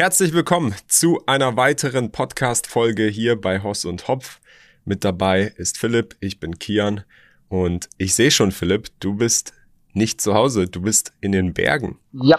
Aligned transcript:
Herzlich 0.00 0.32
willkommen 0.32 0.74
zu 0.88 1.20
einer 1.26 1.58
weiteren 1.58 2.10
Podcast-Folge 2.10 3.02
hier 3.04 3.38
bei 3.38 3.62
Hoss 3.62 3.84
und 3.84 4.08
Hopf. 4.08 4.40
Mit 4.86 5.04
dabei 5.04 5.52
ist 5.58 5.76
Philipp, 5.76 6.16
ich 6.20 6.40
bin 6.40 6.58
Kian 6.58 7.04
und 7.50 7.90
ich 7.98 8.14
sehe 8.14 8.30
schon, 8.30 8.50
Philipp, 8.50 8.88
du 9.00 9.14
bist 9.14 9.52
nicht 9.92 10.22
zu 10.22 10.32
Hause, 10.32 10.68
du 10.68 10.80
bist 10.80 11.12
in 11.20 11.32
den 11.32 11.52
Bergen. 11.52 11.98
Ja, 12.12 12.38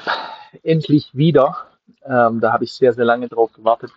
endlich 0.63 1.13
wieder. 1.13 1.55
Ähm, 2.04 2.39
da 2.39 2.52
habe 2.52 2.63
ich 2.63 2.74
sehr, 2.74 2.94
sehr 2.94 3.05
lange 3.05 3.28
drauf 3.28 3.53
gewartet, 3.53 3.91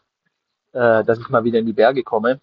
äh, 0.75 1.03
dass 1.03 1.19
ich 1.19 1.31
mal 1.31 1.45
wieder 1.45 1.59
in 1.59 1.65
die 1.65 1.73
Berge 1.73 2.03
komme. 2.03 2.43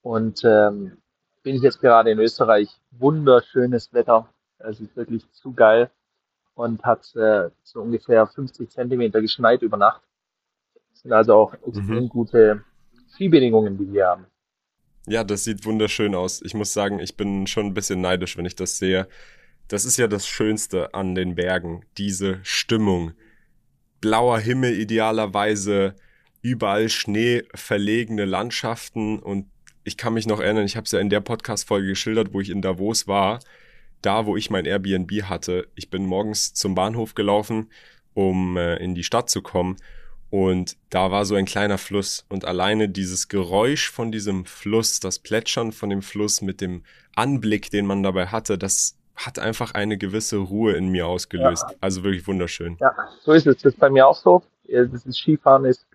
Und 0.00 0.42
ähm, 0.42 0.96
bin 1.42 1.54
ich 1.54 1.60
jetzt 1.60 1.82
gerade 1.82 2.10
in 2.12 2.18
Österreich. 2.18 2.70
Wunderschönes 2.92 3.92
Wetter. 3.92 4.26
Es 4.56 4.80
ist 4.80 4.96
wirklich 4.96 5.30
zu 5.32 5.52
geil 5.52 5.90
und 6.54 6.82
hat 6.82 7.14
äh, 7.14 7.50
so 7.62 7.82
ungefähr 7.82 8.26
50 8.26 8.70
Zentimeter 8.70 9.20
geschneit 9.20 9.60
über 9.60 9.76
Nacht. 9.76 10.00
Sind 11.06 11.12
also 11.12 11.34
auch 11.34 11.54
extrem 11.54 12.02
mhm. 12.02 12.08
gute 12.08 12.64
Skibedingungen, 13.14 13.78
die 13.78 13.92
wir 13.92 14.06
haben. 14.06 14.26
Ja, 15.06 15.22
das 15.22 15.44
sieht 15.44 15.64
wunderschön 15.64 16.16
aus. 16.16 16.42
Ich 16.42 16.52
muss 16.52 16.72
sagen, 16.72 16.98
ich 16.98 17.16
bin 17.16 17.46
schon 17.46 17.66
ein 17.66 17.74
bisschen 17.74 18.00
neidisch, 18.00 18.36
wenn 18.36 18.44
ich 18.44 18.56
das 18.56 18.78
sehe. 18.78 19.06
Das 19.68 19.84
ist 19.84 19.98
ja 19.98 20.08
das 20.08 20.26
Schönste 20.26 20.94
an 20.94 21.14
den 21.14 21.36
Bergen, 21.36 21.84
diese 21.96 22.40
Stimmung. 22.42 23.12
Blauer 24.00 24.40
Himmel 24.40 24.80
idealerweise, 24.80 25.94
überall 26.42 26.88
Schnee, 26.88 27.44
verlegene 27.54 28.24
Landschaften 28.24 29.20
und 29.20 29.46
ich 29.84 29.96
kann 29.96 30.14
mich 30.14 30.26
noch 30.26 30.40
erinnern, 30.40 30.64
ich 30.64 30.76
habe 30.76 30.86
es 30.86 30.90
ja 30.90 30.98
in 30.98 31.08
der 31.08 31.20
Podcast-Folge 31.20 31.86
geschildert, 31.86 32.34
wo 32.34 32.40
ich 32.40 32.50
in 32.50 32.62
Davos 32.62 33.06
war, 33.06 33.38
da 34.02 34.26
wo 34.26 34.36
ich 34.36 34.50
mein 34.50 34.66
Airbnb 34.66 35.22
hatte. 35.22 35.68
Ich 35.76 35.88
bin 35.88 36.04
morgens 36.04 36.52
zum 36.52 36.74
Bahnhof 36.74 37.14
gelaufen, 37.14 37.70
um 38.12 38.56
äh, 38.56 38.74
in 38.78 38.96
die 38.96 39.04
Stadt 39.04 39.30
zu 39.30 39.40
kommen 39.40 39.76
und 40.30 40.76
da 40.90 41.10
war 41.10 41.24
so 41.24 41.34
ein 41.34 41.44
kleiner 41.44 41.78
Fluss 41.78 42.24
und 42.28 42.44
alleine 42.44 42.88
dieses 42.88 43.28
Geräusch 43.28 43.90
von 43.90 44.10
diesem 44.10 44.44
Fluss, 44.44 45.00
das 45.00 45.18
Plätschern 45.18 45.72
von 45.72 45.90
dem 45.90 46.02
Fluss 46.02 46.42
mit 46.42 46.60
dem 46.60 46.82
Anblick, 47.14 47.70
den 47.70 47.86
man 47.86 48.02
dabei 48.02 48.26
hatte, 48.26 48.58
das 48.58 48.96
hat 49.14 49.38
einfach 49.38 49.72
eine 49.72 49.96
gewisse 49.96 50.36
Ruhe 50.36 50.74
in 50.74 50.88
mir 50.88 51.06
ausgelöst. 51.06 51.64
Ja. 51.68 51.76
Also 51.80 52.04
wirklich 52.04 52.26
wunderschön. 52.26 52.76
Ja, 52.80 52.94
so 53.22 53.32
ist 53.32 53.46
es. 53.46 53.56
Das 53.62 53.72
ist 53.72 53.80
bei 53.80 53.88
mir 53.88 54.06
auch 54.06 54.16
so. 54.16 54.42
Das 54.68 55.06
ist 55.06 55.16
Skifahren 55.16 55.64
ist 55.64 55.86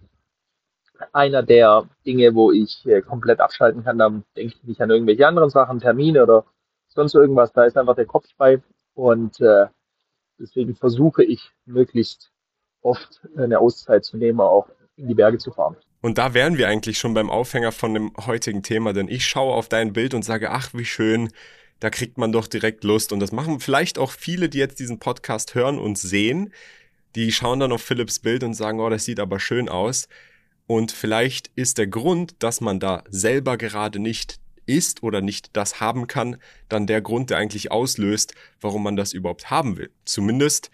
einer 1.14 1.44
der 1.44 1.88
Dinge, 2.06 2.34
wo 2.34 2.52
ich 2.52 2.86
äh, 2.86 3.02
komplett 3.02 3.40
abschalten 3.40 3.84
kann. 3.84 3.98
Da 3.98 4.10
denke 4.36 4.56
ich 4.56 4.64
nicht 4.64 4.82
an 4.82 4.90
irgendwelche 4.90 5.28
anderen 5.28 5.50
Sachen, 5.50 5.80
Termine 5.80 6.24
oder 6.24 6.46
sonst 6.88 7.14
irgendwas. 7.16 7.54
Da 7.54 7.66
ist 7.66 7.78
einfach 7.78 7.96
der 7.96 8.06
Kopf 8.06 8.26
frei. 8.38 8.62
Und 8.94 9.40
äh, 9.40 9.68
deswegen 10.40 10.76
versuche 10.76 11.24
ich 11.24 11.52
möglichst 11.66 12.32
oft 12.82 13.22
eine 13.38 13.60
Auszeit 13.60 14.06
zu 14.06 14.18
nehmen, 14.18 14.40
auch 14.42 14.68
in 14.98 15.08
die 15.08 15.16
Berge 15.16 15.38
zu 15.38 15.52
fahren. 15.52 15.76
Und 16.02 16.18
da 16.18 16.34
wären 16.34 16.58
wir 16.58 16.68
eigentlich 16.68 16.98
schon 16.98 17.14
beim 17.14 17.30
Aufhänger 17.30 17.72
von 17.72 17.94
dem 17.94 18.12
heutigen 18.26 18.64
Thema, 18.64 18.94
denn 18.94 19.08
ich 19.08 19.26
schaue 19.26 19.54
auf 19.54 19.70
dein 19.70 19.94
Bild 19.94 20.14
und 20.14 20.26
sage, 20.26 20.50
ach, 20.50 20.72
wie 20.74 20.86
schön, 20.86 21.30
da 21.80 21.90
kriegt 21.90 22.18
man 22.18 22.32
doch 22.32 22.48
direkt 22.48 22.84
Lust. 22.84 23.12
Und 23.12 23.20
das 23.20 23.32
machen 23.32 23.60
vielleicht 23.60 24.00
auch 24.00 24.12
viele, 24.12 24.50
die 24.50 24.58
jetzt 24.58 24.80
diesen 24.80 25.00
Podcast 25.00 25.56
hören 25.56 25.78
und 25.78 25.98
sehen. 25.98 26.54
Die 27.16 27.32
schauen 27.32 27.60
dann 27.60 27.72
auf 27.72 27.82
Philips 27.82 28.20
Bild 28.20 28.44
und 28.44 28.54
sagen, 28.54 28.80
oh, 28.80 28.90
das 28.90 29.06
sieht 29.06 29.20
aber 29.20 29.40
schön 29.40 29.70
aus. 29.70 30.08
Und 30.66 30.92
vielleicht 30.92 31.52
ist 31.56 31.78
der 31.78 31.88
Grund, 31.88 32.36
dass 32.40 32.62
man 32.62 32.80
da 32.80 33.04
selber 33.10 33.58
gerade 33.58 34.00
nicht 34.00 34.40
ist 34.66 35.04
oder 35.04 35.22
nicht 35.22 35.56
das 35.56 35.82
haben 35.82 36.08
kann, 36.08 36.38
dann 36.70 36.88
der 36.88 37.02
Grund, 37.02 37.30
der 37.30 37.38
eigentlich 37.38 37.72
auslöst, 37.72 38.36
warum 38.62 38.84
man 38.84 38.96
das 38.96 39.14
überhaupt 39.14 39.50
haben 39.50 39.78
will. 39.78 39.92
Zumindest 40.06 40.72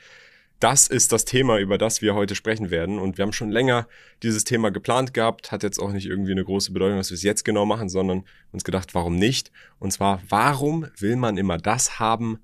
das 0.59 0.87
ist 0.87 1.11
das 1.11 1.25
Thema, 1.25 1.59
über 1.59 1.77
das 1.77 2.01
wir 2.01 2.15
heute 2.15 2.35
sprechen 2.35 2.71
werden. 2.71 2.99
Und 2.99 3.17
wir 3.17 3.23
haben 3.23 3.33
schon 3.33 3.51
länger 3.51 3.87
dieses 4.23 4.43
Thema 4.43 4.71
geplant 4.71 5.13
gehabt, 5.13 5.51
hat 5.51 5.63
jetzt 5.63 5.79
auch 5.79 5.91
nicht 5.91 6.07
irgendwie 6.07 6.31
eine 6.31 6.43
große 6.43 6.71
Bedeutung, 6.71 6.97
dass 6.97 7.11
wir 7.11 7.15
es 7.15 7.23
jetzt 7.23 7.45
genau 7.45 7.65
machen, 7.65 7.89
sondern 7.89 8.23
uns 8.51 8.63
gedacht, 8.63 8.95
warum 8.95 9.17
nicht? 9.17 9.51
Und 9.79 9.91
zwar, 9.91 10.21
warum 10.29 10.87
will 10.97 11.15
man 11.15 11.37
immer 11.37 11.57
das 11.57 11.99
haben, 11.99 12.39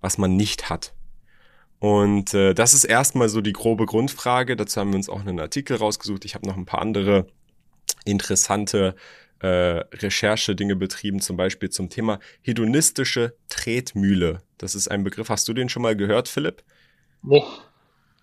was 0.00 0.16
man 0.16 0.36
nicht 0.36 0.70
hat? 0.70 0.94
Und 1.78 2.34
äh, 2.34 2.54
das 2.54 2.74
ist 2.74 2.84
erstmal 2.84 3.28
so 3.28 3.40
die 3.40 3.52
grobe 3.52 3.86
Grundfrage. 3.86 4.56
Dazu 4.56 4.80
haben 4.80 4.90
wir 4.90 4.96
uns 4.96 5.08
auch 5.08 5.20
einen 5.20 5.40
Artikel 5.40 5.76
rausgesucht. 5.76 6.24
Ich 6.24 6.34
habe 6.34 6.46
noch 6.46 6.56
ein 6.56 6.66
paar 6.66 6.82
andere 6.82 7.26
interessante 8.04 8.94
äh, 9.40 9.46
Recherche-Dinge 9.46 10.76
betrieben, 10.76 11.20
zum 11.20 11.36
Beispiel 11.36 11.70
zum 11.70 11.88
Thema 11.88 12.20
hedonistische 12.42 13.34
Tretmühle. 13.48 14.42
Das 14.58 14.74
ist 14.74 14.88
ein 14.88 15.04
Begriff. 15.04 15.30
Hast 15.30 15.48
du 15.48 15.54
den 15.54 15.68
schon 15.68 15.82
mal 15.82 15.96
gehört, 15.96 16.28
Philipp? 16.28 16.62
Nee. 17.22 17.42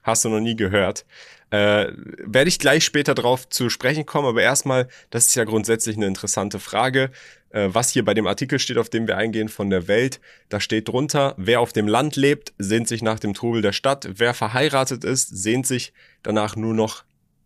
Hast 0.03 0.25
du 0.25 0.29
noch 0.29 0.39
nie 0.39 0.55
gehört. 0.55 1.05
Äh, 1.49 1.91
Werde 2.19 2.49
ich 2.49 2.59
gleich 2.59 2.83
später 2.83 3.15
drauf 3.15 3.47
zu 3.49 3.69
sprechen 3.69 4.05
kommen, 4.05 4.27
aber 4.27 4.41
erstmal, 4.41 4.87
das 5.09 5.27
ist 5.27 5.35
ja 5.35 5.43
grundsätzlich 5.45 5.95
eine 5.95 6.07
interessante 6.07 6.59
Frage. 6.59 7.11
Äh, 7.49 7.69
was 7.71 7.89
hier 7.89 8.03
bei 8.03 8.13
dem 8.13 8.27
Artikel 8.27 8.59
steht, 8.59 8.77
auf 8.77 8.89
dem 8.89 9.07
wir 9.07 9.17
eingehen 9.17 9.47
von 9.47 9.69
der 9.69 9.87
Welt, 9.87 10.19
da 10.49 10.59
steht 10.59 10.89
drunter, 10.89 11.33
wer 11.37 11.61
auf 11.61 11.71
dem 11.71 11.87
Land 11.87 12.15
lebt, 12.15 12.53
sehnt 12.57 12.87
sich 12.87 13.01
nach 13.01 13.19
dem 13.19 13.33
Trubel 13.33 13.61
der 13.61 13.71
Stadt, 13.71 14.07
wer 14.15 14.33
verheiratet 14.33 15.03
ist, 15.03 15.29
sehnt 15.29 15.65
sich 15.65 15.93
danach 16.23 16.55
nur 16.55 16.73
noch 16.73 17.05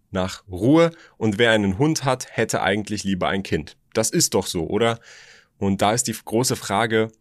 nach 0.10 0.44
Ruhe 0.50 0.92
und 1.18 1.38
wer 1.38 1.52
einen 1.52 1.78
Hund 1.78 2.04
hat, 2.04 2.28
hätte 2.32 2.62
eigentlich 2.62 3.04
lieber 3.04 3.28
ein 3.28 3.44
Kind. 3.44 3.78
Das 3.94 4.10
ist 4.10 4.34
doch 4.34 4.48
so, 4.48 4.68
oder? 4.68 5.00
Und 5.58 5.82
da 5.82 5.94
ist 5.94 6.08
die 6.08 6.16
große 6.26 6.56
Frage, 6.56 7.12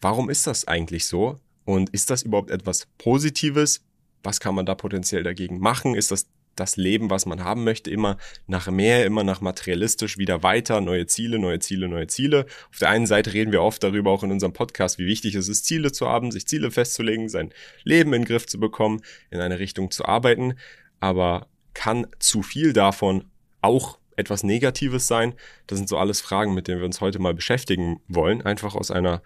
warum 0.00 0.28
ist 0.28 0.46
das 0.46 0.68
eigentlich 0.68 1.06
so? 1.06 1.38
Und 1.64 1.90
ist 1.90 2.10
das 2.10 2.22
überhaupt 2.22 2.50
etwas 2.50 2.86
Positives? 2.98 3.84
Was 4.22 4.40
kann 4.40 4.54
man 4.54 4.66
da 4.66 4.74
potenziell 4.74 5.22
dagegen 5.22 5.58
machen? 5.58 5.94
Ist 5.94 6.10
das 6.10 6.26
das 6.56 6.76
Leben, 6.76 7.10
was 7.10 7.26
man 7.26 7.42
haben 7.44 7.64
möchte, 7.64 7.90
immer 7.90 8.18
nach 8.46 8.70
mehr, 8.70 9.06
immer 9.06 9.24
nach 9.24 9.40
materialistisch 9.40 10.18
wieder 10.18 10.42
weiter, 10.42 10.80
neue 10.80 11.06
Ziele, 11.06 11.38
neue 11.38 11.58
Ziele, 11.58 11.88
neue 11.88 12.06
Ziele. 12.06 12.46
Auf 12.70 12.78
der 12.78 12.90
einen 12.90 13.06
Seite 13.06 13.32
reden 13.32 13.52
wir 13.52 13.62
oft 13.62 13.82
darüber, 13.82 14.10
auch 14.10 14.22
in 14.22 14.30
unserem 14.30 14.52
Podcast, 14.52 14.98
wie 14.98 15.06
wichtig 15.06 15.34
es 15.34 15.48
ist, 15.48 15.64
Ziele 15.64 15.92
zu 15.92 16.08
haben, 16.08 16.30
sich 16.30 16.46
Ziele 16.46 16.70
festzulegen, 16.70 17.28
sein 17.28 17.52
Leben 17.84 18.12
in 18.12 18.22
den 18.22 18.26
Griff 18.26 18.46
zu 18.46 18.60
bekommen, 18.60 19.00
in 19.30 19.40
eine 19.40 19.58
Richtung 19.58 19.90
zu 19.90 20.04
arbeiten. 20.04 20.54
Aber 21.00 21.48
kann 21.74 22.06
zu 22.18 22.42
viel 22.42 22.72
davon 22.72 23.24
auch 23.60 23.98
etwas 24.16 24.42
Negatives 24.42 25.06
sein? 25.06 25.34
Das 25.66 25.78
sind 25.78 25.88
so 25.88 25.96
alles 25.96 26.20
Fragen, 26.20 26.54
mit 26.54 26.68
denen 26.68 26.80
wir 26.80 26.86
uns 26.86 27.00
heute 27.00 27.18
mal 27.18 27.34
beschäftigen 27.34 28.00
wollen, 28.08 28.42
einfach 28.42 28.74
aus 28.74 28.90
einer 28.90 29.22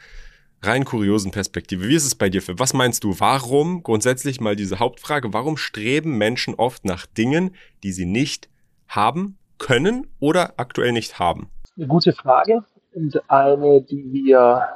rein 0.62 0.84
kuriosen 0.84 1.30
Perspektive. 1.30 1.88
Wie 1.88 1.94
ist 1.94 2.06
es 2.06 2.14
bei 2.14 2.28
dir? 2.28 2.42
Was 2.58 2.74
meinst 2.74 3.04
du? 3.04 3.18
Warum, 3.20 3.82
grundsätzlich 3.82 4.40
mal 4.40 4.56
diese 4.56 4.78
Hauptfrage, 4.78 5.32
warum 5.32 5.56
streben 5.56 6.18
Menschen 6.18 6.54
oft 6.54 6.84
nach 6.84 7.06
Dingen, 7.06 7.54
die 7.82 7.92
sie 7.92 8.06
nicht 8.06 8.48
haben, 8.88 9.38
können 9.58 10.06
oder 10.20 10.54
aktuell 10.56 10.92
nicht 10.92 11.18
haben? 11.18 11.48
Eine 11.76 11.86
gute 11.86 12.12
Frage 12.12 12.64
und 12.94 13.30
eine, 13.30 13.82
die 13.82 14.12
wir 14.12 14.66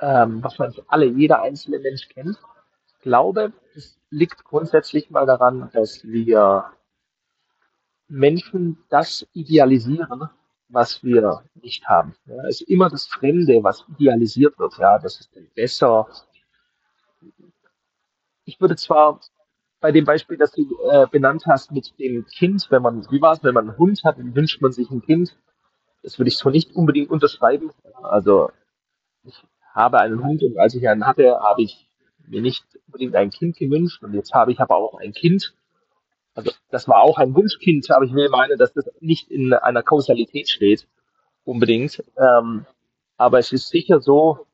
ähm, 0.00 0.42
wahrscheinlich 0.42 0.82
alle, 0.88 1.06
jeder 1.06 1.42
einzelne 1.42 1.78
Mensch 1.78 2.08
kennt. 2.08 2.38
Ich 2.88 3.00
glaube, 3.00 3.52
es 3.74 3.98
liegt 4.10 4.44
grundsätzlich 4.44 5.10
mal 5.10 5.26
daran, 5.26 5.70
dass 5.72 6.04
wir 6.04 6.64
Menschen 8.08 8.78
das 8.90 9.26
idealisieren, 9.32 10.28
was 10.68 11.02
wir 11.04 11.42
nicht 11.54 11.86
haben. 11.86 12.14
Ja, 12.26 12.46
ist 12.48 12.62
immer 12.62 12.88
das 12.88 13.06
Fremde, 13.06 13.62
was 13.62 13.84
idealisiert 13.96 14.58
wird. 14.58 14.76
Ja, 14.78 14.98
das 14.98 15.20
ist 15.20 15.30
besser. 15.54 16.08
Ich 18.44 18.60
würde 18.60 18.76
zwar 18.76 19.20
bei 19.80 19.92
dem 19.92 20.04
Beispiel, 20.04 20.38
das 20.38 20.52
du 20.52 20.62
äh, 20.90 21.06
benannt 21.10 21.44
hast 21.46 21.70
mit 21.70 21.92
dem 21.98 22.24
Kind, 22.26 22.66
wenn 22.70 22.82
man, 22.82 23.06
wie 23.10 23.20
war 23.20 23.34
es, 23.34 23.44
wenn 23.44 23.54
man 23.54 23.68
einen 23.68 23.78
Hund 23.78 24.02
hat, 24.04 24.18
dann 24.18 24.34
wünscht 24.34 24.62
man 24.62 24.72
sich 24.72 24.90
ein 24.90 25.02
Kind. 25.02 25.36
Das 26.02 26.18
würde 26.18 26.28
ich 26.28 26.38
so 26.38 26.48
nicht 26.50 26.74
unbedingt 26.74 27.10
unterschreiben. 27.10 27.70
Also 28.02 28.50
ich 29.24 29.42
habe 29.74 30.00
einen 30.00 30.24
Hund 30.24 30.42
und 30.42 30.58
als 30.58 30.74
ich 30.74 30.88
einen 30.88 31.06
hatte, 31.06 31.38
habe 31.38 31.62
ich 31.62 31.88
mir 32.26 32.40
nicht 32.40 32.64
unbedingt 32.86 33.14
ein 33.14 33.30
Kind 33.30 33.56
gewünscht 33.56 34.02
und 34.02 34.14
jetzt 34.14 34.32
habe 34.32 34.52
ich 34.52 34.60
aber 34.60 34.76
auch 34.76 34.98
ein 34.98 35.12
Kind 35.12 35.54
also 36.34 36.50
das 36.70 36.88
war 36.88 37.02
auch 37.02 37.18
ein 37.18 37.34
Wunschkind, 37.34 37.90
aber 37.90 38.04
ich 38.04 38.12
will 38.12 38.28
meinen, 38.28 38.58
dass 38.58 38.72
das 38.72 38.90
nicht 39.00 39.30
in 39.30 39.52
einer 39.52 39.82
Kausalität 39.82 40.48
steht, 40.48 40.86
unbedingt. 41.44 42.02
Ähm, 42.16 42.66
aber 43.16 43.38
es 43.38 43.52
ist 43.52 43.68
sicher 43.68 44.00
so, 44.00 44.46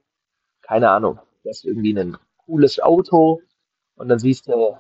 keine 0.61 0.91
Ahnung, 0.91 1.19
du 1.43 1.49
hast 1.49 1.65
irgendwie 1.65 1.99
ein 1.99 2.19
cooles 2.45 2.81
Auto 2.81 3.41
und 3.97 4.09
dann 4.09 4.19
siehst 4.19 4.49
du 4.49 4.77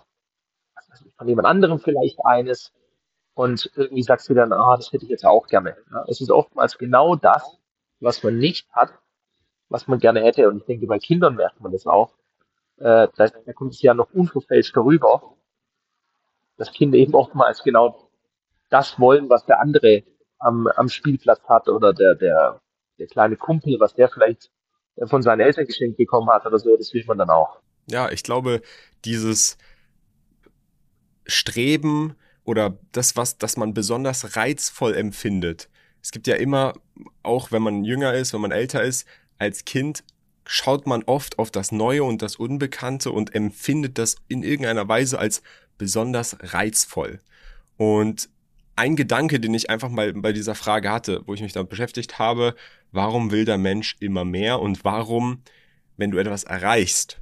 von 1.16 1.28
jemand 1.28 1.48
anderem 1.48 1.78
vielleicht 1.78 2.18
eines 2.24 2.72
und 3.34 3.70
irgendwie 3.74 4.02
sagst 4.02 4.28
du 4.28 4.34
dann, 4.34 4.52
ah, 4.52 4.76
das 4.76 4.92
hätte 4.92 5.04
ich 5.04 5.10
jetzt 5.10 5.24
auch 5.24 5.46
gerne. 5.46 5.76
Ja, 5.90 6.04
es 6.08 6.20
ist 6.20 6.30
oftmals 6.30 6.76
genau 6.76 7.16
das, 7.16 7.58
was 8.00 8.22
man 8.22 8.36
nicht 8.36 8.70
hat, 8.72 8.92
was 9.68 9.86
man 9.86 9.98
gerne 9.98 10.20
hätte. 10.20 10.48
Und 10.48 10.58
ich 10.58 10.64
denke, 10.64 10.86
bei 10.86 10.98
Kindern 10.98 11.36
merkt 11.36 11.60
man 11.60 11.72
das 11.72 11.86
auch. 11.86 12.12
Äh, 12.76 13.08
da, 13.16 13.28
da 13.28 13.52
kommt 13.54 13.72
es 13.72 13.82
ja 13.82 13.94
noch 13.94 14.12
unverfälscht 14.12 14.76
darüber 14.76 15.34
dass 16.60 16.72
Kinder 16.72 16.98
eben 16.98 17.14
oftmals 17.14 17.62
genau 17.62 18.10
das 18.68 19.00
wollen, 19.00 19.30
was 19.30 19.46
der 19.46 19.60
andere 19.60 20.04
am, 20.38 20.66
am 20.66 20.90
Spielplatz 20.90 21.40
hat 21.48 21.70
oder 21.70 21.94
der, 21.94 22.14
der, 22.16 22.60
der 22.98 23.06
kleine 23.06 23.36
Kumpel, 23.36 23.80
was 23.80 23.94
der 23.94 24.10
vielleicht 24.10 24.50
von 25.06 25.22
seinen 25.22 25.40
Eltern 25.40 25.64
geschenkt 25.64 25.96
bekommen 25.96 26.28
hat 26.28 26.44
oder 26.44 26.58
so, 26.58 26.76
das 26.76 26.92
will 26.92 27.02
man 27.06 27.16
dann 27.16 27.30
auch. 27.30 27.60
Ja, 27.86 28.10
ich 28.10 28.22
glaube, 28.22 28.60
dieses 29.06 29.56
Streben 31.26 32.14
oder 32.44 32.76
das, 32.92 33.16
was, 33.16 33.38
das 33.38 33.56
man 33.56 33.72
besonders 33.72 34.36
reizvoll 34.36 34.94
empfindet. 34.94 35.70
Es 36.02 36.10
gibt 36.10 36.26
ja 36.26 36.36
immer, 36.36 36.74
auch 37.22 37.52
wenn 37.52 37.62
man 37.62 37.84
jünger 37.84 38.12
ist, 38.12 38.34
wenn 38.34 38.42
man 38.42 38.52
älter 38.52 38.82
ist, 38.82 39.08
als 39.38 39.64
Kind 39.64 40.04
schaut 40.44 40.86
man 40.86 41.04
oft 41.04 41.38
auf 41.38 41.50
das 41.50 41.72
Neue 41.72 42.04
und 42.04 42.20
das 42.20 42.36
Unbekannte 42.36 43.12
und 43.12 43.34
empfindet 43.34 43.96
das 43.96 44.16
in 44.28 44.42
irgendeiner 44.42 44.88
Weise 44.88 45.18
als 45.18 45.42
besonders 45.80 46.36
reizvoll. 46.40 47.20
Und 47.78 48.28
ein 48.76 48.94
Gedanke, 48.94 49.40
den 49.40 49.54
ich 49.54 49.70
einfach 49.70 49.88
mal 49.88 50.12
bei 50.12 50.32
dieser 50.32 50.54
Frage 50.54 50.90
hatte, 50.90 51.22
wo 51.24 51.32
ich 51.32 51.40
mich 51.40 51.54
damit 51.54 51.70
beschäftigt 51.70 52.18
habe, 52.18 52.54
warum 52.92 53.30
will 53.30 53.46
der 53.46 53.56
Mensch 53.56 53.96
immer 53.98 54.26
mehr 54.26 54.60
und 54.60 54.84
warum, 54.84 55.42
wenn 55.96 56.10
du 56.10 56.18
etwas 56.18 56.44
erreichst, 56.44 57.18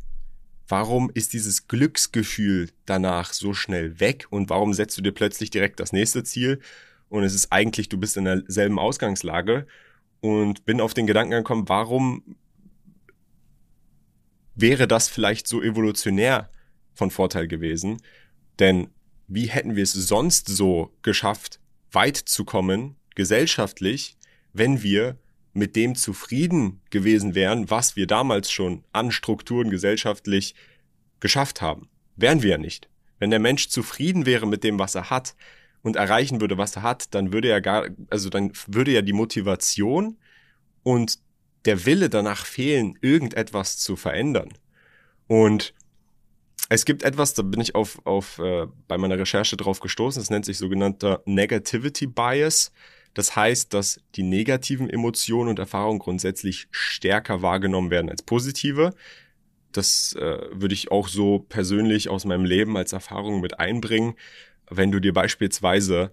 warum 0.67 1.11
ist 1.15 1.33
dieses 1.33 1.69
Glücksgefühl 1.69 2.71
danach 2.85 3.33
so 3.33 3.55
schnell 3.55 4.01
weg 4.01 4.27
und 4.31 4.51
warum 4.51 4.75
setzt 4.75 4.99
du 4.99 5.03
dir 5.03 5.13
plötzlich 5.13 5.51
direkt 5.51 5.79
das 5.79 5.93
nächste 5.93 6.25
Ziel 6.25 6.61
und 7.09 7.23
es 7.23 7.35
ist 7.35 7.53
eigentlich, 7.53 7.89
du 7.89 7.97
bist 7.97 8.17
in 8.17 8.25
derselben 8.25 8.81
Ausgangslage 8.81 9.67
und 10.21 10.65
bin 10.65 10.81
auf 10.81 10.95
den 10.95 11.07
Gedanken 11.07 11.31
gekommen, 11.31 11.69
warum 11.69 12.37
wäre 14.57 14.89
das 14.89 15.09
vielleicht 15.09 15.47
so 15.47 15.63
evolutionär 15.63 16.51
von 16.95 17.13
Vorteil 17.13 17.47
gewesen? 17.47 18.03
Denn 18.59 18.89
wie 19.27 19.47
hätten 19.47 19.77
wir 19.77 19.83
es 19.83 19.93
sonst 19.93 20.49
so 20.49 20.93
geschafft, 21.03 21.61
weit 21.93 22.17
zu 22.17 22.45
kommen, 22.45 22.97
gesellschaftlich, 23.15 24.17
wenn 24.53 24.83
wir 24.83 25.19
mit 25.53 25.77
dem 25.77 25.95
zufrieden 25.95 26.81
gewesen 26.91 27.35
wären, 27.35 27.71
was 27.71 27.97
wir 27.97 28.07
damals 28.07 28.51
schon 28.51 28.85
an 28.93 29.11
Strukturen 29.11 29.71
gesellschaftlich 29.71 30.55
geschafft 31.21 31.61
haben. 31.61 31.89
Wären 32.17 32.43
wir 32.43 32.51
ja 32.51 32.59
nicht. 32.59 32.89
Wenn 33.19 33.31
der 33.31 33.41
Mensch 33.41 33.69
zufrieden 33.69 34.27
wäre 34.27 34.47
mit 34.47 34.65
dem, 34.65 34.79
was 34.79 34.95
er 34.95 35.11
hat 35.11 35.35
und 35.83 35.97
erreichen 35.97 36.41
würde, 36.41 36.59
was 36.59 36.77
er 36.77 36.83
hat, 36.83 37.15
dann 37.15 37.33
würde 37.33 37.49
er 37.49 37.61
gar, 37.61 37.89
also 38.11 38.31
dann 38.31 38.53
würde 38.67 38.93
ja 38.93 39.03
die 39.03 39.13
Motivation 39.13 40.17
und 40.83 41.19
der 41.65 41.85
Wille 41.87 42.09
danach 42.09 42.47
fehlen, 42.47 42.97
irgendetwas 43.01 43.79
zu 43.79 43.97
verändern. 43.97 44.51
Und 45.27 45.75
es 46.69 46.85
gibt 46.85 47.03
etwas, 47.03 47.35
da 47.35 47.43
bin 47.43 47.61
ich 47.61 47.75
auf, 47.75 48.05
auf 48.05 48.39
äh, 48.39 48.67
bei 48.87 48.99
meiner 48.99 49.19
Recherche 49.19 49.57
drauf 49.57 49.81
gestoßen, 49.81 50.21
das 50.21 50.31
nennt 50.31 50.45
sich 50.45 50.59
sogenannter 50.59 51.23
Negativity 51.25 52.07
Bias. 52.07 52.73
Das 53.15 53.35
heißt, 53.35 53.73
dass 53.75 54.01
die 54.15 54.23
negativen 54.23 54.89
Emotionen 54.89 55.49
und 55.49 55.59
Erfahrungen 55.59 55.99
grundsätzlich 55.99 56.69
stärker 56.71 57.43
wahrgenommen 57.43 57.91
werden 57.91 58.11
als 58.11 58.23
positive. 58.23 58.95
Das 59.73 60.13
äh, 60.15 60.39
würde 60.53 60.75
ich 60.75 60.91
auch 60.93 61.09
so 61.09 61.41
persönlich 61.49 62.11
aus 62.11 62.25
meinem 62.27 62.45
Leben 62.45 62.77
als 62.77 62.93
Erfahrung 62.93 63.41
mit 63.41 63.59
einbringen. 63.59 64.15
Wenn 64.71 64.93
du 64.93 65.01
dir 65.01 65.15
beispielsweise, 65.15 66.13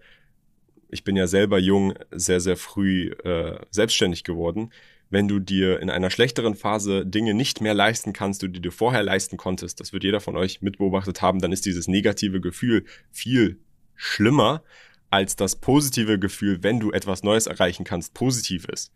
ich 0.89 1.03
bin 1.03 1.17
ja 1.17 1.27
selber 1.27 1.59
jung, 1.59 1.93
sehr, 2.11 2.39
sehr 2.39 2.57
früh 2.57 3.11
äh, 3.23 3.59
selbstständig 3.71 4.23
geworden, 4.23 4.71
wenn 5.09 5.27
du 5.27 5.39
dir 5.39 5.79
in 5.79 5.89
einer 5.89 6.09
schlechteren 6.09 6.55
Phase 6.55 7.05
Dinge 7.05 7.33
nicht 7.33 7.61
mehr 7.61 7.73
leisten 7.73 8.13
kannst, 8.13 8.41
die 8.41 8.49
du 8.49 8.71
vorher 8.71 9.03
leisten 9.03 9.37
konntest, 9.37 9.79
das 9.79 9.93
wird 9.93 10.03
jeder 10.03 10.19
von 10.19 10.35
euch 10.35 10.61
mitbeobachtet 10.61 11.21
haben, 11.21 11.39
dann 11.39 11.51
ist 11.51 11.65
dieses 11.65 11.87
negative 11.87 12.41
Gefühl 12.41 12.85
viel 13.11 13.59
schlimmer 13.95 14.63
als 15.09 15.35
das 15.35 15.55
positive 15.55 16.19
Gefühl, 16.19 16.63
wenn 16.63 16.79
du 16.79 16.91
etwas 16.91 17.23
Neues 17.23 17.47
erreichen 17.47 17.85
kannst, 17.85 18.13
positiv 18.13 18.65
ist. 18.65 18.91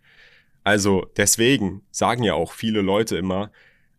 Also 0.64 1.08
deswegen 1.16 1.84
sagen 1.92 2.24
ja 2.24 2.34
auch 2.34 2.52
viele 2.52 2.82
Leute 2.82 3.18
immer, 3.18 3.52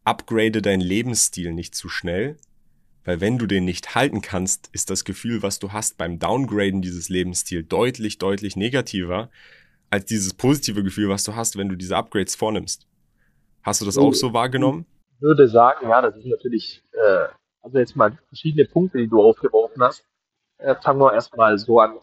upgrade 0.04 0.60
deinen 0.60 0.82
Lebensstil 0.82 1.52
nicht 1.52 1.74
zu 1.74 1.88
schnell, 1.88 2.36
weil 3.04 3.20
wenn 3.20 3.38
du 3.38 3.46
den 3.46 3.64
nicht 3.64 3.94
halten 3.94 4.20
kannst, 4.20 4.68
ist 4.72 4.90
das 4.90 5.04
Gefühl, 5.04 5.42
was 5.42 5.58
du 5.58 5.72
hast 5.72 5.96
beim 5.96 6.18
Downgraden 6.18 6.82
dieses 6.82 7.08
Lebensstils 7.08 7.66
deutlich, 7.68 8.18
deutlich 8.18 8.56
negativer, 8.56 9.30
als 9.90 10.04
dieses 10.06 10.32
positive 10.32 10.82
Gefühl, 10.82 11.08
was 11.08 11.24
du 11.24 11.34
hast, 11.34 11.58
wenn 11.58 11.68
du 11.68 11.76
diese 11.76 11.96
Upgrades 11.96 12.34
vornimmst. 12.36 12.86
Hast 13.62 13.80
du 13.80 13.86
das 13.86 13.98
auch 13.98 14.14
so 14.14 14.32
wahrgenommen? 14.32 14.86
Ich 15.16 15.22
würde 15.22 15.48
sagen, 15.48 15.88
ja, 15.88 16.00
das 16.00 16.16
ist 16.16 16.26
natürlich, 16.26 16.82
äh, 16.92 17.26
also 17.60 17.78
jetzt 17.78 17.96
mal 17.96 18.16
verschiedene 18.28 18.64
Punkte, 18.64 18.98
die 18.98 19.08
du 19.08 19.20
aufgeworfen 19.20 19.82
hast. 19.82 20.04
Äh, 20.58 20.74
fangen 20.82 21.00
wir 21.00 21.12
erstmal 21.12 21.58
so 21.58 21.80
an. 21.80 21.98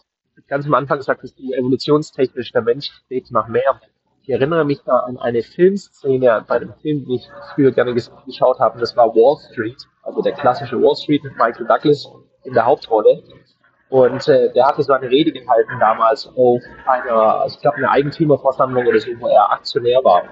Ganz 0.48 0.66
am 0.66 0.74
Anfang 0.76 1.02
sagtest 1.02 1.40
du, 1.40 1.52
evolutionstechnisch, 1.54 2.52
der 2.52 2.62
Mensch 2.62 2.92
strebt 3.06 3.32
nach 3.32 3.48
mehr. 3.48 3.82
Ich 4.22 4.30
erinnere 4.30 4.66
mich 4.66 4.82
da 4.84 4.98
an 5.00 5.18
eine 5.18 5.42
Filmszene 5.42 6.46
bei 6.48 6.58
einem 6.58 6.74
Film, 6.82 7.06
den 7.06 7.12
ich 7.12 7.28
früher 7.56 7.72
gerne 7.72 7.94
geschaut 7.94 8.60
habe, 8.60 8.78
das 8.80 8.96
war 8.96 9.16
Wall 9.16 9.38
Street, 9.52 9.78
also 10.04 10.22
der 10.22 10.34
klassische 10.34 10.80
Wall 10.82 10.96
Street 10.96 11.24
mit 11.24 11.34
Michael 11.38 11.66
Douglas 11.66 12.08
in 12.44 12.54
der 12.54 12.66
Hauptrolle. 12.66 13.24
Und 13.90 14.28
äh, 14.28 14.52
der 14.52 14.66
hatte 14.66 14.84
so 14.84 14.94
eine 14.94 15.10
Rede 15.10 15.32
gehalten 15.32 15.80
damals 15.80 16.28
auf 16.36 16.62
einer, 16.86 17.46
ich 17.48 17.60
glaube, 17.62 17.78
eine 17.78 17.90
Eigentümerversammlung 17.90 18.86
oder 18.86 19.00
so, 19.00 19.12
wo 19.20 19.28
er 19.28 19.52
Aktionär 19.52 20.04
war. 20.04 20.24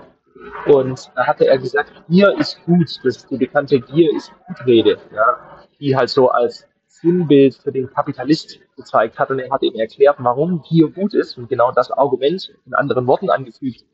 Und 0.66 1.10
da 1.16 1.26
hatte 1.26 1.48
er 1.48 1.58
gesagt, 1.58 1.92
Gier 2.10 2.38
ist 2.38 2.64
gut, 2.66 2.90
das 3.04 3.18
ist 3.18 3.32
die 3.32 3.38
bekannte 3.38 3.80
Gier 3.80 4.14
ist 4.14 4.32
gut 4.48 4.66
Rede, 4.66 4.98
ja, 5.14 5.40
die 5.80 5.96
halt 5.96 6.10
so 6.10 6.30
als 6.30 6.68
Sinnbild 6.88 7.56
für 7.56 7.72
den 7.72 7.90
Kapitalist 7.90 8.60
gezeigt 8.76 9.18
hat. 9.18 9.30
Und 9.30 9.40
er 9.40 9.50
hat 9.50 9.64
ihm 9.64 9.76
erklärt, 9.76 10.18
warum 10.20 10.62
Gier 10.64 10.90
gut 10.90 11.14
ist 11.14 11.38
und 11.38 11.48
genau 11.48 11.72
das 11.72 11.92
Argument 11.92 12.54
in 12.66 12.74
anderen 12.74 13.08
Worten 13.08 13.30
angefügt, 13.30 13.86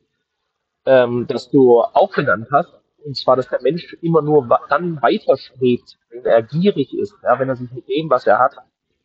ähm, 0.86 1.26
das 1.28 1.50
du 1.50 1.80
auch 1.80 2.12
benannt 2.12 2.48
hast. 2.52 2.72
Und 3.04 3.16
zwar, 3.16 3.36
dass 3.36 3.48
der 3.48 3.62
Mensch 3.62 3.96
immer 4.00 4.22
nur 4.22 4.48
dann 4.68 5.00
weiterstrebt, 5.02 5.98
wenn 6.10 6.24
er 6.24 6.42
gierig 6.42 6.96
ist, 6.96 7.14
ja, 7.22 7.38
wenn 7.38 7.48
er 7.48 7.56
sich 7.56 7.70
mit 7.72 7.88
dem, 7.88 8.10
was 8.10 8.26
er 8.26 8.38
hat, 8.38 8.56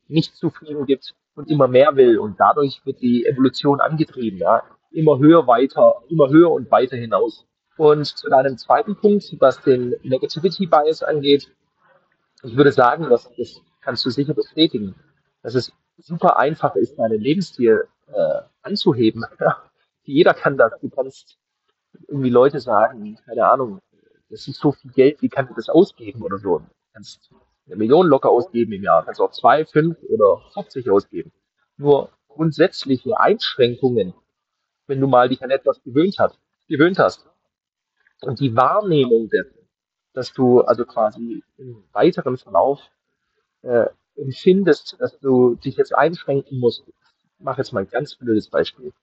nicht 0.07 0.35
zufrieden 0.35 0.85
gibt 0.85 1.15
und 1.35 1.49
immer 1.49 1.67
mehr 1.67 1.95
will. 1.95 2.19
Und 2.19 2.39
dadurch 2.39 2.81
wird 2.85 3.01
die 3.01 3.25
Evolution 3.25 3.81
angetrieben, 3.81 4.39
ja. 4.39 4.63
Immer 4.91 5.19
höher, 5.19 5.47
weiter, 5.47 6.01
immer 6.09 6.29
höher 6.29 6.51
und 6.51 6.71
weiter 6.71 6.97
hinaus. 6.97 7.45
Und 7.77 8.05
zu 8.05 8.29
deinem 8.29 8.57
zweiten 8.57 8.95
Punkt, 8.95 9.35
was 9.39 9.61
den 9.61 9.95
Negativity 10.01 10.65
Bias 10.65 11.03
angeht, 11.03 11.51
ich 12.43 12.55
würde 12.55 12.71
sagen, 12.71 13.09
dass, 13.09 13.29
das 13.37 13.61
kannst 13.81 14.05
du 14.05 14.09
sicher 14.09 14.33
bestätigen, 14.33 14.95
dass 15.43 15.55
es 15.55 15.71
super 15.97 16.37
einfach 16.37 16.75
ist, 16.75 16.97
deinen 16.97 17.19
Lebensstil 17.19 17.87
äh, 18.07 18.41
anzuheben. 18.61 19.25
Jeder 20.03 20.33
kann 20.33 20.57
das. 20.57 20.73
Du 20.81 20.89
kannst 20.89 21.37
irgendwie 22.07 22.29
Leute 22.29 22.59
sagen, 22.59 23.17
keine 23.25 23.47
Ahnung, 23.47 23.79
das 24.29 24.47
ist 24.47 24.59
so 24.59 24.71
viel 24.71 24.91
Geld, 24.91 25.21
wie 25.21 25.29
kann 25.29 25.47
ich 25.49 25.55
das 25.55 25.69
ausgeben 25.69 26.21
oder 26.21 26.37
so. 26.37 26.59
Du 26.59 26.65
kannst 26.93 27.29
eine 27.67 27.75
Million 27.75 28.07
locker 28.07 28.29
ausgeben 28.29 28.73
im 28.73 28.83
Jahr. 28.83 29.05
Kannst 29.05 29.21
auch 29.21 29.31
zwei, 29.31 29.65
fünf 29.65 29.97
oder 30.03 30.41
40 30.53 30.89
ausgeben. 30.89 31.31
Nur 31.77 32.09
grundsätzliche 32.27 33.19
Einschränkungen, 33.19 34.13
wenn 34.87 35.01
du 35.01 35.07
mal 35.07 35.29
dich 35.29 35.43
an 35.43 35.49
etwas 35.49 35.81
gewöhnt 35.83 36.17
hast, 36.17 36.39
gewöhnt 36.67 36.97
hast. 36.97 37.27
Und 38.21 38.39
die 38.39 38.55
Wahrnehmung 38.55 39.29
dessen, 39.29 39.67
dass 40.13 40.33
du 40.33 40.61
also 40.61 40.85
quasi 40.85 41.43
im 41.57 41.83
weiteren 41.91 42.37
Verlauf 42.37 42.79
äh, 43.61 43.85
empfindest, 44.15 44.95
dass 44.99 45.19
du 45.19 45.55
dich 45.55 45.77
jetzt 45.77 45.93
einschränken 45.93 46.59
musst. 46.59 46.83
Ich 46.87 47.43
mache 47.43 47.61
jetzt 47.61 47.71
mal 47.71 47.81
ein 47.81 47.89
ganz 47.89 48.15
blödes 48.15 48.49
Beispiel. 48.49 48.93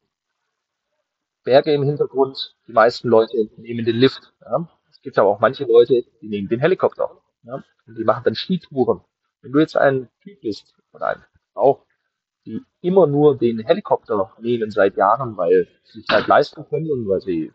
Berge 1.44 1.73
im 1.73 1.85
Hintergrund, 1.85 2.56
die 2.66 2.73
meisten 2.73 3.09
Leute 3.09 3.49
nehmen 3.56 3.85
den 3.85 3.97
Lift. 3.97 4.33
Ja? 4.40 4.68
Es 4.90 5.00
gibt 5.02 5.18
aber 5.18 5.28
auch 5.28 5.40
manche 5.40 5.64
Leute, 5.64 6.04
die 6.21 6.28
nehmen 6.28 6.49
den 6.49 6.61
Helikopter. 6.61 7.21
Ja? 7.44 7.62
Und 7.86 7.98
die 7.98 8.04
machen 8.04 8.22
dann 8.24 8.34
Skitouren. 8.34 9.00
Wenn 9.42 9.52
du 9.52 9.60
jetzt 9.60 9.76
ein 9.76 10.08
Typ 10.22 10.40
bist 10.40 10.74
oder 10.92 11.08
eine 11.08 11.26
Frau, 11.52 11.84
die 12.46 12.62
immer 12.80 13.06
nur 13.06 13.38
den 13.38 13.60
Helikopter 13.60 14.32
nehmen 14.40 14.70
seit 14.70 14.96
Jahren, 14.96 15.36
weil 15.36 15.68
sie 15.84 16.00
es 16.00 16.08
halt 16.08 16.26
leisten 16.26 16.66
können 16.68 16.90
und 16.90 17.08
weil 17.08 17.20
sie 17.20 17.52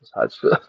das 0.00 0.12
halt 0.12 0.32
für 0.34 0.60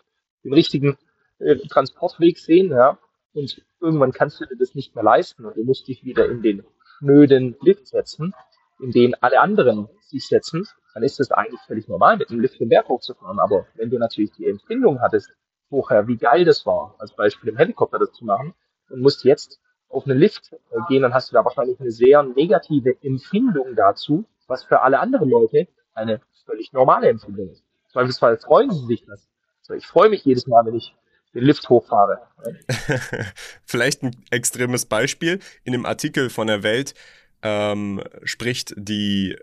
den 0.44 0.54
richtigen 0.54 0.98
äh, 1.40 1.58
Transportweg 1.68 2.38
sehen, 2.38 2.72
ja, 2.72 2.98
und 3.34 3.62
irgendwann 3.82 4.14
kannst 4.14 4.40
du 4.40 4.46
dir 4.46 4.56
das 4.58 4.76
nicht 4.76 4.96
mehr 4.96 5.04
leisten 5.04 5.46
und 5.46 5.58
du 5.58 5.64
musst 5.64 5.88
dich 5.88 6.04
wieder 6.06 6.30
in 6.30 6.42
den 6.42 6.64
schnöden 6.98 7.58
Lift 7.62 7.88
setzen, 7.88 8.34
in 8.80 8.92
den 8.92 9.16
alle 9.16 9.42
anderen 9.42 9.90
sich 10.02 10.28
setzen, 10.28 10.66
dann 10.94 11.04
ist 11.04 11.20
das 11.20 11.32
eigentlich 11.32 11.60
völlig 11.62 11.88
normal, 11.88 12.18
mit 12.18 12.30
dem 12.30 12.40
Lift 12.40 12.60
den 12.60 12.70
Berg 12.70 12.88
hochzufahren. 12.88 13.40
Aber 13.40 13.68
wenn 13.76 13.90
du 13.90 13.98
natürlich 13.98 14.32
die 14.32 14.48
Empfindung 14.48 15.02
hattest, 15.02 15.30
vorher, 15.76 16.08
wie 16.08 16.16
geil 16.16 16.46
das 16.46 16.66
war, 16.66 16.96
als 17.00 17.14
Beispiel 17.14 17.50
im 17.50 17.58
Helikopter 17.58 18.00
das 18.00 18.14
zu 18.14 18.24
machen, 18.24 18.54
und 18.90 19.02
musst 19.02 19.24
jetzt 19.26 19.60
auf 19.90 20.06
einen 20.06 20.18
Lift 20.18 20.54
äh, 20.54 20.78
gehen, 20.88 21.02
dann 21.02 21.14
hast 21.14 21.32
du 21.32 21.34
da 21.34 21.44
wahrscheinlich 21.44 21.80
eine 21.80 21.92
sehr 21.92 22.24
negative 22.24 22.96
Empfindung 23.02 23.76
dazu, 23.76 24.26
was 24.48 24.64
für 24.64 24.82
alle 24.82 25.00
anderen 25.00 25.30
Leute 25.30 25.68
eine 25.94 26.22
völlig 26.46 26.72
normale 26.72 27.10
Empfindung 27.10 27.50
ist. 27.50 27.64
Zweifelsfall 27.92 28.38
freuen 28.38 28.72
sie 28.72 28.86
sich 28.86 29.06
das. 29.06 29.28
Also 29.62 29.74
ich 29.74 29.86
freue 29.86 30.10
mich 30.10 30.24
jedes 30.24 30.48
Mal, 30.48 30.66
wenn 30.66 30.76
ich 30.76 30.96
den 31.34 31.44
Lift 31.44 31.68
hochfahre. 31.68 32.22
Vielleicht 33.66 34.04
ein 34.04 34.16
extremes 34.30 34.86
Beispiel. 34.86 35.40
In 35.64 35.74
dem 35.74 35.86
Artikel 35.86 36.30
von 36.30 36.48
der 36.48 36.64
Welt 36.64 36.94
ähm, 37.42 38.02
spricht 38.24 38.74
die 38.78 39.36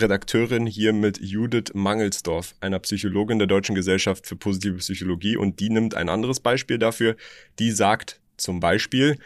Redakteurin 0.00 0.66
hier 0.66 0.92
mit 0.92 1.20
Judith 1.20 1.72
Mangelsdorf, 1.74 2.54
einer 2.60 2.78
Psychologin 2.78 3.38
der 3.38 3.46
Deutschen 3.46 3.74
Gesellschaft 3.74 4.26
für 4.26 4.36
positive 4.36 4.76
Psychologie, 4.76 5.36
und 5.36 5.60
die 5.60 5.70
nimmt 5.70 5.94
ein 5.94 6.08
anderes 6.08 6.40
Beispiel 6.40 6.78
dafür. 6.78 7.16
Die 7.58 7.70
sagt 7.70 8.20
zum 8.36 8.60
Beispiel, 8.60 9.18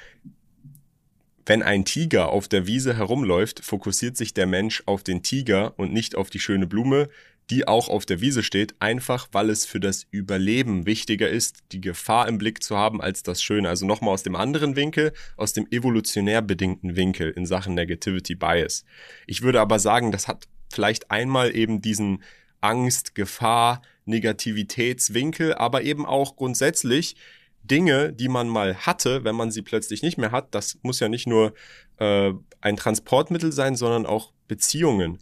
wenn 1.47 1.62
ein 1.62 1.85
Tiger 1.85 2.29
auf 2.29 2.49
der 2.49 2.67
Wiese 2.67 2.97
herumläuft, 2.97 3.64
fokussiert 3.64 4.17
sich 4.17 4.33
der 4.33 4.47
Mensch 4.47 4.83
auf 4.87 5.02
den 5.02 5.23
Tiger 5.23 5.79
und 5.79 5.93
nicht 5.93 6.14
auf 6.14 6.31
die 6.31 6.38
schöne 6.38 6.67
Blume, 6.67 7.09
die 7.50 7.67
auch 7.67 7.88
auf 7.88 8.07
der 8.07 8.21
Wiese 8.21 8.43
steht, 8.43 8.75
einfach 8.79 9.29
weil 9.33 9.50
es 9.50 9.67
für 9.67 9.81
das 9.81 10.07
Überleben 10.11 10.87
wichtiger 10.87 11.29
ist, 11.29 11.59
die 11.73 11.81
Gefahr 11.81 12.29
im 12.29 12.38
Blick 12.38 12.62
zu 12.62 12.76
haben 12.76 13.00
als 13.00 13.23
das 13.23 13.43
Schöne. 13.43 13.69
Also 13.69 13.85
nochmal 13.85 14.14
aus 14.14 14.23
dem 14.23 14.37
anderen 14.37 14.76
Winkel, 14.76 15.12
aus 15.37 15.52
dem 15.52 15.67
evolutionär 15.71 16.41
bedingten 16.41 16.97
Winkel 16.97 17.31
in 17.31 17.45
Sachen 17.45 17.75
Negativity 17.75 18.37
Bias. 18.37 18.85
Ich 19.26 19.43
würde 19.43 19.61
aber 19.61 19.79
sagen, 19.79 20.12
das 20.12 20.29
hat 20.29 20.47
vielleicht 20.73 21.11
einmal 21.11 21.55
eben 21.55 21.81
diesen 21.81 22.23
Angst, 22.61 23.14
Gefahr, 23.14 23.83
Negativitätswinkel, 24.05 25.55
aber 25.55 25.83
eben 25.83 26.07
auch 26.07 26.37
grundsätzlich 26.37 27.17
Dinge, 27.62 28.12
die 28.12 28.29
man 28.29 28.49
mal 28.49 28.75
hatte, 28.75 29.25
wenn 29.25 29.37
man 29.37 29.50
sie 29.50 29.62
plötzlich 29.62 30.02
nicht 30.02 30.19
mehr 30.19 30.33
hat. 30.33 30.55
Das 30.55 30.79
muss 30.83 31.00
ja 31.00 31.09
nicht 31.09 31.26
nur 31.26 31.55
äh, 31.99 32.33
ein 32.61 32.76
Transportmittel 32.76 33.52
sein, 33.52 33.76
sondern 33.76 34.07
auch 34.07 34.33
Beziehungen. 34.49 35.19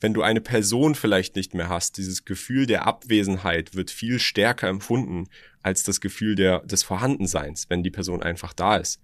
Wenn 0.00 0.14
du 0.14 0.22
eine 0.22 0.40
Person 0.40 0.94
vielleicht 0.94 1.36
nicht 1.36 1.54
mehr 1.54 1.68
hast, 1.68 1.96
dieses 1.96 2.24
Gefühl 2.24 2.66
der 2.66 2.86
Abwesenheit 2.86 3.74
wird 3.74 3.90
viel 3.90 4.18
stärker 4.18 4.68
empfunden 4.68 5.28
als 5.62 5.82
das 5.84 6.00
Gefühl 6.00 6.34
der, 6.34 6.60
des 6.60 6.82
Vorhandenseins, 6.82 7.70
wenn 7.70 7.82
die 7.82 7.90
Person 7.90 8.22
einfach 8.22 8.52
da 8.52 8.76
ist. 8.76 9.00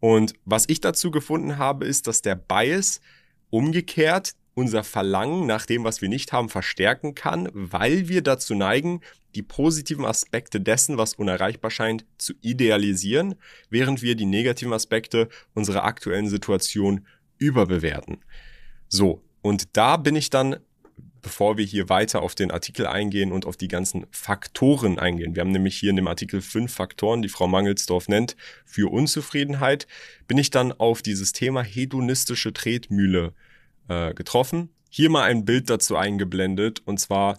Und 0.00 0.34
was 0.44 0.64
ich 0.68 0.80
dazu 0.80 1.10
gefunden 1.10 1.58
habe, 1.58 1.84
ist, 1.84 2.06
dass 2.06 2.22
der 2.22 2.36
Bias 2.36 3.00
umgekehrt 3.50 4.34
unser 4.58 4.82
Verlangen 4.82 5.46
nach 5.46 5.66
dem, 5.66 5.84
was 5.84 6.02
wir 6.02 6.08
nicht 6.08 6.32
haben, 6.32 6.48
verstärken 6.48 7.14
kann, 7.14 7.48
weil 7.52 8.08
wir 8.08 8.22
dazu 8.22 8.56
neigen, 8.56 9.02
die 9.36 9.42
positiven 9.42 10.04
Aspekte 10.04 10.60
dessen, 10.60 10.98
was 10.98 11.14
unerreichbar 11.14 11.70
scheint, 11.70 12.04
zu 12.18 12.32
idealisieren, 12.40 13.36
während 13.70 14.02
wir 14.02 14.16
die 14.16 14.26
negativen 14.26 14.72
Aspekte 14.72 15.28
unserer 15.54 15.84
aktuellen 15.84 16.28
Situation 16.28 17.06
überbewerten. 17.38 18.18
So, 18.88 19.22
und 19.42 19.76
da 19.76 19.96
bin 19.96 20.16
ich 20.16 20.28
dann, 20.28 20.56
bevor 21.22 21.56
wir 21.56 21.64
hier 21.64 21.88
weiter 21.88 22.20
auf 22.22 22.34
den 22.34 22.50
Artikel 22.50 22.88
eingehen 22.88 23.30
und 23.30 23.46
auf 23.46 23.56
die 23.56 23.68
ganzen 23.68 24.06
Faktoren 24.10 24.98
eingehen, 24.98 25.36
wir 25.36 25.42
haben 25.42 25.52
nämlich 25.52 25.78
hier 25.78 25.90
in 25.90 25.96
dem 25.96 26.08
Artikel 26.08 26.40
fünf 26.40 26.74
Faktoren, 26.74 27.22
die 27.22 27.28
Frau 27.28 27.46
Mangelsdorf 27.46 28.08
nennt, 28.08 28.34
für 28.64 28.90
Unzufriedenheit, 28.90 29.86
bin 30.26 30.36
ich 30.36 30.50
dann 30.50 30.72
auf 30.72 31.00
dieses 31.00 31.30
Thema 31.32 31.62
hedonistische 31.62 32.52
Tretmühle 32.52 33.34
äh, 33.88 34.14
getroffen. 34.14 34.70
Hier 34.90 35.10
mal 35.10 35.24
ein 35.24 35.44
Bild 35.44 35.68
dazu 35.70 35.96
eingeblendet 35.96 36.82
und 36.84 36.98
zwar 36.98 37.38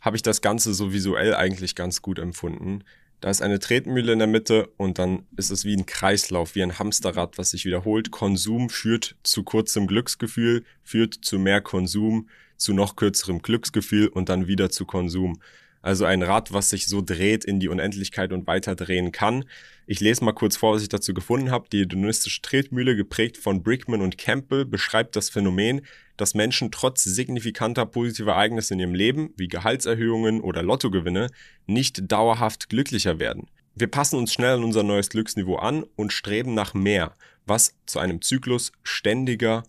habe 0.00 0.16
ich 0.16 0.22
das 0.22 0.42
Ganze 0.42 0.74
so 0.74 0.92
visuell 0.92 1.34
eigentlich 1.34 1.74
ganz 1.74 2.02
gut 2.02 2.18
empfunden. 2.18 2.84
Da 3.20 3.30
ist 3.30 3.40
eine 3.40 3.58
Tretmühle 3.58 4.12
in 4.12 4.18
der 4.18 4.28
Mitte 4.28 4.68
und 4.76 4.98
dann 4.98 5.26
ist 5.36 5.50
es 5.50 5.64
wie 5.64 5.74
ein 5.74 5.86
Kreislauf, 5.86 6.54
wie 6.54 6.62
ein 6.62 6.78
Hamsterrad, 6.78 7.38
was 7.38 7.52
sich 7.52 7.64
wiederholt. 7.64 8.10
Konsum 8.10 8.68
führt 8.68 9.16
zu 9.22 9.44
kurzem 9.44 9.86
Glücksgefühl, 9.86 10.62
führt 10.82 11.14
zu 11.14 11.38
mehr 11.38 11.62
Konsum, 11.62 12.28
zu 12.58 12.74
noch 12.74 12.96
kürzerem 12.96 13.40
Glücksgefühl 13.40 14.08
und 14.08 14.28
dann 14.28 14.46
wieder 14.46 14.68
zu 14.68 14.84
Konsum. 14.84 15.40
Also 15.84 16.06
ein 16.06 16.22
Rad, 16.22 16.50
was 16.54 16.70
sich 16.70 16.86
so 16.86 17.02
dreht 17.02 17.44
in 17.44 17.60
die 17.60 17.68
Unendlichkeit 17.68 18.32
und 18.32 18.46
weiter 18.46 18.74
drehen 18.74 19.12
kann. 19.12 19.44
Ich 19.86 20.00
lese 20.00 20.24
mal 20.24 20.32
kurz 20.32 20.56
vor, 20.56 20.74
was 20.74 20.80
ich 20.80 20.88
dazu 20.88 21.12
gefunden 21.12 21.50
habe. 21.50 21.68
Die 21.70 21.80
hedonistische 21.80 22.40
Tretmühle, 22.40 22.96
geprägt 22.96 23.36
von 23.36 23.62
Brickman 23.62 24.00
und 24.00 24.16
Campbell, 24.16 24.64
beschreibt 24.64 25.14
das 25.14 25.28
Phänomen, 25.28 25.82
dass 26.16 26.32
Menschen 26.32 26.70
trotz 26.70 27.04
signifikanter 27.04 27.84
positiver 27.84 28.32
Ereignisse 28.32 28.72
in 28.72 28.80
ihrem 28.80 28.94
Leben, 28.94 29.34
wie 29.36 29.46
Gehaltserhöhungen 29.46 30.40
oder 30.40 30.62
Lottogewinne, 30.62 31.26
nicht 31.66 32.10
dauerhaft 32.10 32.70
glücklicher 32.70 33.18
werden. 33.18 33.50
Wir 33.74 33.88
passen 33.88 34.18
uns 34.18 34.32
schnell 34.32 34.54
an 34.54 34.64
unser 34.64 34.84
neues 34.84 35.10
Glücksniveau 35.10 35.56
an 35.56 35.84
und 35.96 36.14
streben 36.14 36.54
nach 36.54 36.72
mehr, 36.72 37.14
was 37.44 37.74
zu 37.84 37.98
einem 37.98 38.22
Zyklus 38.22 38.72
ständiger 38.84 39.64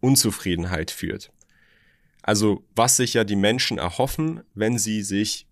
Unzufriedenheit 0.00 0.90
führt. 0.90 1.30
Also 2.20 2.64
was 2.74 2.96
sich 2.96 3.14
ja 3.14 3.22
die 3.22 3.36
Menschen 3.36 3.78
erhoffen, 3.78 4.40
wenn 4.54 4.76
sie 4.76 5.02
sich 5.02 5.46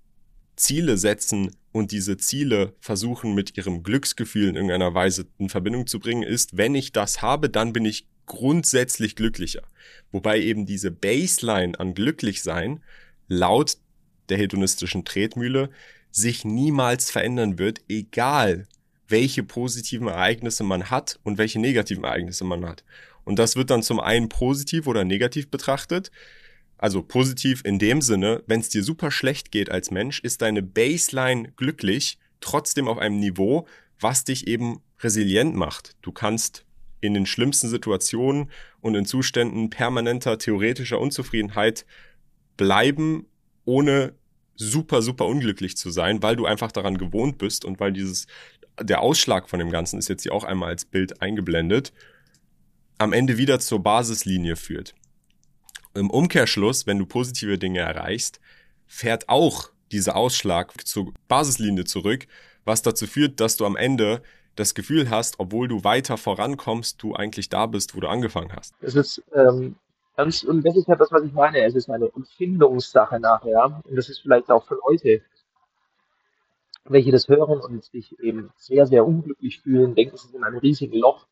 Ziele 0.60 0.98
setzen 0.98 1.56
und 1.72 1.90
diese 1.90 2.16
Ziele 2.18 2.74
versuchen 2.80 3.34
mit 3.34 3.56
ihrem 3.56 3.82
Glücksgefühl 3.82 4.48
in 4.48 4.56
irgendeiner 4.56 4.94
Weise 4.94 5.26
in 5.38 5.48
Verbindung 5.48 5.86
zu 5.86 5.98
bringen, 5.98 6.22
ist, 6.22 6.56
wenn 6.56 6.74
ich 6.74 6.92
das 6.92 7.22
habe, 7.22 7.48
dann 7.48 7.72
bin 7.72 7.84
ich 7.84 8.06
grundsätzlich 8.26 9.16
glücklicher. 9.16 9.62
Wobei 10.12 10.40
eben 10.40 10.66
diese 10.66 10.90
Baseline 10.90 11.78
an 11.80 11.94
Glücklichsein 11.94 12.80
laut 13.26 13.78
der 14.28 14.38
hedonistischen 14.38 15.04
Tretmühle 15.04 15.70
sich 16.10 16.44
niemals 16.44 17.10
verändern 17.10 17.58
wird, 17.58 17.80
egal 17.88 18.66
welche 19.08 19.42
positiven 19.42 20.08
Ereignisse 20.08 20.62
man 20.62 20.90
hat 20.90 21.18
und 21.24 21.38
welche 21.38 21.58
negativen 21.58 22.04
Ereignisse 22.04 22.44
man 22.44 22.66
hat. 22.66 22.84
Und 23.24 23.38
das 23.38 23.56
wird 23.56 23.70
dann 23.70 23.82
zum 23.82 23.98
einen 23.98 24.28
positiv 24.28 24.86
oder 24.86 25.04
negativ 25.04 25.50
betrachtet. 25.50 26.10
Also 26.80 27.02
positiv 27.02 27.60
in 27.62 27.78
dem 27.78 28.00
Sinne, 28.00 28.42
wenn 28.46 28.60
es 28.60 28.70
dir 28.70 28.82
super 28.82 29.10
schlecht 29.10 29.52
geht 29.52 29.70
als 29.70 29.90
Mensch, 29.90 30.20
ist 30.20 30.40
deine 30.40 30.62
Baseline 30.62 31.52
glücklich, 31.56 32.16
trotzdem 32.40 32.88
auf 32.88 32.96
einem 32.96 33.20
Niveau, 33.20 33.66
was 34.00 34.24
dich 34.24 34.46
eben 34.46 34.80
resilient 35.00 35.54
macht. 35.54 35.94
Du 36.00 36.10
kannst 36.10 36.64
in 37.02 37.12
den 37.12 37.26
schlimmsten 37.26 37.68
Situationen 37.68 38.50
und 38.80 38.94
in 38.94 39.04
Zuständen 39.04 39.68
permanenter 39.68 40.38
theoretischer 40.38 40.98
Unzufriedenheit 40.98 41.84
bleiben, 42.56 43.26
ohne 43.66 44.14
super, 44.56 45.02
super 45.02 45.26
unglücklich 45.26 45.76
zu 45.76 45.90
sein, 45.90 46.22
weil 46.22 46.36
du 46.36 46.46
einfach 46.46 46.72
daran 46.72 46.96
gewohnt 46.96 47.36
bist 47.36 47.66
und 47.66 47.78
weil 47.78 47.92
dieses, 47.92 48.26
der 48.80 49.02
Ausschlag 49.02 49.50
von 49.50 49.58
dem 49.58 49.70
Ganzen 49.70 49.98
ist 49.98 50.08
jetzt 50.08 50.22
hier 50.22 50.32
auch 50.32 50.44
einmal 50.44 50.70
als 50.70 50.86
Bild 50.86 51.20
eingeblendet, 51.20 51.92
am 52.96 53.12
Ende 53.12 53.36
wieder 53.36 53.60
zur 53.60 53.82
Basislinie 53.82 54.56
führt. 54.56 54.94
Im 55.94 56.10
Umkehrschluss, 56.10 56.86
wenn 56.86 56.98
du 56.98 57.06
positive 57.06 57.58
Dinge 57.58 57.80
erreichst, 57.80 58.40
fährt 58.86 59.28
auch 59.28 59.70
dieser 59.90 60.16
Ausschlag 60.16 60.86
zur 60.86 61.12
Basislinie 61.28 61.84
zurück, 61.84 62.26
was 62.64 62.82
dazu 62.82 63.06
führt, 63.06 63.40
dass 63.40 63.56
du 63.56 63.66
am 63.66 63.76
Ende 63.76 64.22
das 64.56 64.74
Gefühl 64.74 65.10
hast, 65.10 65.40
obwohl 65.40 65.68
du 65.68 65.84
weiter 65.84 66.16
vorankommst, 66.16 67.02
du 67.02 67.14
eigentlich 67.14 67.48
da 67.48 67.66
bist, 67.66 67.96
wo 67.96 68.00
du 68.00 68.08
angefangen 68.08 68.52
hast. 68.54 68.74
Es 68.80 68.94
ist 68.94 69.22
ähm, 69.34 69.76
ganz, 70.16 70.42
und 70.42 70.62
das 70.66 70.76
ist 70.76 70.88
ja 70.88 70.96
das, 70.96 71.10
was 71.10 71.24
ich 71.24 71.32
meine. 71.32 71.62
Es 71.64 71.74
ist 71.74 71.88
eine 71.88 72.10
Empfindungssache 72.14 73.18
nachher. 73.18 73.82
Und 73.84 73.96
das 73.96 74.08
ist 74.08 74.20
vielleicht 74.20 74.50
auch 74.50 74.64
für 74.64 74.78
Leute, 74.86 75.22
welche 76.84 77.10
das 77.10 77.28
hören 77.28 77.60
und 77.60 77.84
sich 77.84 78.18
eben 78.20 78.50
sehr, 78.56 78.86
sehr 78.86 79.06
unglücklich 79.06 79.60
fühlen, 79.60 79.94
denken, 79.94 80.16
sie 80.16 80.28
sind 80.28 80.36
in 80.36 80.44
einem 80.44 80.58
riesigen 80.58 80.98
Loch. 80.98 81.26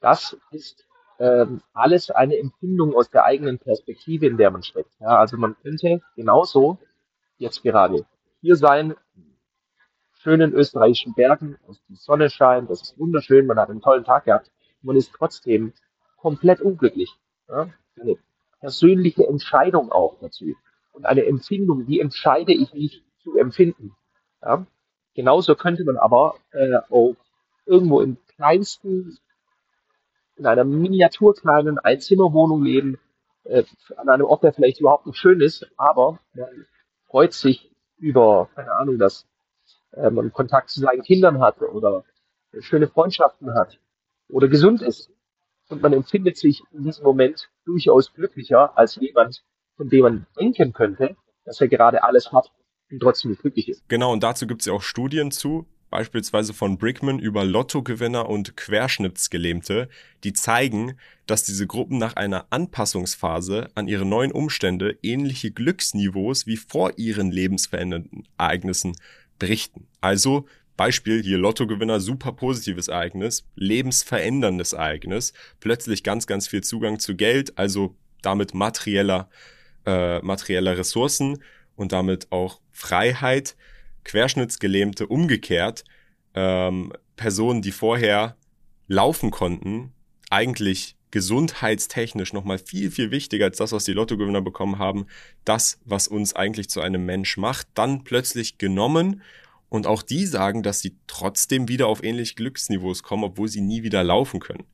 Das 0.00 0.36
ist 0.50 0.86
ähm, 1.18 1.60
alles 1.72 2.10
eine 2.10 2.38
Empfindung 2.38 2.94
aus 2.94 3.10
der 3.10 3.24
eigenen 3.24 3.58
Perspektive, 3.58 4.26
in 4.26 4.36
der 4.36 4.50
man 4.50 4.62
steckt. 4.62 4.90
Ja, 5.00 5.18
also 5.18 5.36
man 5.36 5.56
könnte 5.62 6.00
genauso 6.16 6.78
jetzt 7.38 7.62
gerade 7.62 8.06
hier 8.40 8.56
sein, 8.56 8.94
schönen 10.22 10.52
österreichischen 10.52 11.14
Bergen, 11.14 11.58
die 11.88 11.96
Sonne 11.96 12.30
scheint, 12.30 12.70
das 12.70 12.82
ist 12.82 12.98
wunderschön, 12.98 13.46
man 13.46 13.58
hat 13.58 13.70
einen 13.70 13.80
tollen 13.80 14.04
Tag 14.04 14.24
gehabt, 14.24 14.50
man 14.82 14.96
ist 14.96 15.12
trotzdem 15.12 15.72
komplett 16.16 16.60
unglücklich. 16.60 17.10
Ja? 17.48 17.68
Eine 18.00 18.16
persönliche 18.60 19.26
Entscheidung 19.26 19.90
auch 19.90 20.16
dazu. 20.20 20.54
Und 20.92 21.06
eine 21.06 21.24
Empfindung, 21.24 21.86
die 21.86 22.00
entscheide 22.00 22.52
ich 22.52 22.72
nicht 22.72 23.04
zu 23.22 23.36
empfinden. 23.36 23.96
Ja? 24.42 24.66
Genauso 25.14 25.56
könnte 25.56 25.84
man 25.84 25.96
aber 25.96 26.36
äh, 26.52 26.76
auch 26.88 27.16
irgendwo 27.66 28.00
im 28.00 28.16
kleinsten 28.36 29.18
in 30.42 30.46
einer 30.48 30.64
miniaturkleinen 30.64 31.78
Einzimmerwohnung 31.78 32.64
leben, 32.64 32.98
äh, 33.44 33.62
an 33.96 34.08
einem 34.08 34.24
Ort, 34.24 34.42
der 34.42 34.52
vielleicht 34.52 34.80
überhaupt 34.80 35.06
nicht 35.06 35.16
schön 35.16 35.40
ist, 35.40 35.70
aber 35.76 36.18
man 36.34 36.66
freut 37.06 37.32
sich 37.32 37.70
über, 37.98 38.48
keine 38.56 38.72
Ahnung, 38.72 38.98
dass 38.98 39.24
äh, 39.92 40.10
man 40.10 40.32
Kontakt 40.32 40.70
zu 40.70 40.80
seinen 40.80 41.02
Kindern 41.02 41.40
hat 41.40 41.62
oder 41.62 42.02
schöne 42.58 42.88
Freundschaften 42.88 43.54
hat 43.54 43.78
oder 44.28 44.48
gesund 44.48 44.82
ist. 44.82 45.12
Und 45.68 45.80
man 45.80 45.92
empfindet 45.92 46.36
sich 46.36 46.64
in 46.72 46.82
diesem 46.82 47.04
Moment 47.04 47.48
durchaus 47.64 48.12
glücklicher 48.12 48.76
als 48.76 48.96
jemand, 48.96 49.44
von 49.76 49.88
dem 49.90 50.02
man 50.02 50.26
denken 50.36 50.72
könnte, 50.72 51.14
dass 51.44 51.60
er 51.60 51.68
gerade 51.68 52.02
alles 52.02 52.32
hat 52.32 52.50
und 52.90 52.98
trotzdem 52.98 53.36
glücklich 53.36 53.68
ist. 53.68 53.88
Genau, 53.88 54.12
und 54.12 54.24
dazu 54.24 54.48
gibt 54.48 54.62
es 54.62 54.66
ja 54.66 54.72
auch 54.72 54.82
Studien 54.82 55.30
zu, 55.30 55.66
beispielsweise 55.92 56.54
von 56.54 56.78
Brickman 56.78 57.18
über 57.18 57.44
Lottogewinner 57.44 58.28
und 58.28 58.56
Querschnittsgelähmte, 58.56 59.90
die 60.24 60.32
zeigen, 60.32 60.94
dass 61.26 61.44
diese 61.44 61.66
Gruppen 61.66 61.98
nach 61.98 62.16
einer 62.16 62.46
Anpassungsphase 62.48 63.68
an 63.74 63.88
ihre 63.88 64.06
neuen 64.06 64.32
Umstände 64.32 64.98
ähnliche 65.02 65.50
Glücksniveaus 65.50 66.46
wie 66.46 66.56
vor 66.56 66.94
ihren 66.96 67.30
lebensverändernden 67.30 68.26
Ereignissen 68.38 68.96
berichten. 69.38 69.86
Also 70.00 70.46
Beispiel 70.78 71.22
hier 71.22 71.36
Lottogewinner, 71.36 72.00
super 72.00 72.32
positives 72.32 72.88
Ereignis, 72.88 73.44
lebensveränderndes 73.54 74.72
Ereignis, 74.72 75.34
plötzlich 75.60 76.02
ganz, 76.02 76.26
ganz 76.26 76.48
viel 76.48 76.62
Zugang 76.62 77.00
zu 77.00 77.16
Geld, 77.16 77.58
also 77.58 77.94
damit 78.22 78.54
materieller, 78.54 79.28
äh, 79.84 80.20
materieller 80.20 80.78
Ressourcen 80.78 81.42
und 81.76 81.92
damit 81.92 82.32
auch 82.32 82.60
Freiheit 82.70 83.56
Querschnittsgelähmte 84.04 85.06
umgekehrt, 85.06 85.84
ähm, 86.34 86.92
Personen, 87.16 87.62
die 87.62 87.72
vorher 87.72 88.36
laufen 88.88 89.30
konnten, 89.30 89.92
eigentlich 90.30 90.96
gesundheitstechnisch 91.10 92.32
nochmal 92.32 92.58
viel, 92.58 92.90
viel 92.90 93.10
wichtiger 93.10 93.44
als 93.44 93.58
das, 93.58 93.72
was 93.72 93.84
die 93.84 93.92
Lottogewinner 93.92 94.40
bekommen 94.40 94.78
haben, 94.78 95.06
das, 95.44 95.78
was 95.84 96.08
uns 96.08 96.34
eigentlich 96.34 96.70
zu 96.70 96.80
einem 96.80 97.04
Mensch 97.04 97.36
macht, 97.36 97.68
dann 97.74 98.02
plötzlich 98.02 98.58
genommen. 98.58 99.22
Und 99.68 99.86
auch 99.86 100.02
die 100.02 100.26
sagen, 100.26 100.62
dass 100.62 100.80
sie 100.80 100.96
trotzdem 101.06 101.68
wieder 101.68 101.86
auf 101.86 102.02
ähnliche 102.02 102.34
Glücksniveaus 102.34 103.02
kommen, 103.02 103.24
obwohl 103.24 103.48
sie 103.48 103.60
nie 103.60 103.82
wieder 103.82 104.02
laufen 104.02 104.40
können. 104.40 104.64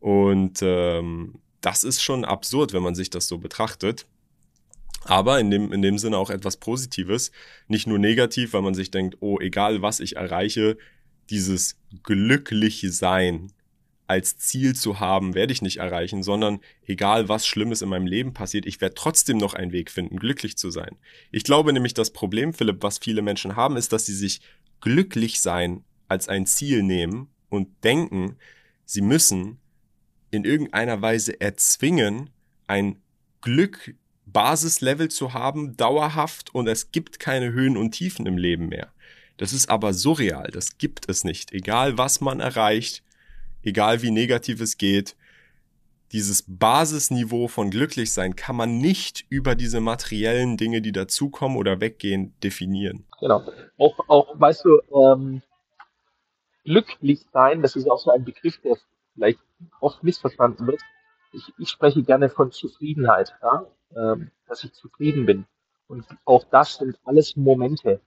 Und 0.00 0.60
ähm, 0.62 1.40
das 1.60 1.84
ist 1.84 2.02
schon 2.02 2.24
absurd, 2.24 2.72
wenn 2.72 2.82
man 2.82 2.94
sich 2.94 3.10
das 3.10 3.26
so 3.26 3.38
betrachtet. 3.38 4.06
Aber 5.04 5.38
in 5.38 5.50
dem, 5.50 5.72
in 5.72 5.82
dem 5.82 5.98
Sinne 5.98 6.18
auch 6.18 6.30
etwas 6.30 6.56
Positives. 6.56 7.30
Nicht 7.68 7.86
nur 7.86 7.98
negativ, 7.98 8.52
weil 8.52 8.62
man 8.62 8.74
sich 8.74 8.90
denkt, 8.90 9.18
oh, 9.20 9.38
egal 9.40 9.82
was 9.82 10.00
ich 10.00 10.16
erreiche, 10.16 10.76
dieses 11.30 11.76
glückliche 12.02 12.90
Sein 12.90 13.52
als 14.06 14.36
Ziel 14.36 14.74
zu 14.74 15.00
haben, 15.00 15.34
werde 15.34 15.52
ich 15.52 15.62
nicht 15.62 15.78
erreichen, 15.78 16.22
sondern 16.22 16.60
egal 16.86 17.28
was 17.28 17.46
Schlimmes 17.46 17.80
in 17.80 17.88
meinem 17.88 18.06
Leben 18.06 18.34
passiert, 18.34 18.66
ich 18.66 18.80
werde 18.80 18.94
trotzdem 18.94 19.38
noch 19.38 19.54
einen 19.54 19.72
Weg 19.72 19.90
finden, 19.90 20.18
glücklich 20.18 20.56
zu 20.56 20.70
sein. 20.70 20.96
Ich 21.30 21.44
glaube 21.44 21.72
nämlich, 21.72 21.94
das 21.94 22.10
Problem, 22.10 22.52
Philipp, 22.52 22.82
was 22.82 22.98
viele 22.98 23.22
Menschen 23.22 23.56
haben, 23.56 23.76
ist, 23.76 23.92
dass 23.92 24.04
sie 24.04 24.14
sich 24.14 24.40
glücklich 24.80 25.40
sein 25.40 25.84
als 26.08 26.28
ein 26.28 26.44
Ziel 26.44 26.82
nehmen 26.82 27.28
und 27.48 27.68
denken, 27.82 28.36
sie 28.84 29.00
müssen 29.00 29.58
in 30.30 30.44
irgendeiner 30.44 31.00
Weise 31.00 31.40
erzwingen, 31.40 32.28
ein 32.66 33.00
Glück 33.40 33.94
Basislevel 34.26 35.10
zu 35.10 35.32
haben, 35.34 35.76
dauerhaft 35.76 36.54
und 36.54 36.66
es 36.66 36.92
gibt 36.92 37.18
keine 37.18 37.52
Höhen 37.52 37.76
und 37.76 37.92
Tiefen 37.92 38.26
im 38.26 38.38
Leben 38.38 38.68
mehr. 38.68 38.92
Das 39.36 39.52
ist 39.52 39.68
aber 39.68 39.92
surreal, 39.92 40.50
das 40.52 40.78
gibt 40.78 41.08
es 41.08 41.24
nicht. 41.24 41.52
Egal 41.52 41.98
was 41.98 42.20
man 42.20 42.40
erreicht, 42.40 43.02
egal 43.62 44.02
wie 44.02 44.10
negativ 44.10 44.60
es 44.60 44.78
geht, 44.78 45.16
dieses 46.12 46.44
Basisniveau 46.46 47.48
von 47.48 47.70
Glücklichsein 47.70 48.36
kann 48.36 48.54
man 48.54 48.78
nicht 48.78 49.24
über 49.30 49.56
diese 49.56 49.80
materiellen 49.80 50.56
Dinge, 50.56 50.80
die 50.80 50.92
dazukommen 50.92 51.56
oder 51.56 51.80
weggehen, 51.80 52.34
definieren. 52.40 53.04
Genau. 53.20 53.42
Auch, 53.78 53.98
auch 54.08 54.40
weißt 54.40 54.64
du, 54.64 54.80
ähm, 54.94 55.42
glücklich 56.64 57.26
sein, 57.32 57.62
das 57.62 57.74
ist 57.74 57.90
auch 57.90 57.98
so 57.98 58.12
ein 58.12 58.24
Begriff, 58.24 58.60
der 58.62 58.76
vielleicht 59.14 59.40
oft 59.80 60.04
missverstanden 60.04 60.68
wird. 60.68 60.80
Ich, 61.34 61.52
ich 61.58 61.68
spreche 61.68 62.02
gerne 62.02 62.28
von 62.28 62.50
Zufriedenheit, 62.50 63.34
ja? 63.42 63.66
ähm, 63.96 64.30
dass 64.46 64.64
ich 64.64 64.72
zufrieden 64.72 65.26
bin. 65.26 65.46
Und 65.86 66.06
auch 66.24 66.44
das 66.44 66.76
sind 66.76 66.98
alles 67.04 67.36
Momente. 67.36 68.00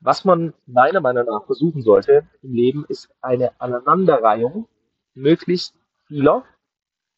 Was 0.00 0.24
man 0.24 0.54
meiner 0.66 1.00
Meinung 1.00 1.26
nach 1.26 1.46
versuchen 1.46 1.82
sollte 1.82 2.28
im 2.42 2.52
Leben, 2.52 2.84
ist 2.88 3.08
eine 3.20 3.60
Aneinanderreihung 3.60 4.68
möglichst 5.14 5.74
vieler 6.06 6.44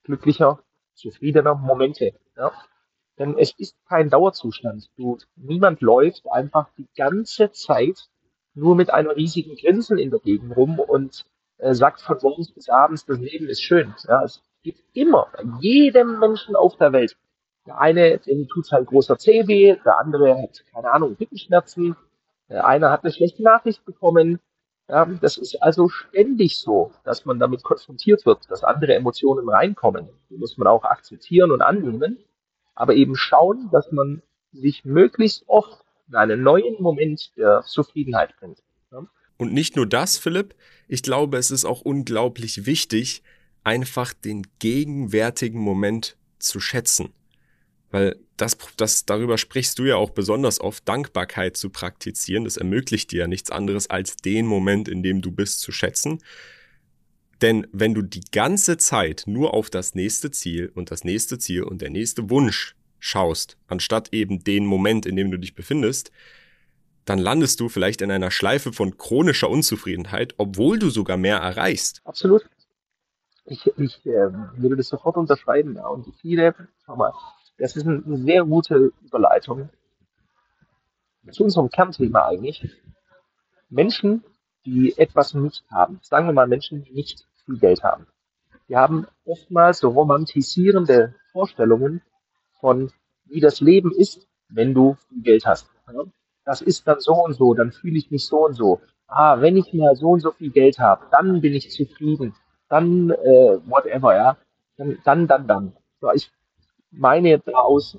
glücklicher, 0.05 0.63
zufriedener 0.95 1.55
Momente. 1.55 2.15
Ja? 2.37 2.53
Denn 3.19 3.37
es 3.39 3.53
ist 3.59 3.77
kein 3.87 4.09
Dauerzustand. 4.09 4.91
Du, 4.97 5.19
niemand 5.37 5.83
läuft 5.83 6.27
einfach 6.31 6.71
die 6.79 6.89
ganze 6.97 7.51
Zeit 7.53 8.09
nur 8.55 8.75
mit 8.75 8.91
einem 8.93 9.11
riesigen 9.11 9.57
Grinsen 9.57 9.99
in 9.99 10.11
der 10.11 10.21
Gegend 10.21 10.57
rum 10.57 10.79
und 10.79 11.27
äh, 11.59 11.75
sagt 11.75 12.01
von 12.01 12.19
morgens 12.23 12.51
bis 12.51 12.69
abends, 12.69 13.05
das 13.05 13.19
Leben 13.19 13.49
ist 13.49 13.63
schön. 13.63 13.95
Ja, 14.09 14.23
es 14.25 14.43
gibt 14.63 14.81
immer, 14.93 15.29
bei 15.33 15.45
jedem 15.61 16.19
Menschen 16.19 16.57
auf 16.57 16.77
der 16.77 16.93
Welt. 16.93 17.17
Der 17.67 17.79
eine, 17.79 18.21
tut 18.21 18.73
halt 18.73 18.89
großer 18.89 19.19
Zeh 19.19 19.47
weh, 19.47 19.77
der 19.85 19.99
andere 19.99 20.43
hat, 20.43 20.65
keine 20.73 20.93
Ahnung, 20.93 21.17
Rückenschmerzen, 21.21 21.97
der 22.49 22.67
eine 22.67 22.91
hat 22.91 23.05
eine 23.05 23.13
schlechte 23.13 23.43
Nachricht 23.43 23.85
bekommen, 23.85 24.41
ja, 24.89 25.05
das 25.05 25.37
ist 25.37 25.63
also 25.63 25.89
ständig 25.89 26.59
so, 26.59 26.93
dass 27.05 27.25
man 27.25 27.39
damit 27.39 27.63
konfrontiert 27.63 28.27
wird, 28.27 28.51
dass 28.51 28.65
andere 28.65 28.95
Emotionen 28.95 29.49
reinkommen. 29.49 30.09
Die 30.31 30.37
muss 30.37 30.59
man 30.59 30.67
auch 30.67 30.83
akzeptieren 30.83 31.53
und 31.53 31.63
annehmen, 31.63 32.19
aber 32.75 32.95
eben 32.95 33.15
schauen, 33.15 33.69
dass 33.71 33.93
man 33.93 34.21
sich 34.53 34.85
möglichst 34.85 35.45
oft 35.47 35.85
in 36.09 36.17
einen 36.17 36.43
neuen 36.43 36.83
Moment 36.83 37.31
der 37.37 37.63
Zufriedenheit 37.63 38.37
bringt. 38.41 38.65
Ja. 38.91 39.07
Und 39.37 39.53
nicht 39.53 39.77
nur 39.77 39.87
das, 39.87 40.19
Philipp, 40.19 40.57
ich 40.89 41.05
glaube, 41.05 41.39
es 41.39 41.53
ist 41.53 41.65
auch 41.65 41.83
unglaublich 41.83 42.67
wichtig, 42.67 43.23
einfach 43.65 44.13
den 44.13 44.47
gegenwärtigen 44.59 45.61
Moment 45.61 46.17
zu 46.39 46.61
schätzen. 46.61 47.11
Weil 47.91 48.17
das, 48.37 48.57
das, 48.77 49.05
darüber 49.05 49.37
sprichst 49.37 49.79
du 49.79 49.85
ja 49.85 49.97
auch 49.97 50.11
besonders 50.11 50.61
oft, 50.61 50.89
Dankbarkeit 50.89 51.57
zu 51.57 51.71
praktizieren. 51.71 52.45
Das 52.45 52.57
ermöglicht 52.57 53.11
dir 53.11 53.21
ja 53.21 53.27
nichts 53.27 53.51
anderes, 53.51 53.91
als 53.91 54.17
den 54.17 54.47
Moment, 54.47 54.89
in 54.89 55.03
dem 55.03 55.21
du 55.23 55.33
bist, 55.33 55.61
zu 55.61 55.73
schätzen. 55.73 56.23
Denn 57.43 57.67
wenn 57.73 57.95
du 57.95 58.03
die 58.03 58.25
ganze 58.33 58.77
Zeit 58.77 59.25
nur 59.27 59.55
auf 59.55 59.71
das 59.71 59.95
nächste 59.95 60.31
Ziel 60.31 60.71
und 60.75 60.91
das 60.91 61.05
nächste 61.05 61.39
Ziel 61.39 61.63
und 61.63 61.81
der 61.81 61.91
nächste 61.91 62.31
Wunsch 62.31 62.77
schaust, 62.99 63.57
anstatt 63.67 64.13
eben 64.13 64.45
den 64.45 64.67
Moment, 64.67 65.07
in 65.07 65.17
dem 65.17 65.31
du 65.31 65.39
dich 65.39 65.55
befindest, 65.55 66.13
dann 67.07 67.19
landest 67.19 67.59
du 67.61 67.69
vielleicht 67.69 68.03
in 68.03 68.11
einer 68.11 68.31
Schleife 68.31 68.73
von 68.73 68.99
chronischer 68.99 69.51
Unzufriedenheit, 69.51 70.35
obwohl 70.37 70.79
du 70.79 70.91
sogar 70.91 71.17
mehr 71.17 71.39
erreichst. 71.39 72.03
Absolut. 72.05 72.45
Ich, 73.45 73.67
ich 73.79 74.07
äh, 74.07 74.33
würde 74.57 74.77
das 74.77 74.89
sofort 74.89 75.17
unterschreiben. 75.17 75.77
Ja. 75.77 75.87
Und 75.89 76.07
viele, 76.21 76.55
schau 76.85 76.97
mal, 76.97 77.13
das 77.59 77.77
ist 77.77 77.87
eine 77.87 78.17
sehr 78.19 78.45
gute 78.45 78.93
Überleitung 79.03 79.71
zu 81.31 81.45
unserem 81.45 81.69
Kernthema 81.69 82.27
eigentlich. 82.27 82.71
Menschen, 83.69 84.25
die 84.65 84.97
etwas 84.99 85.35
nicht 85.35 85.65
haben, 85.71 86.01
sagen 86.03 86.27
wir 86.27 86.33
mal 86.33 86.49
Menschen, 86.49 86.85
die 86.85 86.93
nicht 86.93 87.27
viel 87.45 87.59
Geld 87.59 87.83
haben, 87.83 88.07
die 88.69 88.77
haben 88.77 89.07
oftmals 89.25 89.79
so 89.79 89.91
romantisierende 89.91 91.15
Vorstellungen 91.33 92.03
von, 92.61 92.91
wie 93.25 93.41
das 93.41 93.61
Leben 93.61 93.93
ist, 93.93 94.27
wenn 94.49 94.75
du 94.75 94.97
viel 95.09 95.23
Geld 95.23 95.47
hast. 95.47 95.71
Das 96.45 96.63
ist 96.63 96.87
dann 96.87 97.01
so 97.01 97.15
und 97.15 97.35
so, 97.35 97.55
dann 97.55 97.73
fühle 97.73 97.99
ich 97.99 98.11
mich 98.11 98.27
so 98.27 98.47
und 98.47 98.55
so. 98.55 98.81
Ah, 99.07 99.41
wenn 99.41 99.57
ich 99.57 99.73
mal 99.73 99.95
so 99.97 100.11
und 100.11 100.21
so 100.21 100.31
viel 100.31 100.51
Geld 100.51 100.79
habe, 100.79 101.07
dann 101.11 101.41
bin 101.41 101.53
ich 101.53 101.71
zufrieden. 101.71 102.35
Dann, 102.71 103.11
äh, 103.11 103.59
whatever, 103.67 104.17
ja. 104.17 104.37
Dann, 104.79 104.99
dann, 105.05 105.27
dann. 105.27 105.47
dann. 105.47 105.77
So, 106.01 106.11
ich 106.13 106.33
meine 106.91 107.29
jetzt 107.29 107.55
aus 107.55 107.99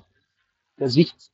der 0.80 0.88
Sicht 0.88 1.30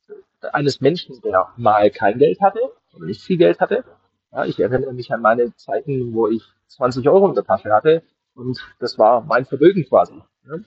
eines 0.53 0.79
Menschen, 0.81 1.19
der 1.21 1.47
mal 1.57 1.89
kein 1.89 2.19
Geld 2.19 2.39
hatte 2.39 2.59
nicht 2.97 3.21
viel 3.21 3.37
Geld 3.37 3.59
hatte. 3.59 3.83
Ja, 4.31 4.45
ich 4.45 4.59
erinnere 4.59 4.93
mich 4.93 5.11
an 5.11 5.21
meine 5.21 5.55
Zeiten, 5.55 6.13
wo 6.13 6.27
ich 6.27 6.43
20 6.67 7.07
Euro 7.09 7.27
in 7.27 7.35
der 7.35 7.43
Tasche 7.43 7.71
hatte 7.71 8.03
und 8.35 8.59
das 8.79 8.97
war 8.97 9.21
mein 9.21 9.45
Vermögen 9.45 9.85
quasi. 9.87 10.13
Ja. 10.47 10.57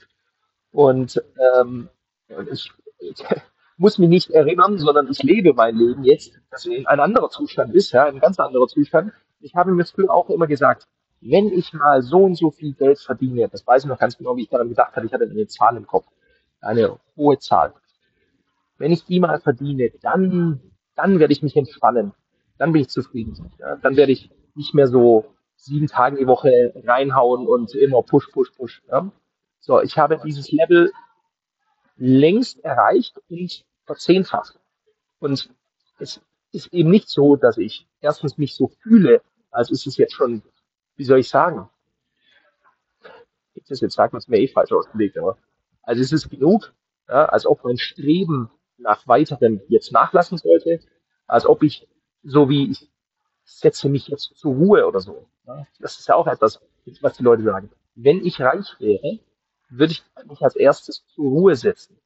Und 0.72 1.22
ähm, 1.38 1.88
ich, 2.50 2.72
ich 2.98 3.24
muss 3.76 3.98
mich 3.98 4.08
nicht 4.08 4.30
erinnern, 4.30 4.78
sondern 4.78 5.08
ich 5.10 5.22
lebe 5.22 5.54
mein 5.54 5.76
Leben 5.76 6.04
jetzt, 6.04 6.40
dass 6.50 6.66
es 6.66 6.86
ein 6.86 7.00
anderer 7.00 7.30
Zustand 7.30 7.74
ist, 7.74 7.92
ja, 7.92 8.04
ein 8.04 8.20
ganz 8.20 8.38
anderer 8.40 8.66
Zustand. 8.66 9.12
Ich 9.40 9.54
habe 9.54 9.72
mir 9.72 9.84
früher 9.84 10.10
auch 10.10 10.28
immer 10.30 10.46
gesagt, 10.46 10.86
wenn 11.22 11.52
ich 11.52 11.72
mal 11.72 12.02
so 12.02 12.18
und 12.18 12.34
so 12.34 12.50
viel 12.50 12.74
Geld 12.74 12.98
verdiene, 12.98 13.48
das 13.48 13.66
weiß 13.66 13.84
ich 13.84 13.88
noch 13.88 13.98
ganz 13.98 14.18
genau, 14.18 14.36
wie 14.36 14.42
ich 14.42 14.48
daran 14.48 14.68
gedacht 14.68 14.96
habe, 14.96 15.06
ich 15.06 15.12
hatte 15.12 15.24
eine 15.24 15.46
Zahl 15.46 15.76
im 15.76 15.86
Kopf 15.86 16.06
eine 16.60 16.98
hohe 17.16 17.38
Zahl. 17.38 17.74
Wenn 18.78 18.92
ich 18.92 19.04
die 19.04 19.20
mal 19.20 19.40
verdiene, 19.40 19.90
dann, 20.00 20.60
dann 20.96 21.18
werde 21.18 21.32
ich 21.32 21.42
mich 21.42 21.56
entspannen. 21.56 22.12
Dann 22.58 22.72
bin 22.72 22.82
ich 22.82 22.88
zufrieden. 22.88 23.52
Ja? 23.58 23.76
Dann 23.76 23.96
werde 23.96 24.12
ich 24.12 24.30
nicht 24.54 24.74
mehr 24.74 24.86
so 24.86 25.24
sieben 25.56 25.86
Tage 25.86 26.18
die 26.18 26.26
Woche 26.26 26.72
reinhauen 26.84 27.46
und 27.46 27.74
immer 27.74 28.02
push, 28.02 28.28
push, 28.32 28.50
push. 28.52 28.82
Ja? 28.88 29.10
So, 29.60 29.80
ich 29.80 29.98
habe 29.98 30.20
dieses 30.24 30.50
Level 30.50 30.92
längst 31.96 32.64
erreicht 32.64 33.20
und 33.28 33.64
verzehnfacht. 33.84 34.58
Und 35.20 35.50
es 35.98 36.20
ist 36.50 36.72
eben 36.72 36.90
nicht 36.90 37.08
so, 37.08 37.36
dass 37.36 37.58
ich 37.58 37.86
erstens 38.00 38.38
mich 38.38 38.54
so 38.56 38.68
fühle, 38.68 39.22
als 39.50 39.70
ist 39.70 39.86
es 39.86 39.96
jetzt 39.96 40.14
schon, 40.14 40.42
wie 40.96 41.04
soll 41.04 41.18
ich 41.18 41.28
sagen? 41.28 41.68
Das 43.68 43.80
jetzt 43.80 43.94
sagen, 43.94 44.16
was 44.16 44.28
mir 44.28 44.38
eh 44.38 44.48
falsch 44.48 44.72
ausgelegt, 44.72 45.16
aber 45.16 45.38
also 45.82 46.02
es 46.02 46.12
ist 46.12 46.28
genug, 46.28 46.74
ja, 47.08 47.26
als 47.26 47.46
ob 47.46 47.64
mein 47.64 47.78
Streben 47.78 48.50
nach 48.76 49.06
weiterem 49.06 49.60
jetzt 49.68 49.92
nachlassen 49.92 50.38
sollte, 50.38 50.80
als 51.26 51.46
ob 51.46 51.62
ich, 51.62 51.88
so 52.22 52.48
wie 52.48 52.70
ich 52.70 52.90
setze 53.44 53.88
mich 53.88 54.08
jetzt 54.08 54.36
zur 54.36 54.54
Ruhe 54.54 54.86
oder 54.86 55.00
so. 55.00 55.26
Ja. 55.46 55.66
Das 55.80 55.98
ist 55.98 56.08
ja 56.08 56.14
auch 56.14 56.26
etwas, 56.26 56.60
was 57.00 57.16
die 57.16 57.22
Leute 57.22 57.42
sagen. 57.42 57.70
Wenn 57.94 58.24
ich 58.24 58.40
reich 58.40 58.76
wäre, 58.78 59.18
würde 59.68 59.92
ich 59.92 60.04
mich 60.26 60.42
als 60.42 60.56
erstes 60.56 61.04
zur 61.06 61.30
Ruhe 61.30 61.56
setzen. 61.56 61.98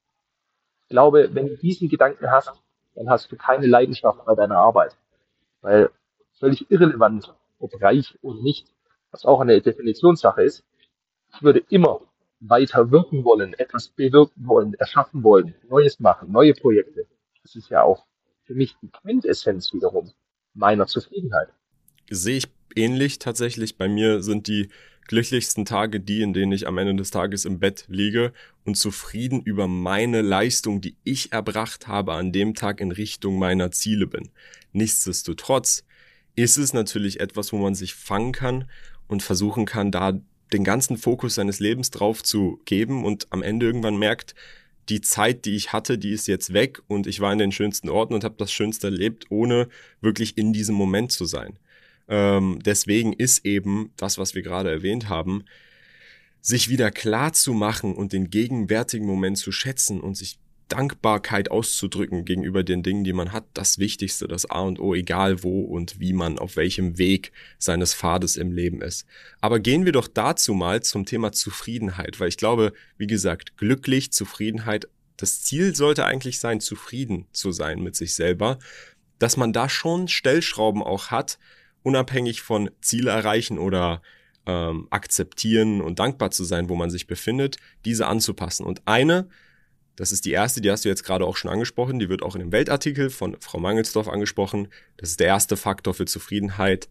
Ich 0.83 0.89
glaube, 0.91 1.35
wenn 1.35 1.49
du 1.49 1.57
diesen 1.57 1.89
Gedanken 1.89 2.31
hast, 2.31 2.53
dann 2.95 3.11
hast 3.11 3.31
du 3.31 3.37
keine 3.37 3.67
Leidenschaft 3.67 4.25
bei 4.25 4.35
deiner 4.35 4.59
Arbeit. 4.59 4.97
Weil 5.61 5.91
völlig 6.39 6.71
irrelevant, 6.71 7.35
ob 7.59 7.81
reich 7.81 8.17
oder 8.23 8.41
nicht, 8.41 8.73
was 9.11 9.25
auch 9.25 9.41
eine 9.41 9.61
Definitionssache 9.61 10.43
ist, 10.43 10.65
ich 11.35 11.43
würde 11.43 11.63
immer 11.69 12.01
weiter 12.41 12.91
wirken 12.91 13.25
wollen, 13.25 13.55
etwas 13.55 13.89
bewirken 13.89 14.47
wollen, 14.47 14.75
erschaffen 14.75 15.23
wollen, 15.23 15.55
Neues 15.69 16.01
machen, 16.01 16.31
neue 16.31 16.55
Projekte. 16.55 17.07
Das 17.43 17.57
ist 17.57 17.71
ja 17.71 17.83
auch 17.83 18.07
für 18.45 18.55
mich 18.55 18.75
die 18.83 18.91
Quintessenz 18.91 19.73
wiederum 19.73 20.13
meiner 20.55 20.87
Zufriedenheit. 20.87 21.49
Sehe 22.11 22.39
ich 22.39 22.49
ähnlich 22.75 23.19
tatsächlich. 23.19 23.77
Bei 23.77 23.89
mir 23.89 24.23
sind 24.23 24.47
die 24.47 24.69
glücklichsten 25.07 25.65
Tage 25.65 26.01
die, 26.01 26.23
in 26.23 26.33
denen 26.33 26.53
ich 26.53 26.67
am 26.67 26.79
Ende 26.79 26.95
des 26.97 27.11
Tages 27.11 27.45
im 27.45 27.59
Bett 27.59 27.85
liege 27.89 28.33
und 28.65 28.77
zufrieden 28.77 29.41
über 29.43 29.69
meine 29.69 30.23
Leistung, 30.23 30.81
die 30.81 30.97
ich 31.05 31.33
erbracht 31.33 31.87
habe, 31.87 32.15
an 32.15 32.33
dem 32.33 32.55
Tag 32.55 32.81
in 32.81 32.93
Richtung 32.93 33.39
meiner 33.39 33.71
Ziele 33.71 34.07
bin. 34.07 34.31
Nichtsdestotrotz 34.73 35.85
ist 36.35 36.59
es 36.59 36.73
natürlich 36.73 37.21
etwas, 37.21 37.53
wo 37.53 37.59
man 37.59 37.75
sich 37.75 37.95
fangen 37.95 38.33
kann 38.33 38.69
und 39.09 39.23
versuchen 39.23 39.67
kann, 39.67 39.91
da 39.91 40.19
den 40.53 40.65
ganzen 40.65 40.97
Fokus 40.97 41.35
seines 41.35 41.61
Lebens 41.61 41.91
drauf 41.91 42.23
zu 42.23 42.61
geben 42.65 43.05
und 43.05 43.27
am 43.31 43.43
Ende 43.43 43.67
irgendwann 43.67 43.97
merkt, 43.97 44.35
die 44.89 45.01
Zeit, 45.01 45.45
die 45.45 45.57
ich 45.57 45.73
hatte, 45.73 45.99
die 45.99 46.13
ist 46.13 46.29
jetzt 46.29 46.53
weg 46.53 46.81
und 46.87 47.07
ich 47.07 47.21
war 47.21 47.33
in 47.33 47.39
den 47.39 47.53
schönsten 47.53 47.89
Orten 47.89 48.15
und 48.15 48.23
habe 48.23 48.37
das 48.39 48.53
Schönste 48.53 48.87
erlebt, 48.87 49.27
ohne 49.31 49.69
wirklich 50.01 50.39
in 50.39 50.53
diesem 50.53 50.77
Moment 50.77 51.11
zu 51.11 51.25
sein. 51.25 51.59
Ähm, 52.09 52.61
deswegen 52.65 53.13
ist 53.13 53.45
eben 53.45 53.91
das, 53.97 54.17
was 54.19 54.35
wir 54.35 54.43
gerade 54.43 54.71
erwähnt 54.71 55.09
haben, 55.09 55.45
sich 56.41 56.69
wieder 56.69 56.93
klar 56.93 57.33
zu 57.33 57.53
machen 57.53 57.97
und 57.97 58.13
den 58.13 58.31
gegenwärtigen 58.31 59.07
Moment 59.07 59.39
zu 59.39 59.51
schätzen 59.51 60.01
und 60.01 60.17
sich 60.17 60.39
Dankbarkeit 60.69 61.51
auszudrücken 61.51 62.25
gegenüber 62.25 62.65
den 62.65 62.83
Dingen, 62.83 63.05
die 63.05 63.13
man 63.13 63.33
hat, 63.33 63.45
das 63.55 63.79
Wichtigste, 63.79 64.27
das 64.27 64.51
A 64.51 64.61
und 64.61 64.81
O, 64.81 64.95
egal 64.95 65.43
wo 65.43 65.61
und 65.61 66.01
wie 66.01 66.13
man 66.13 66.39
auf 66.39 66.57
welchem 66.57 66.99
Weg 66.99 67.33
seines 67.59 67.95
Pfades 67.95 68.37
im 68.37 68.53
Leben 68.53 68.83
ist. 68.83 69.07
Aber 69.41 69.61
gehen 69.61 69.85
wir 69.85 69.93
doch 69.93 70.09
dazu 70.09 70.55
mal 70.55 70.83
zum 70.83 71.07
Thema 71.07 71.33
Zufriedenheit, 71.33 72.19
weil 72.19 72.29
ich 72.29 72.37
glaube, 72.37 72.73
wie 72.99 73.07
gesagt, 73.07 73.57
glücklich, 73.57 74.13
Zufriedenheit, 74.13 74.89
das 75.17 75.43
Ziel 75.43 75.75
sollte 75.75 76.05
eigentlich 76.05 76.41
sein, 76.41 76.61
zufrieden 76.61 77.27
zu 77.33 77.53
sein 77.53 77.81
mit 77.81 77.95
sich 77.97 78.15
selber, 78.15 78.59
dass 79.19 79.37
man 79.37 79.53
da 79.53 79.69
schon 79.69 80.09
Stellschrauben 80.09 80.83
auch 80.83 81.11
hat, 81.11 81.39
unabhängig 81.83 82.43
von 82.43 82.71
Ziele 82.81 83.11
erreichen 83.11 83.59
oder 83.59 84.03
ähm, 84.47 84.89
akzeptieren 84.91 85.81
und 85.81 85.99
dankbar 85.99 86.31
zu 86.31 86.45
sein, 86.45 86.69
wo 86.69 86.75
man 86.75 86.91
sich 86.91 87.07
befindet, 87.07 87.57
diese 87.85 88.07
anzupassen. 88.07 88.67
Und 88.67 88.83
eine, 88.87 89.29
das 89.97 90.13
ist 90.13 90.25
die 90.25 90.33
erste, 90.33 90.61
die 90.61 90.71
hast 90.71 90.85
du 90.85 90.89
jetzt 90.89 91.05
gerade 91.05 91.25
auch 91.25 91.37
schon 91.37 91.51
angesprochen, 91.51 91.99
die 91.99 92.09
wird 92.09 92.23
auch 92.23 92.35
in 92.35 92.41
dem 92.41 92.53
Weltartikel 92.53 93.11
von 93.11 93.37
Frau 93.41 93.59
Mangelsdorf 93.59 94.09
angesprochen. 94.09 94.69
Das 94.97 95.11
ist 95.11 95.21
der 95.21 95.29
erste 95.29 95.57
Faktor 95.57 95.95
für 95.95 96.05
Zufriedenheit. 96.05 96.89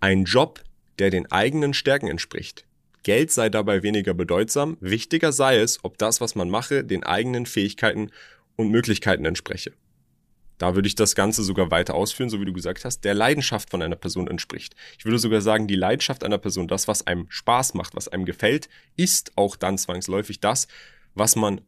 Ein 0.00 0.24
Job, 0.24 0.62
der 0.98 1.10
den 1.10 1.30
eigenen 1.30 1.72
Stärken 1.72 2.08
entspricht. 2.08 2.66
Geld 3.02 3.30
sei 3.30 3.48
dabei 3.48 3.82
weniger 3.82 4.14
bedeutsam, 4.14 4.76
wichtiger 4.80 5.30
sei 5.30 5.58
es, 5.58 5.84
ob 5.84 5.96
das, 5.98 6.20
was 6.20 6.34
man 6.34 6.50
mache, 6.50 6.82
den 6.82 7.04
eigenen 7.04 7.46
Fähigkeiten 7.46 8.10
und 8.56 8.70
Möglichkeiten 8.70 9.24
entspreche 9.24 9.72
da 10.58 10.74
würde 10.74 10.88
ich 10.88 10.94
das 10.94 11.14
Ganze 11.14 11.42
sogar 11.42 11.70
weiter 11.70 11.94
ausführen, 11.94 12.30
so 12.30 12.40
wie 12.40 12.44
du 12.44 12.52
gesagt 12.52 12.84
hast, 12.84 13.04
der 13.04 13.14
Leidenschaft 13.14 13.70
von 13.70 13.82
einer 13.82 13.96
Person 13.96 14.28
entspricht. 14.28 14.74
Ich 14.98 15.04
würde 15.04 15.18
sogar 15.18 15.40
sagen, 15.40 15.66
die 15.66 15.74
Leidenschaft 15.74 16.24
einer 16.24 16.38
Person, 16.38 16.68
das, 16.68 16.88
was 16.88 17.06
einem 17.06 17.26
Spaß 17.28 17.74
macht, 17.74 17.94
was 17.94 18.08
einem 18.08 18.24
gefällt, 18.24 18.68
ist 18.96 19.32
auch 19.36 19.56
dann 19.56 19.78
zwangsläufig 19.78 20.40
das, 20.40 20.66
was 21.14 21.36
man 21.36 21.60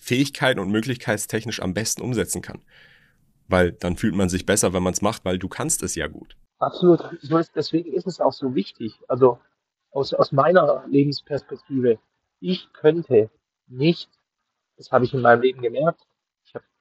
Fähigkeiten 0.00 0.58
und 0.58 0.70
möglichkeitstechnisch 0.70 1.62
am 1.62 1.74
besten 1.74 2.02
umsetzen 2.02 2.42
kann. 2.42 2.62
Weil 3.46 3.72
dann 3.72 3.96
fühlt 3.96 4.14
man 4.14 4.28
sich 4.28 4.46
besser, 4.46 4.72
wenn 4.72 4.82
man 4.82 4.94
es 4.94 5.02
macht, 5.02 5.24
weil 5.24 5.38
du 5.38 5.48
kannst 5.48 5.82
es 5.82 5.94
ja 5.94 6.08
gut. 6.08 6.36
Absolut. 6.58 7.00
Deswegen 7.54 7.92
ist 7.92 8.06
es 8.06 8.20
auch 8.20 8.32
so 8.32 8.54
wichtig. 8.54 8.98
Also 9.08 9.38
aus, 9.90 10.12
aus 10.14 10.32
meiner 10.32 10.84
Lebensperspektive, 10.88 11.98
ich 12.40 12.72
könnte 12.72 13.30
nicht, 13.66 14.10
das 14.76 14.90
habe 14.90 15.04
ich 15.04 15.14
in 15.14 15.20
meinem 15.20 15.42
Leben 15.42 15.62
gemerkt, 15.62 16.00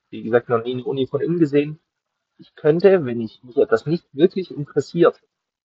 wie 0.10 0.23
gesagt, 0.23 0.49
noch 0.49 0.63
nie 0.63 0.73
eine 0.73 0.84
Uni 0.84 1.05
von 1.05 1.21
innen 1.21 1.39
gesehen. 1.39 1.79
Ich 2.38 2.55
könnte, 2.55 3.05
wenn 3.05 3.21
ich 3.21 3.43
mich 3.43 3.58
etwas 3.58 3.86
nicht 3.86 4.05
wirklich 4.13 4.49
interessiert, 4.49 5.21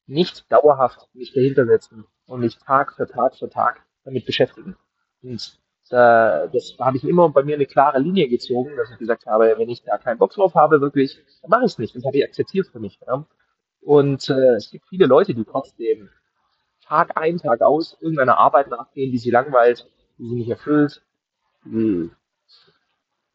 nicht 0.07 0.51
dauerhaft 0.53 1.09
mich 1.15 1.33
dahinter 1.33 1.67
setzen 1.67 2.05
und 2.27 2.41
mich 2.41 2.59
Tag 2.59 2.95
für 2.95 3.07
Tag 3.07 3.37
für 3.37 3.49
Tag 3.49 3.85
damit 4.05 4.27
beschäftigen. 4.27 4.77
Und 5.23 5.59
äh, 5.91 6.49
das 6.51 6.77
habe 6.79 6.97
ich 6.97 7.05
immer 7.05 7.29
bei 7.29 7.43
mir 7.43 7.57
eine 7.57 7.67
klare 7.67 7.99
Linie 7.99 8.29
gezogen, 8.29 8.77
dass 8.77 8.91
ich 8.91 8.99
gesagt 8.99 9.27
habe, 9.27 9.55
wenn 9.59 9.69
ich 9.69 9.83
da 9.83 9.99
keinen 9.99 10.19
Bock 10.19 10.33
drauf 10.33 10.55
habe, 10.55 10.81
wirklich, 10.81 11.19
dann 11.43 11.51
mache 11.51 11.65
ich 11.65 11.73
es 11.73 11.79
nicht. 11.79 11.95
Das 11.95 12.05
habe 12.05 12.17
ich 12.17 12.25
akzeptiert 12.25 12.67
für 12.69 12.81
mich. 12.81 12.99
Ja. 13.07 13.27
Und 13.83 14.29
äh, 14.31 14.55
es 14.55 14.71
gibt 14.71 14.87
viele 14.89 15.07
Leute, 15.07 15.35
die 15.35 15.45
trotzdem 15.45 16.09
Tag 16.87 17.17
ein, 17.17 17.39
Tag 17.39 17.61
aus 17.63 17.97
irgendeiner 18.01 18.39
Arbeit 18.39 18.69
nachgehen, 18.69 19.13
die 19.13 19.19
sie 19.19 19.31
langweilt, 19.31 19.89
die 20.19 20.29
sie 20.29 20.35
nicht 20.35 20.51
erfüllt, 20.51 21.03
wo 21.65 22.11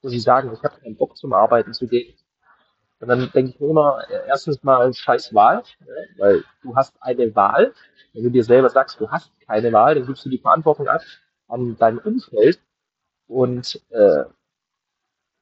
sie 0.03 0.19
sagen, 0.19 0.51
ich 0.53 0.63
habe 0.63 0.79
keinen 0.79 0.95
Bock 0.95 1.17
zum 1.17 1.33
Arbeiten 1.33 1.73
zu 1.73 1.87
gehen. 1.87 2.13
Und 2.99 3.07
dann 3.07 3.31
denke 3.31 3.51
ich 3.51 3.59
mir 3.59 3.69
immer, 3.69 4.03
äh, 4.09 4.27
erstens 4.27 4.61
mal 4.63 4.93
scheiß 4.93 5.33
Wahl, 5.33 5.63
weil 6.17 6.43
du 6.61 6.75
hast 6.75 6.95
eine 6.99 7.33
Wahl. 7.35 7.73
Wenn 8.13 8.23
du 8.23 8.31
dir 8.31 8.43
selber 8.43 8.69
sagst, 8.69 8.99
du 8.99 9.09
hast 9.09 9.31
keine 9.45 9.71
Wahl, 9.71 9.95
dann 9.95 10.05
gibst 10.05 10.25
du 10.25 10.29
die 10.29 10.37
Verantwortung 10.37 10.87
ab 10.87 11.01
an 11.49 11.75
dein 11.77 11.97
Umfeld. 11.97 12.59
Und 13.27 13.81
äh, 13.89 14.23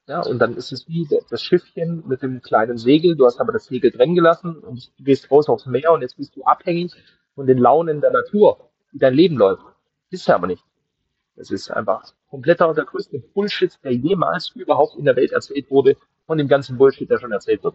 ja, 0.08 0.22
und 0.22 0.38
dann 0.38 0.56
ist 0.56 0.72
es 0.72 0.88
wie 0.88 1.06
das 1.30 1.42
Schiffchen 1.42 2.02
mit 2.06 2.22
dem 2.22 2.40
kleinen 2.40 2.78
Segel. 2.78 3.14
Du 3.14 3.26
hast 3.26 3.40
aber 3.40 3.52
das 3.52 3.66
Segel 3.66 3.90
drin 3.90 4.14
gelassen 4.14 4.56
und 4.56 4.90
du 4.98 5.04
gehst 5.04 5.30
raus 5.30 5.48
aufs 5.48 5.66
Meer 5.66 5.92
und 5.92 6.00
jetzt 6.00 6.16
bist 6.16 6.34
du 6.34 6.42
abhängig 6.44 6.94
von 7.34 7.46
den 7.46 7.58
Launen 7.58 8.00
der 8.00 8.10
Natur, 8.10 8.70
wie 8.90 8.98
dein 8.98 9.14
Leben 9.14 9.36
läuft. 9.36 9.62
Ist 10.10 10.26
ja 10.26 10.34
aber 10.34 10.46
nicht. 10.46 10.64
Es 11.36 11.50
ist 11.50 11.70
einfach 11.70 12.02
kompletter 12.30 12.68
und 12.68 12.76
der 12.76 12.86
größte 12.86 13.18
Bullshit, 13.18 13.78
der 13.84 13.92
jemals 13.92 14.50
überhaupt 14.56 14.96
in 14.96 15.04
der 15.04 15.14
Welt 15.14 15.32
erzählt 15.32 15.70
wurde, 15.70 15.96
von 16.26 16.38
dem 16.38 16.48
ganzen 16.48 16.78
Bullshit, 16.78 17.08
der 17.08 17.18
schon 17.18 17.32
erzählt 17.32 17.62
wird, 17.62 17.74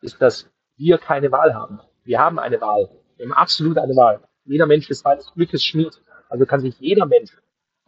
ist, 0.00 0.22
dass 0.22 0.48
wir 0.76 0.98
keine 0.98 1.30
Wahl 1.32 1.52
haben. 1.54 1.80
Wir 2.04 2.20
haben 2.20 2.38
eine 2.38 2.60
Wahl. 2.60 2.88
Wir 3.16 3.26
haben 3.26 3.32
absolut 3.32 3.76
eine 3.78 3.94
Wahl. 3.96 4.20
Jeder 4.44 4.66
Mensch 4.66 4.88
ist 4.88 5.00
seines 5.00 5.32
Glückes 5.34 5.64
Schmied. 5.64 6.00
Also 6.28 6.46
kann 6.46 6.60
sich 6.60 6.78
jeder 6.80 7.06
Mensch 7.06 7.36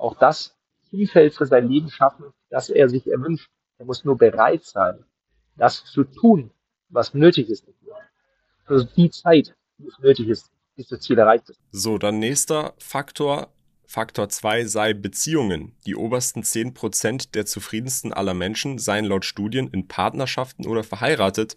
auch 0.04 0.18
das 0.18 0.54
Umfeld 0.92 1.34
für 1.34 1.46
sein 1.46 1.68
Leben 1.68 1.90
schaffen, 1.90 2.26
das 2.50 2.68
er 2.68 2.88
sich 2.88 3.06
erwünscht. 3.06 3.48
Er 3.78 3.86
muss 3.86 4.04
nur 4.04 4.16
bereit 4.16 4.64
sein, 4.64 5.04
das 5.56 5.84
zu 5.84 6.04
tun, 6.04 6.50
was 6.90 7.14
nötig 7.14 7.48
ist. 7.48 7.66
Für 8.66 8.84
die 8.84 9.10
Zeit, 9.10 9.54
die 9.78 9.86
es 9.86 9.98
nötig 9.98 10.28
ist, 10.28 10.50
bis 10.76 10.88
das 10.88 11.00
Ziel 11.00 11.18
erreicht 11.18 11.48
ist. 11.48 11.58
So, 11.72 11.98
dann 11.98 12.18
nächster 12.18 12.74
Faktor, 12.78 13.48
Faktor 13.86 14.28
2 14.28 14.66
sei 14.66 14.92
Beziehungen. 14.92 15.74
Die 15.86 15.96
obersten 15.96 16.42
10% 16.42 17.32
der 17.32 17.46
zufriedensten 17.46 18.12
aller 18.12 18.34
Menschen 18.34 18.78
seien 18.78 19.04
laut 19.06 19.24
Studien 19.24 19.68
in 19.68 19.88
Partnerschaften 19.88 20.66
oder 20.66 20.84
verheiratet. 20.84 21.56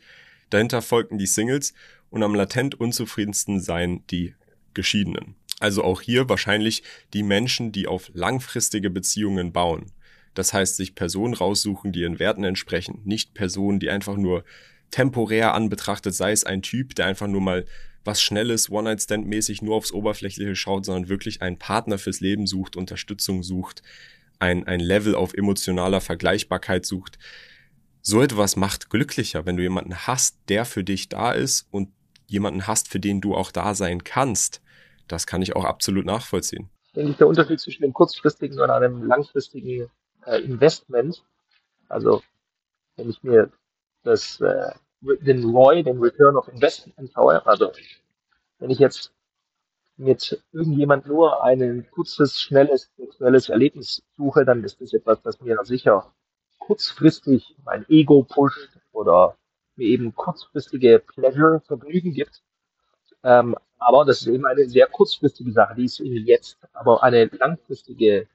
Dahinter 0.50 0.82
folgten 0.82 1.18
die 1.18 1.28
Singles 1.28 1.74
und 2.10 2.24
am 2.24 2.34
latent 2.34 2.80
unzufriedensten 2.80 3.60
seien 3.60 4.06
die 4.08 4.36
Geschiedenen. 4.74 5.36
Also 5.60 5.84
auch 5.84 6.02
hier 6.02 6.30
wahrscheinlich 6.30 6.84
die 7.14 7.24
Menschen, 7.24 7.72
die 7.72 7.88
auf 7.88 8.12
langfristige 8.14 8.90
Beziehungen 8.90 9.52
bauen. 9.52 9.92
Das 10.34 10.54
heißt, 10.54 10.76
sich 10.76 10.94
Personen 10.94 11.34
raussuchen, 11.34 11.92
die 11.92 12.02
ihren 12.02 12.20
Werten 12.20 12.44
entsprechen, 12.44 13.02
nicht 13.06 13.34
Personen, 13.34 13.80
die 13.80 13.90
einfach 13.90 14.18
nur 14.18 14.44
temporär 14.92 15.56
anbetrachtet, 15.56 16.14
sei 16.14 16.32
es 16.32 16.44
ein 16.44 16.62
Typ, 16.62 16.94
der 16.96 17.08
einfach 17.08 17.28
nur 17.28 17.42
mal 17.42 17.66
was 18.04 18.22
Schnelles, 18.22 18.70
One-Night-Stand-mäßig 18.70 19.62
nur 19.62 19.76
aufs 19.76 19.92
Oberflächliche 19.92 20.56
schaut, 20.56 20.86
sondern 20.86 21.10
wirklich 21.10 21.42
einen 21.42 21.60
Partner 21.60 21.98
fürs 21.98 22.22
Leben 22.22 22.48
sucht, 22.48 22.78
Unterstützung 22.78 23.44
sucht, 23.44 23.82
ein, 24.40 24.66
ein 24.66 24.80
Level 24.80 25.16
auf 25.16 25.34
emotionaler 25.34 26.02
Vergleichbarkeit 26.02 26.86
sucht. 26.86 27.18
So 28.02 28.22
etwas 28.22 28.56
macht 28.56 28.90
glücklicher, 28.90 29.46
wenn 29.46 29.58
du 29.58 29.64
jemanden 29.64 30.08
hast, 30.08 30.38
der 30.48 30.64
für 30.64 30.84
dich 30.84 31.10
da 31.10 31.32
ist 31.32 31.68
und 31.72 31.90
jemanden 32.28 32.68
hast, 32.68 32.88
für 32.88 33.00
den 33.00 33.20
du 33.20 33.36
auch 33.36 33.52
da 33.52 33.76
sein 33.76 34.04
kannst. 34.04 34.62
Das 35.08 35.28
kann 35.28 35.42
ich 35.42 35.56
auch 35.56 35.66
absolut 35.66 36.06
nachvollziehen. 36.06 36.70
Denke 36.96 37.12
ich, 37.12 37.18
der 37.18 37.28
Unterschied 37.28 37.60
zwischen 37.60 37.84
einem 37.84 37.94
kurzfristigen 37.94 38.60
und 38.60 38.70
einem 38.70 39.04
langfristigen 39.04 39.90
äh, 40.26 40.42
Investment. 40.42 41.24
Also, 41.90 42.22
wenn 42.96 43.10
ich 43.10 43.24
mir 43.24 43.52
das 44.04 44.42
äh, 44.42 44.72
den 45.02 45.44
ROI, 45.46 45.84
den 45.84 46.00
Return 46.00 46.36
of 46.36 46.48
Investment 46.48 46.98
anschaue, 46.98 47.46
also 47.46 47.72
wenn 48.60 48.70
ich 48.70 48.80
jetzt 48.80 49.14
mit 49.98 50.44
irgendjemand 50.52 51.08
nur 51.08 51.44
ein 51.44 51.88
kurzes, 51.92 52.40
schnelles 52.40 52.92
sexuelles 52.98 53.50
Erlebnis 53.50 54.04
suche, 54.16 54.46
dann 54.46 54.64
ist 54.64 54.80
das 54.80 54.94
etwas, 54.94 55.22
das 55.22 55.42
mir 55.42 55.58
sicher 55.64 56.14
kurzfristig 56.60 57.56
mein 57.64 57.86
Ego 57.90 58.24
pusht 58.24 58.78
oder 58.92 59.38
mir 59.76 59.88
eben 59.88 60.14
kurzfristige 60.14 61.00
Pleasure, 61.00 61.62
Vergnügen 61.62 62.14
gibt. 62.14 62.42
Ähm, 63.24 63.56
aber 63.78 64.06
das 64.06 64.22
ist 64.22 64.28
eben 64.28 64.46
eine 64.46 64.68
sehr 64.68 64.88
kurzfristige 64.88 65.52
Sache, 65.52 65.76
die 65.76 65.86
ist 65.86 66.00
irgendwie 66.00 66.26
jetzt. 66.26 66.58
Aber 66.74 67.04
eine 67.04 67.26
langfristige 67.26 68.28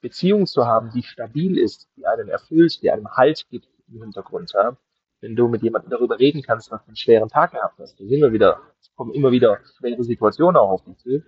Beziehung 0.00 0.46
zu 0.46 0.66
haben, 0.66 0.90
die 0.94 1.02
stabil 1.02 1.58
ist, 1.58 1.88
die 1.96 2.06
einen 2.06 2.28
erfüllt, 2.28 2.82
die 2.82 2.90
einem 2.90 3.08
Halt 3.10 3.46
gibt 3.50 3.68
im 3.88 4.02
Hintergrund, 4.02 4.52
ja, 4.52 4.76
wenn 5.20 5.34
du 5.34 5.48
mit 5.48 5.62
jemandem 5.62 5.90
darüber 5.90 6.18
reden 6.18 6.42
kannst, 6.42 6.70
was 6.70 6.82
du 6.82 6.88
einen 6.88 6.96
schweren 6.96 7.28
Tag 7.28 7.52
gehabt 7.52 7.78
hast, 7.78 7.98
da 7.98 8.04
sind 8.04 8.20
wir 8.20 8.32
wieder, 8.32 8.60
es 8.80 8.94
kommen 8.94 9.12
immer 9.14 9.32
wieder 9.32 9.58
schwere 9.78 10.04
Situationen 10.04 10.56
auch 10.56 10.70
auf 10.70 10.84
dich 10.84 10.96
zu, 10.98 11.22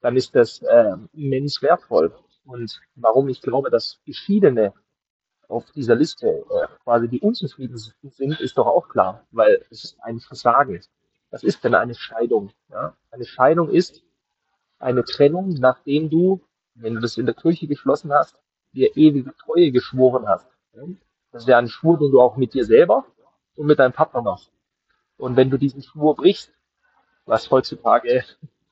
dann 0.00 0.16
ist 0.16 0.34
das 0.34 0.60
äh, 0.62 0.96
immens 1.14 1.62
wertvoll. 1.62 2.12
Und 2.44 2.80
warum 2.94 3.28
ich 3.30 3.40
glaube, 3.40 3.70
dass 3.70 4.00
Geschiedene 4.04 4.74
auf 5.48 5.70
dieser 5.72 5.94
Liste 5.94 6.26
äh, 6.28 6.66
quasi 6.82 7.08
die 7.08 7.20
unzufriedensten 7.20 8.10
sind, 8.10 8.38
ist 8.40 8.58
doch 8.58 8.66
auch 8.66 8.88
klar, 8.88 9.26
weil 9.30 9.64
es 9.70 9.84
ist 9.84 9.96
ein 10.02 10.20
Versagen. 10.20 10.80
Was 11.34 11.42
ist 11.42 11.64
denn 11.64 11.74
eine 11.74 11.96
Scheidung? 11.96 12.52
Ja? 12.70 12.96
Eine 13.10 13.24
Scheidung 13.24 13.68
ist 13.68 14.04
eine 14.78 15.02
Trennung, 15.02 15.48
nachdem 15.48 16.08
du, 16.08 16.40
wenn 16.76 16.94
du 16.94 17.00
das 17.00 17.18
in 17.18 17.26
der 17.26 17.34
Kirche 17.34 17.66
geschlossen 17.66 18.12
hast, 18.12 18.40
dir 18.72 18.96
ewige 18.96 19.34
Treue 19.36 19.72
geschworen 19.72 20.28
hast. 20.28 20.46
Das 21.32 21.44
ja 21.46 21.58
ein 21.58 21.66
Schwur, 21.66 21.98
den 21.98 22.12
du 22.12 22.20
auch 22.20 22.36
mit 22.36 22.54
dir 22.54 22.64
selber 22.64 23.04
und 23.56 23.66
mit 23.66 23.80
deinem 23.80 23.92
Partner 23.92 24.22
machst. 24.22 24.52
Und 25.16 25.34
wenn 25.34 25.50
du 25.50 25.58
diesen 25.58 25.82
Schwur 25.82 26.14
brichst, 26.14 26.52
was 27.24 27.50
heutzutage 27.50 28.22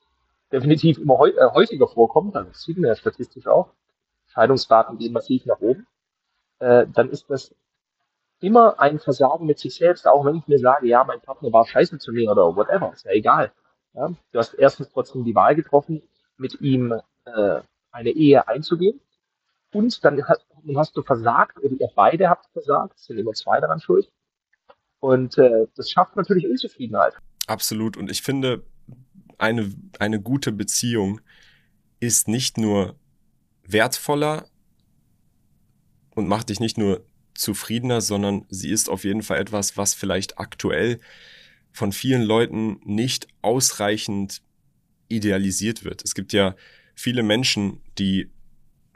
definitiv 0.53 0.99
immer 0.99 1.19
äh, 1.25 1.49
häufiger 1.51 1.89
vorkommt, 1.89 2.33
das 2.33 2.61
sieht 2.61 2.77
man 2.77 2.87
ja 2.87 2.95
statistisch 2.95 3.45
auch, 3.45 3.73
Scheidungsraten 4.27 4.97
gehen 4.97 5.11
massiv 5.11 5.45
nach 5.47 5.59
oben, 5.59 5.85
äh, 6.59 6.87
dann 6.87 7.09
ist 7.09 7.29
das 7.29 7.53
immer 8.43 8.79
ein 8.79 8.99
Versagen 8.99 9.45
mit 9.45 9.57
sich 9.57 9.75
selbst, 9.75 10.05
auch 10.05 10.25
wenn 10.25 10.35
ich 10.35 10.47
mir 10.47 10.59
sage, 10.59 10.87
ja, 10.87 11.03
mein 11.03 11.21
Partner 11.21 11.51
war 11.53 11.65
scheiße 11.65 11.97
zu 11.97 12.11
mir 12.11 12.29
oder 12.29 12.55
whatever, 12.55 12.91
ist 12.93 13.05
ja 13.05 13.11
egal. 13.11 13.51
Ja? 13.93 14.13
Du 14.31 14.39
hast 14.39 14.53
erstens 14.53 14.89
trotzdem 14.89 15.23
die 15.23 15.33
Wahl 15.33 15.55
getroffen, 15.55 16.03
mit 16.37 16.59
ihm 16.59 16.91
äh, 17.25 17.61
eine 17.91 18.09
Ehe 18.09 18.47
einzugehen 18.47 18.99
und 19.71 20.03
dann 20.03 20.27
hast, 20.27 20.45
dann 20.65 20.77
hast, 20.77 20.97
du 20.97 21.03
versagt 21.03 21.57
oder 21.57 21.69
ihr 21.79 21.89
beide 21.95 22.29
habt 22.29 22.47
versagt, 22.51 22.97
es 22.97 23.05
sind 23.05 23.17
immer 23.17 23.31
zwei 23.31 23.61
daran 23.61 23.79
schuld. 23.79 24.11
Und 24.99 25.37
äh, 25.37 25.67
das 25.75 25.89
schafft 25.89 26.15
natürlich 26.15 26.47
Unzufriedenheit. 26.47 27.13
Absolut. 27.47 27.97
Und 27.97 28.11
ich 28.11 28.21
finde, 28.21 28.63
eine, 29.37 29.69
eine 29.99 30.21
gute 30.21 30.51
Beziehung 30.51 31.21
ist 31.99 32.27
nicht 32.27 32.57
nur 32.57 32.95
wertvoller 33.63 34.45
und 36.15 36.27
macht 36.27 36.49
dich 36.49 36.59
nicht 36.59 36.77
nur 36.77 37.05
zufriedener, 37.35 38.01
sondern 38.01 38.45
sie 38.49 38.69
ist 38.69 38.89
auf 38.89 39.03
jeden 39.03 39.23
Fall 39.23 39.39
etwas, 39.39 39.77
was 39.77 39.93
vielleicht 39.93 40.39
aktuell 40.39 40.99
von 41.71 41.91
vielen 41.91 42.21
Leuten 42.21 42.79
nicht 42.83 43.27
ausreichend 43.41 44.41
idealisiert 45.09 45.83
wird. 45.83 46.03
Es 46.03 46.15
gibt 46.15 46.33
ja 46.33 46.55
viele 46.95 47.23
Menschen, 47.23 47.81
die 47.97 48.29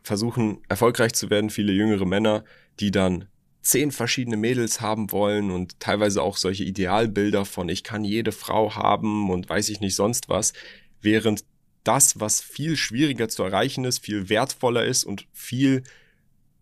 versuchen 0.04 0.60
erfolgreich 0.70 1.14
zu 1.14 1.30
werden, 1.30 1.50
viele 1.50 1.74
jüngere 1.74 2.06
Männer, 2.06 2.44
die 2.80 2.92
dann 2.92 3.26
zehn 3.62 3.92
verschiedene 3.92 4.38
Mädels 4.38 4.80
haben 4.80 5.12
wollen 5.12 5.52
und 5.52 5.80
teilweise 5.80 6.22
auch 6.22 6.38
solche 6.38 6.64
Idealbilder 6.64 7.44
von 7.44 7.68
ich 7.68 7.84
kann 7.84 8.06
jede 8.06 8.32
Frau 8.32 8.76
haben 8.76 9.30
und 9.30 9.50
weiß 9.50 9.68
ich 9.70 9.82
nicht 9.82 9.96
sonst 9.96 10.30
was, 10.30 10.54
während 11.02 11.44
das, 11.84 12.20
was 12.20 12.42
viel 12.42 12.78
schwieriger 12.78 13.28
zu 13.28 13.44
erreichen 13.44 13.84
ist, 13.84 14.00
viel 14.00 14.30
wertvoller 14.30 14.86
ist 14.86 15.04
und 15.04 15.28
viel 15.34 15.84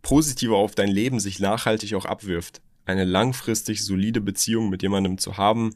positiver 0.05 0.57
auf 0.57 0.75
dein 0.75 0.89
Leben 0.89 1.19
sich 1.19 1.39
nachhaltig 1.39 1.95
auch 1.95 2.05
abwirft. 2.05 2.61
Eine 2.85 3.05
langfristig 3.05 3.83
solide 3.83 4.21
Beziehung 4.21 4.69
mit 4.69 4.83
jemandem 4.83 5.17
zu 5.17 5.37
haben, 5.37 5.71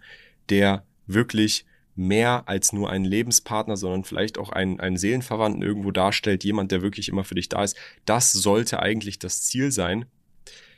der 0.51 0.85
wirklich 1.07 1.65
mehr 1.95 2.43
als 2.45 2.71
nur 2.71 2.91
einen 2.91 3.05
Lebenspartner, 3.05 3.75
sondern 3.75 4.03
vielleicht 4.03 4.37
auch 4.37 4.51
einen, 4.51 4.79
einen 4.79 4.97
Seelenverwandten 4.97 5.63
irgendwo 5.63 5.89
darstellt, 5.89 6.43
jemand, 6.43 6.71
der 6.71 6.83
wirklich 6.83 7.09
immer 7.09 7.23
für 7.23 7.33
dich 7.33 7.49
da 7.49 7.63
ist. 7.63 7.75
Das 8.05 8.31
sollte 8.31 8.79
eigentlich 8.79 9.17
das 9.17 9.41
Ziel 9.41 9.71
sein. 9.71 10.05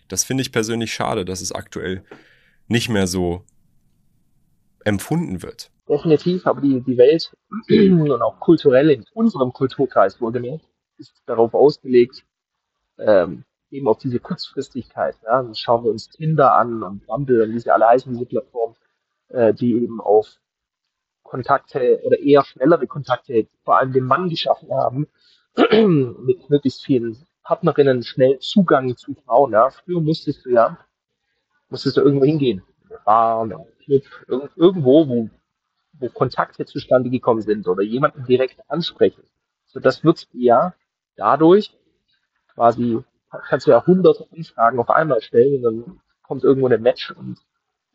Das 0.07 0.23
finde 0.23 0.43
ich 0.43 0.53
persönlich 0.53 0.93
schade, 0.93 1.25
dass 1.25 1.41
es 1.41 1.51
aktuell 1.51 2.05
nicht 2.69 2.87
mehr 2.87 3.05
so 3.05 3.43
empfunden 4.85 5.43
wird. 5.43 5.71
Definitiv, 5.89 6.47
aber 6.47 6.61
die, 6.61 6.79
die 6.79 6.97
Welt 6.97 7.33
und 7.69 8.21
auch 8.21 8.39
kulturell 8.39 8.91
in 8.91 9.03
unserem 9.13 9.51
Kulturkreis 9.51 10.21
wohlgemerkt 10.21 10.63
ist 10.97 11.21
darauf 11.25 11.53
ausgelegt, 11.53 12.23
ähm, 13.05 13.43
eben 13.69 13.87
auf 13.87 13.97
diese 13.97 14.19
Kurzfristigkeit. 14.19 15.15
Ja. 15.23 15.41
Dann 15.41 15.55
schauen 15.55 15.83
wir 15.83 15.91
uns 15.91 16.09
Tinder 16.09 16.53
an 16.55 16.83
und 16.83 17.05
Bumble 17.07 17.43
und 17.43 17.53
wie 17.53 17.59
sie 17.59 17.71
alle 17.71 17.87
heißen, 17.87 18.11
diese 18.13 18.25
Plattformen, 18.25 18.75
äh, 19.29 19.53
die 19.53 19.73
eben 19.73 20.01
auf 20.01 20.39
Kontakte 21.23 22.01
oder 22.03 22.19
eher 22.19 22.43
schnellere 22.43 22.87
Kontakte 22.87 23.47
vor 23.63 23.77
allem 23.77 23.93
den 23.93 24.03
Mann 24.03 24.29
geschaffen 24.29 24.69
haben, 24.71 25.07
mit 25.55 26.49
möglichst 26.49 26.83
vielen 26.83 27.17
Partnerinnen 27.43 28.03
schnell 28.03 28.39
Zugang 28.39 28.95
zu 28.97 29.13
Frauen. 29.25 29.53
Ja. 29.53 29.69
Früher 29.69 30.01
musstest 30.01 30.45
du 30.45 30.49
ja, 30.49 30.77
musstest 31.69 31.97
du 31.97 32.01
irgendwo 32.01 32.25
hingehen. 32.25 32.63
Bar, 33.05 33.47
Club, 33.83 34.03
irgendwo, 34.27 35.07
wo, 35.07 35.29
wo 35.93 36.09
Kontakte 36.09 36.65
zustande 36.65 37.09
gekommen 37.09 37.41
sind 37.41 37.67
oder 37.67 37.83
jemanden 37.83 38.25
direkt 38.25 38.69
ansprechen. 38.69 39.23
So, 39.65 39.79
das 39.79 40.03
wird 40.03 40.27
ja 40.33 40.73
dadurch 41.15 41.73
quasi, 42.61 43.03
kannst 43.47 43.65
du 43.65 43.71
ja 43.71 43.83
hunderte 43.87 44.27
Anfragen 44.31 44.77
auf 44.77 44.91
einmal 44.91 45.19
stellen 45.21 45.55
und 45.55 45.63
dann 45.63 46.01
kommt 46.21 46.43
irgendwo 46.43 46.67
ein 46.67 46.81
Match 46.83 47.09
und 47.09 47.39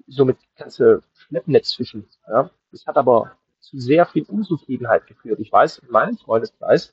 somit 0.09 0.39
kannst 0.57 0.81
du 0.81 1.01
Schleppnetz 1.15 1.75
fischen. 1.75 2.09
Ja. 2.27 2.51
Das 2.73 2.85
hat 2.85 2.97
aber 2.97 3.37
zu 3.61 3.79
sehr 3.79 4.07
viel 4.07 4.25
Unzufriedenheit 4.25 5.07
geführt. 5.07 5.39
Ich 5.39 5.53
weiß 5.53 5.79
in 5.79 5.91
meinem 5.93 6.19
Freundeskreis, 6.19 6.93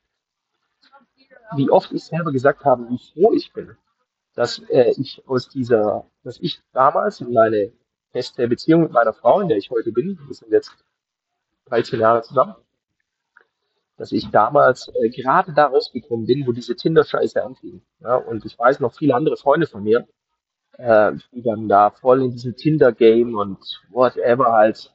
wie 1.55 1.71
oft 1.71 1.91
ich 1.91 2.03
selber 2.03 2.31
gesagt 2.31 2.63
habe, 2.63 2.87
wie 2.89 2.99
froh 2.99 3.33
ich 3.33 3.51
bin, 3.53 3.75
dass 4.35 4.59
äh, 4.69 4.93
ich 4.97 5.23
aus 5.27 5.49
dieser, 5.49 6.05
dass 6.23 6.39
ich 6.39 6.61
damals 6.73 7.21
in 7.21 7.33
meine 7.33 7.71
feste 8.11 8.47
Beziehung 8.47 8.83
mit 8.83 8.91
meiner 8.91 9.13
Frau, 9.13 9.41
in 9.41 9.47
der 9.47 9.57
ich 9.57 9.71
heute 9.71 9.91
bin, 9.91 10.19
wir 10.27 10.35
sind 10.35 10.51
jetzt 10.51 10.71
13 11.65 11.99
Jahre 11.99 12.21
zusammen, 12.21 12.53
dass 13.97 14.11
ich 14.11 14.29
damals 14.31 14.91
äh, 14.95 15.09
gerade 15.09 15.53
da 15.53 15.67
rausgekommen 15.67 16.25
bin, 16.25 16.47
wo 16.47 16.51
diese 16.51 16.75
Tinder-Scheiße 16.75 17.43
anfing. 17.43 17.81
Ja, 17.99 18.15
und 18.15 18.45
ich 18.45 18.57
weiß 18.57 18.79
noch 18.79 18.93
viele 18.93 19.15
andere 19.15 19.37
Freunde 19.37 19.67
von 19.67 19.83
mir, 19.83 20.07
äh, 20.77 21.13
die 21.31 21.43
dann 21.43 21.67
da 21.67 21.91
voll 21.91 22.23
in 22.23 22.31
diesem 22.31 22.55
Tinder-Game 22.55 23.35
und 23.35 23.59
whatever 23.89 24.51
halt 24.51 24.93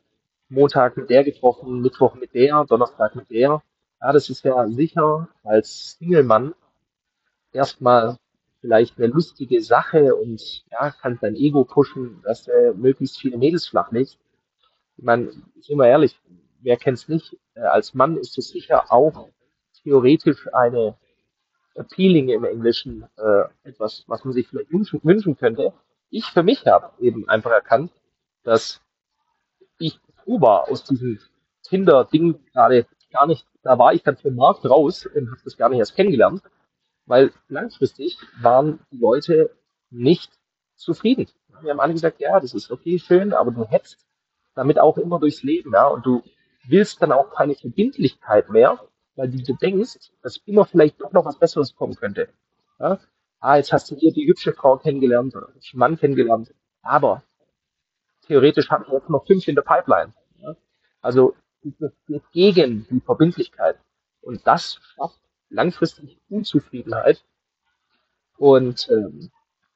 Montag 0.48 0.96
mit 0.96 1.10
der 1.10 1.24
getroffen, 1.24 1.80
Mittwoch 1.80 2.14
mit 2.14 2.34
der, 2.34 2.64
Donnerstag 2.64 3.14
mit 3.14 3.30
der. 3.30 3.62
Ja, 4.00 4.12
das 4.12 4.30
ist 4.30 4.44
ja 4.44 4.66
sicher 4.68 5.28
als 5.44 5.96
Single-Mann 5.98 6.54
erstmal 7.52 8.18
vielleicht 8.60 8.98
eine 8.98 9.08
lustige 9.08 9.62
Sache 9.62 10.14
und 10.14 10.64
ja, 10.70 10.90
kann 10.90 11.18
dein 11.20 11.36
Ego 11.36 11.64
pushen, 11.64 12.20
dass 12.24 12.44
du 12.44 12.74
möglichst 12.74 13.18
viele 13.18 13.38
Mädels 13.38 13.66
flach 13.68 13.92
legst. 13.92 14.18
Ich 14.96 15.04
meine, 15.04 15.30
sind 15.60 15.78
wir 15.78 15.86
ehrlich, 15.86 16.18
wer 16.60 16.76
kennt's 16.76 17.08
nicht? 17.08 17.36
Äh, 17.54 17.60
als 17.60 17.94
Mann 17.94 18.16
ist 18.16 18.38
es 18.38 18.48
sicher 18.48 18.92
auch 18.92 19.28
theoretisch 19.82 20.48
eine 20.52 20.96
appealing 21.74 22.28
im 22.28 22.44
Englischen, 22.44 23.06
äh, 23.16 23.44
etwas, 23.62 24.04
was 24.06 24.24
man 24.24 24.32
sich 24.32 24.48
vielleicht 24.48 24.72
wünschen, 24.72 25.00
wünschen 25.02 25.36
könnte. 25.36 25.72
Ich 26.10 26.26
für 26.26 26.42
mich 26.42 26.66
habe 26.66 26.90
eben 27.02 27.28
einfach 27.28 27.50
erkannt, 27.50 27.92
dass 28.42 28.80
ich 29.78 30.00
froh 30.24 30.40
war 30.40 30.70
aus 30.70 30.84
diesem 30.84 31.20
Tinder-Ding 31.62 32.44
gerade 32.52 32.86
gar 33.10 33.26
nicht 33.26 33.46
da 33.68 33.78
war 33.78 33.92
ich 33.92 34.02
dann 34.02 34.16
vom 34.16 34.34
Markt 34.34 34.64
raus 34.64 35.06
und 35.06 35.30
habe 35.30 35.40
das 35.44 35.56
gar 35.56 35.68
nicht 35.68 35.78
erst 35.78 35.94
kennengelernt, 35.94 36.42
weil 37.04 37.32
langfristig 37.48 38.18
waren 38.40 38.80
die 38.90 38.98
Leute 38.98 39.50
nicht 39.90 40.32
zufrieden. 40.74 41.26
Wir 41.60 41.72
haben 41.72 41.80
alle 41.80 41.92
gesagt, 41.92 42.20
ja, 42.20 42.40
das 42.40 42.54
ist 42.54 42.70
okay, 42.70 42.98
schön, 42.98 43.32
aber 43.32 43.50
du 43.50 43.66
hetzt 43.66 44.06
damit 44.54 44.78
auch 44.78 44.96
immer 44.96 45.18
durchs 45.18 45.42
Leben, 45.42 45.72
ja, 45.74 45.86
und 45.86 46.06
du 46.06 46.22
willst 46.68 47.02
dann 47.02 47.12
auch 47.12 47.30
keine 47.34 47.54
Verbindlichkeit 47.54 48.50
mehr, 48.50 48.78
weil 49.16 49.30
du 49.30 49.54
denkst, 49.54 50.12
dass 50.22 50.36
immer 50.46 50.64
vielleicht 50.64 51.00
doch 51.00 51.12
noch 51.12 51.24
was 51.24 51.38
Besseres 51.38 51.74
kommen 51.74 51.96
könnte. 51.96 52.28
Ja? 52.78 52.98
Ah, 53.40 53.56
jetzt 53.56 53.72
hast 53.72 53.90
du 53.90 53.96
hier 53.96 54.12
die 54.12 54.26
hübsche 54.26 54.52
Frau 54.52 54.76
kennengelernt 54.76 55.34
oder 55.34 55.48
den 55.48 55.78
Mann 55.78 55.98
kennengelernt, 55.98 56.54
aber 56.82 57.22
theoretisch 58.26 58.70
haben 58.70 58.84
wir 58.86 58.94
jetzt 58.94 59.10
noch 59.10 59.26
fünf 59.26 59.46
in 59.48 59.54
der 59.54 59.62
Pipeline. 59.62 60.12
Ja? 60.38 60.56
Also 61.00 61.34
gegen 62.32 62.86
die 62.90 63.00
Verbindlichkeit. 63.00 63.78
Und 64.20 64.46
das 64.46 64.78
schafft 64.94 65.20
langfristig 65.48 66.20
Unzufriedenheit. 66.28 67.24
Und, 68.36 68.88
ähm, 68.90 69.30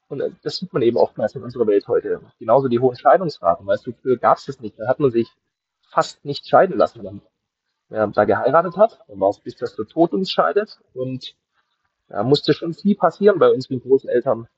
und 0.09 0.23
das 0.43 0.57
sieht 0.57 0.73
man 0.73 0.83
eben 0.83 0.97
oftmals 0.97 1.35
in 1.35 1.43
unserer 1.43 1.67
Welt 1.67 1.89
heute. 1.89 2.21
Genauso 2.39 2.69
die 2.69 2.79
hohen 2.79 2.97
Scheidungsraten. 2.97 3.67
Weißt 3.67 3.87
du, 3.87 3.93
früher 3.93 4.19
gab 4.19 4.39
es 4.39 4.47
das 4.47 4.61
nicht. 4.61 4.79
Da 4.79 4.87
hat 4.87 5.01
man 5.01 5.11
sich 5.11 5.29
fast 5.93 6.25
nicht 6.25 6.49
scheiden 6.49 6.77
lassen. 6.77 7.05
Wenn 7.05 7.21
wer 7.89 8.07
da 8.09 8.25
geheiratet 8.25 8.77
hat, 8.77 9.01
dann 9.07 9.21
war 9.21 9.31
es 9.31 9.39
bis 9.39 9.57
dass 9.57 9.77
der 9.77 9.87
Tod 9.87 10.13
uns 10.13 10.31
scheidet. 10.31 10.81
Und 10.95 11.37
da 12.09 12.23
musste 12.23 12.55
schon 12.55 12.75
viel 12.75 12.97
passieren 12.97 13.39
bei 13.39 13.51
unseren 13.51 13.81
Großeltern, 13.81 14.49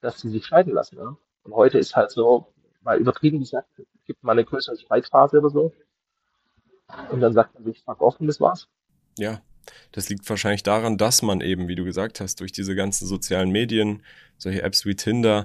dass 0.00 0.20
sie 0.20 0.30
sich 0.30 0.46
scheiden 0.46 0.72
lassen. 0.72 0.96
Ja? 0.96 1.16
Und 1.44 1.54
heute 1.54 1.78
ist 1.78 1.94
halt 1.94 2.10
so, 2.10 2.52
mal 2.82 2.98
übertrieben 2.98 3.38
gesagt, 3.38 3.68
gibt 4.06 4.24
mal 4.24 4.32
eine 4.32 4.44
größere 4.44 4.76
Streitphase 4.76 5.38
oder 5.38 5.50
so. 5.50 5.72
Und 7.10 7.20
dann 7.20 7.32
sagt 7.32 7.54
man 7.54 7.64
sich, 7.64 7.80
fuck 7.82 8.00
off 8.00 8.18
und 8.18 8.26
das 8.26 8.40
war's. 8.40 8.66
Ja, 9.18 9.40
das 9.92 10.08
liegt 10.08 10.28
wahrscheinlich 10.28 10.62
daran, 10.62 10.98
dass 10.98 11.22
man 11.22 11.40
eben, 11.40 11.68
wie 11.68 11.76
du 11.76 11.84
gesagt 11.84 12.20
hast, 12.20 12.40
durch 12.40 12.52
diese 12.52 12.74
ganzen 12.74 13.06
sozialen 13.06 13.50
Medien, 13.50 14.02
solche 14.38 14.62
Apps 14.62 14.86
wie 14.86 14.96
Tinder, 14.96 15.44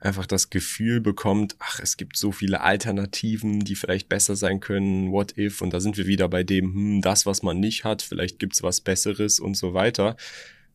einfach 0.00 0.26
das 0.26 0.50
Gefühl 0.50 1.00
bekommt, 1.00 1.56
ach, 1.58 1.80
es 1.80 1.96
gibt 1.96 2.16
so 2.16 2.30
viele 2.30 2.60
Alternativen, 2.60 3.60
die 3.60 3.74
vielleicht 3.74 4.08
besser 4.08 4.36
sein 4.36 4.60
können, 4.60 5.10
what 5.10 5.36
if, 5.36 5.60
und 5.60 5.72
da 5.72 5.80
sind 5.80 5.96
wir 5.96 6.06
wieder 6.06 6.28
bei 6.28 6.44
dem, 6.44 6.72
hm, 6.72 7.02
das, 7.02 7.26
was 7.26 7.42
man 7.42 7.58
nicht 7.58 7.84
hat, 7.84 8.02
vielleicht 8.02 8.38
gibt's 8.38 8.62
was 8.62 8.80
Besseres 8.80 9.40
und 9.40 9.56
so 9.56 9.74
weiter, 9.74 10.16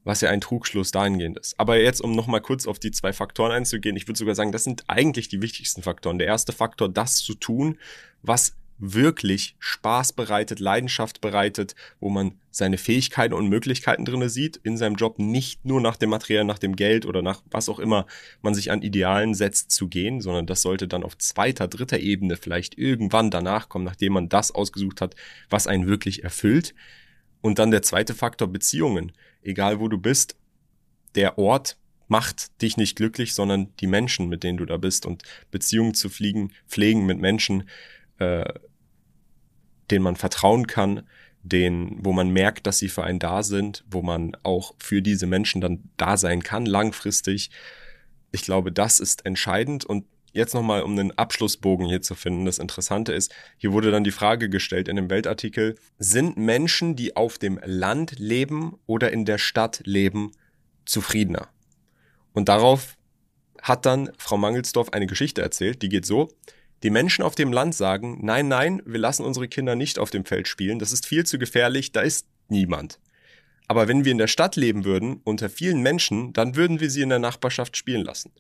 was 0.04 0.20
ja 0.20 0.30
ein 0.30 0.42
Trugschluss 0.42 0.92
dahingehend 0.92 1.38
ist. 1.38 1.58
Aber 1.58 1.80
jetzt, 1.80 2.02
um 2.02 2.14
nochmal 2.14 2.42
kurz 2.42 2.68
auf 2.68 2.80
die 2.80 2.92
zwei 2.92 3.14
Faktoren 3.14 3.54
einzugehen, 3.54 3.96
ich 3.96 4.08
würde 4.08 4.18
sogar 4.18 4.36
sagen, 4.36 4.52
das 4.52 4.66
sind 4.66 4.84
eigentlich 4.88 5.30
die 5.30 5.42
wichtigsten 5.42 5.82
Faktoren. 5.82 6.20
Der 6.20 6.28
erste 6.28 6.52
Faktor, 6.52 6.90
das 6.90 7.18
zu 7.18 7.36
tun, 7.36 7.78
was 8.22 8.56
wirklich 8.86 9.56
Spaß 9.60 10.12
bereitet, 10.12 10.60
Leidenschaft 10.60 11.22
bereitet, 11.22 11.74
wo 12.02 12.10
man 12.10 12.34
seine 12.52 12.78
Fähigkeiten 12.78 13.34
und 13.34 13.48
Möglichkeiten 13.48 14.04
drinne 14.04 14.30
sieht 14.30 14.58
in 14.58 14.76
seinem 14.76 14.96
Job, 14.96 15.20
nicht 15.20 15.64
nur 15.64 15.80
nach 15.80 15.96
dem 15.96 16.10
Material, 16.10 16.44
nach 16.44 16.60
dem 16.60 16.76
Geld 16.76 17.06
oder 17.06 17.22
nach 17.22 17.42
was 17.50 17.70
auch 17.70 17.80
immer 17.80 18.06
man 18.42 18.54
sich 18.54 18.72
an 18.72 18.82
Idealen 18.82 19.36
setzt 19.36 19.72
zu 19.72 19.88
gehen, 19.88 20.20
sondern 20.20 20.46
das 20.48 20.62
sollte 20.62 20.90
dann 20.90 21.04
auf 21.04 21.18
zweiter, 21.18 21.70
dritter 21.70 22.00
Ebene 22.00 22.36
vielleicht 22.36 22.78
irgendwann 22.78 23.32
danach 23.32 23.70
kommen, 23.70 23.86
nachdem 23.86 24.14
man 24.14 24.28
das 24.28 24.52
ausgesucht 24.52 25.00
hat, 25.00 25.16
was 25.50 25.66
einen 25.66 25.88
wirklich 25.88 26.26
erfüllt. 26.26 26.76
Und 27.42 27.60
dann 27.60 27.72
der 27.72 27.84
zweite 27.84 28.14
Faktor 28.14 28.50
Beziehungen. 28.50 29.14
Egal 29.42 29.80
wo 29.80 29.88
du 29.88 29.98
bist, 29.98 30.36
der 31.16 31.38
Ort 31.38 31.78
macht 32.10 32.62
dich 32.62 32.76
nicht 32.76 32.98
glücklich, 32.98 33.34
sondern 33.34 33.74
die 33.80 33.88
Menschen, 33.88 34.28
mit 34.28 34.44
denen 34.44 34.58
du 34.58 34.66
da 34.66 34.78
bist 34.78 35.06
und 35.06 35.24
Beziehungen 35.52 35.94
zu 35.94 36.10
fliegen, 36.10 36.52
pflegen 36.68 37.06
mit 37.06 37.20
Menschen, 37.20 37.70
äh, 38.20 38.46
denen 39.94 40.04
man 40.04 40.16
vertrauen 40.16 40.66
kann, 40.68 41.04
den, 41.44 41.98
wo 42.00 42.14
man 42.14 42.30
merkt, 42.30 42.66
dass 42.66 42.80
sie 42.80 42.90
für 42.90 43.04
einen 43.04 43.20
da 43.20 43.44
sind, 43.44 43.84
wo 43.90 44.02
man 44.02 44.36
auch 44.44 44.74
für 44.80 45.02
diese 45.02 45.28
Menschen 45.28 45.62
dann 45.62 45.84
da 45.98 46.18
sein 46.18 46.42
kann, 46.42 46.66
langfristig. 46.66 47.52
Ich 48.32 48.42
glaube, 48.42 48.72
das 48.72 49.00
ist 49.00 49.26
entscheidend 49.26 49.86
und 49.86 50.06
jetzt 50.32 50.56
nochmal, 50.56 50.82
um 50.82 50.98
einen 50.98 51.16
Abschlussbogen 51.18 51.86
hier 51.86 52.02
zu 52.02 52.16
finden. 52.16 52.46
Das 52.46 52.58
Interessante 52.58 53.14
ist, 53.14 53.34
hier 53.58 53.72
wurde 53.72 53.92
dann 53.92 54.04
die 54.04 54.12
Frage 54.12 54.50
gestellt 54.50 54.88
in 54.88 54.96
dem 54.96 55.10
Weltartikel, 55.10 55.76
sind 56.00 56.38
Menschen, 56.38 56.96
die 56.96 57.16
auf 57.16 57.38
dem 57.38 57.60
Land 57.64 58.18
leben 58.18 58.80
oder 58.88 59.12
in 59.12 59.26
der 59.26 59.38
Stadt 59.38 59.82
leben, 59.86 60.32
zufriedener? 60.86 61.50
Und 62.34 62.50
darauf 62.50 62.98
hat 63.62 63.86
dann 63.86 64.12
Frau 64.18 64.38
Mangelsdorf 64.38 64.92
eine 64.92 65.08
Geschichte 65.08 65.42
erzählt, 65.42 65.82
die 65.82 65.90
geht 65.90 66.06
so. 66.06 66.30
Die 66.84 66.90
Menschen 66.90 67.24
auf 67.24 67.36
dem 67.36 67.54
Land 67.54 67.74
sagen, 67.76 68.20
nein, 68.22 68.50
nein, 68.50 68.82
wir 68.86 69.00
lassen 69.00 69.24
unsere 69.24 69.48
Kinder 69.48 69.76
nicht 69.76 69.98
auf 69.98 70.10
dem 70.10 70.26
Feld 70.26 70.50
spielen, 70.50 70.80
das 70.80 70.92
ist 70.92 71.06
viel 71.06 71.26
zu 71.26 71.40
gefährlich, 71.40 71.94
da 71.94 72.02
ist 72.02 72.28
niemand. 72.50 73.00
Aber 73.70 73.88
wenn 73.88 74.04
wir 74.04 74.12
in 74.12 74.18
der 74.18 74.28
Stadt 74.28 74.58
leben 74.58 74.84
würden, 74.84 75.22
unter 75.24 75.50
vielen 75.50 75.82
Menschen, 75.82 76.34
dann 76.34 76.58
würden 76.58 76.82
wir 76.82 76.90
sie 76.90 77.02
in 77.02 77.10
der 77.10 77.20
Nachbarschaft 77.20 77.78
spielen 77.78 78.04
lassen. 78.04 78.32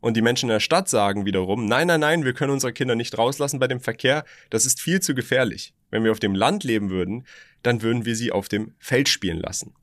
Und 0.00 0.16
die 0.16 0.22
Menschen 0.22 0.48
in 0.48 0.54
der 0.54 0.60
Stadt 0.60 0.88
sagen 0.88 1.24
wiederum, 1.24 1.66
nein, 1.66 1.86
nein, 1.86 2.00
nein, 2.00 2.24
wir 2.24 2.32
können 2.32 2.52
unsere 2.52 2.72
Kinder 2.72 2.96
nicht 2.96 3.16
rauslassen 3.16 3.60
bei 3.60 3.68
dem 3.68 3.80
Verkehr, 3.80 4.24
das 4.50 4.66
ist 4.66 4.80
viel 4.80 4.98
zu 4.98 5.14
gefährlich. 5.14 5.72
Wenn 5.90 6.02
wir 6.02 6.10
auf 6.10 6.18
dem 6.18 6.34
Land 6.34 6.64
leben 6.64 6.90
würden, 6.90 7.24
dann 7.62 7.82
würden 7.82 8.04
wir 8.04 8.16
sie 8.16 8.32
auf 8.32 8.48
dem 8.48 8.74
Feld 8.80 9.08
spielen 9.08 9.38
lassen. 9.38 9.76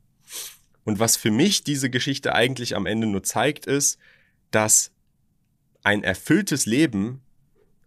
Und 0.84 0.98
was 0.98 1.16
für 1.16 1.30
mich 1.30 1.64
diese 1.64 1.88
Geschichte 1.88 2.34
eigentlich 2.34 2.76
am 2.76 2.84
Ende 2.84 3.06
nur 3.06 3.22
zeigt, 3.22 3.64
ist, 3.64 3.98
dass 4.50 4.92
ein 5.82 6.02
erfülltes 6.04 6.66
Leben 6.66 7.22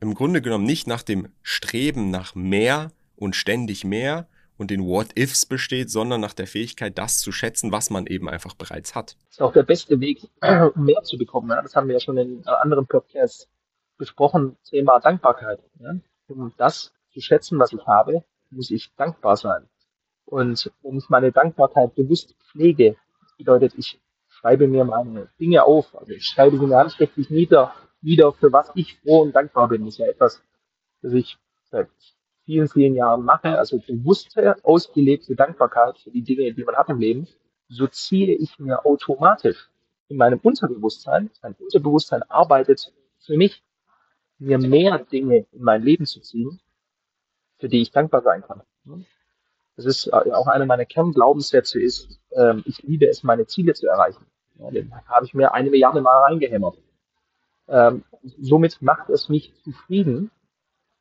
im 0.04 0.16
Grunde 0.16 0.42
genommen 0.42 0.66
nicht 0.66 0.86
nach 0.86 1.02
dem 1.02 1.30
Streben 1.42 2.12
nach 2.12 2.36
mehr 2.36 2.92
und 3.16 3.38
ständig 3.38 3.86
mehr 3.86 4.28
und 4.58 4.70
den 4.70 4.86
What-Ifs 4.86 5.46
besteht, 5.46 5.90
sondern 5.90 6.20
nach 6.20 6.34
der 6.34 6.46
Fähigkeit, 6.46 6.98
das 6.98 7.20
zu 7.20 7.32
schätzen, 7.32 7.72
was 7.72 7.90
man 7.90 8.06
eben 8.08 8.28
einfach 8.28 8.54
bereits 8.54 8.96
hat. 8.96 9.16
Das 9.28 9.32
ist 9.32 9.42
auch 9.42 9.54
der 9.54 9.64
beste 9.64 10.02
Weg, 10.02 10.30
um 10.42 10.72
mehr 10.86 11.02
zu 11.04 11.18
bekommen. 11.18 11.48
Das 11.50 11.76
haben 11.76 11.88
wir 11.88 11.94
ja 11.94 12.02
schon 12.02 12.18
in 12.18 12.46
anderen 12.46 12.86
Podcasts 12.86 13.48
besprochen, 13.98 14.58
Thema 14.70 15.00
Dankbarkeit. 15.00 15.60
Um 16.28 16.52
das 16.58 16.92
zu 17.14 17.22
schätzen, 17.22 17.58
was 17.58 17.72
ich 17.72 17.86
habe, 17.88 18.26
muss 18.52 18.72
ich 18.72 18.92
dankbar 18.98 19.38
sein. 19.38 19.70
Und 20.26 20.70
wenn 20.82 20.98
ich 20.98 21.08
meine 21.08 21.32
Dankbarkeit 21.32 21.96
bewusst 21.96 22.36
pflege, 22.52 22.98
bedeutet, 23.38 23.74
ich 23.78 24.02
schreibe 24.28 24.68
mir 24.68 24.84
meine 24.84 25.30
Dinge 25.40 25.64
auf, 25.64 25.96
also 25.96 26.12
ich 26.12 26.26
schreibe 26.26 26.58
sie 26.58 26.66
mir 26.66 26.78
handschriftlich 26.78 27.30
nieder, 27.30 27.74
wieder, 28.04 28.34
für 28.34 28.52
was 28.52 28.72
ich 28.76 29.00
froh 29.00 29.22
und 29.22 29.36
dankbar 29.36 29.70
bin. 29.70 29.86
Das 29.86 29.96
ist 29.96 29.98
ja 30.00 30.08
etwas, 30.08 30.44
das 31.02 31.14
ich 31.14 31.38
seit 31.64 31.90
vielen, 32.46 32.68
vielen 32.68 32.96
Jahren 32.96 33.24
mache, 33.24 33.58
also 33.58 33.80
bewusste, 33.80 34.56
ausgelebte 34.64 35.36
Dankbarkeit 35.36 35.98
für 35.98 36.12
die 36.12 36.24
Dinge, 36.24 36.54
die 36.54 36.64
man 36.64 36.76
hat 36.76 36.90
im 36.90 37.00
Leben, 37.00 37.28
so 37.70 37.88
ziehe 37.88 38.36
ich 38.36 38.60
mir 38.60 38.86
automatisch 38.86 39.70
in 40.10 40.18
meinem 40.18 40.40
Unterbewusstsein, 40.40 41.30
mein 41.42 41.56
Unterbewusstsein 41.56 42.24
arbeitet 42.24 42.94
für 43.20 43.38
mich, 43.38 43.64
mir 44.38 44.58
mehr 44.58 45.00
Dinge 45.00 45.46
in 45.52 45.64
mein 45.64 45.82
Leben 45.82 46.06
zu 46.06 46.20
ziehen, 46.20 46.60
für 47.58 47.70
die 47.70 47.82
ich 47.82 47.92
dankbar 47.92 48.22
sein 48.22 48.44
kann. 48.44 48.62
Das 49.76 49.86
ist 49.86 50.14
auch 50.14 50.48
einer 50.48 50.66
meiner 50.66 50.86
Kernglaubenssätze 50.86 51.82
ist, 51.82 52.20
ähm, 52.32 52.64
ich 52.66 52.84
liebe 52.84 53.08
es, 53.08 53.24
meine 53.24 53.48
Ziele 53.48 53.74
zu 53.74 53.88
erreichen. 53.88 54.26
Ja, 54.60 54.70
den 54.70 54.94
habe 55.08 55.26
ich 55.26 55.34
mir 55.34 55.54
eine 55.54 55.70
Milliarde 55.70 56.02
Mal 56.02 56.24
reingehämmert. 56.24 56.78
Ähm, 57.68 58.04
somit 58.40 58.82
macht 58.82 59.10
es 59.10 59.30
mich 59.30 59.54
zufrieden, 59.64 60.32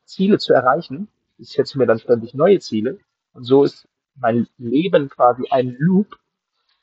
Ziele 0.05 0.39
zu 0.39 0.53
erreichen. 0.53 1.09
Ich 1.39 1.51
setze 1.51 1.79
mir 1.79 1.87
dann 1.87 1.99
ständig 1.99 2.35
neue 2.35 2.61
Ziele. 2.61 2.99
Und 3.33 3.45
so 3.45 3.65
ist 3.65 3.89
mein 4.15 4.47
Leben 4.59 5.09
quasi 5.09 5.45
ein 5.51 5.77
Loop, 5.79 6.19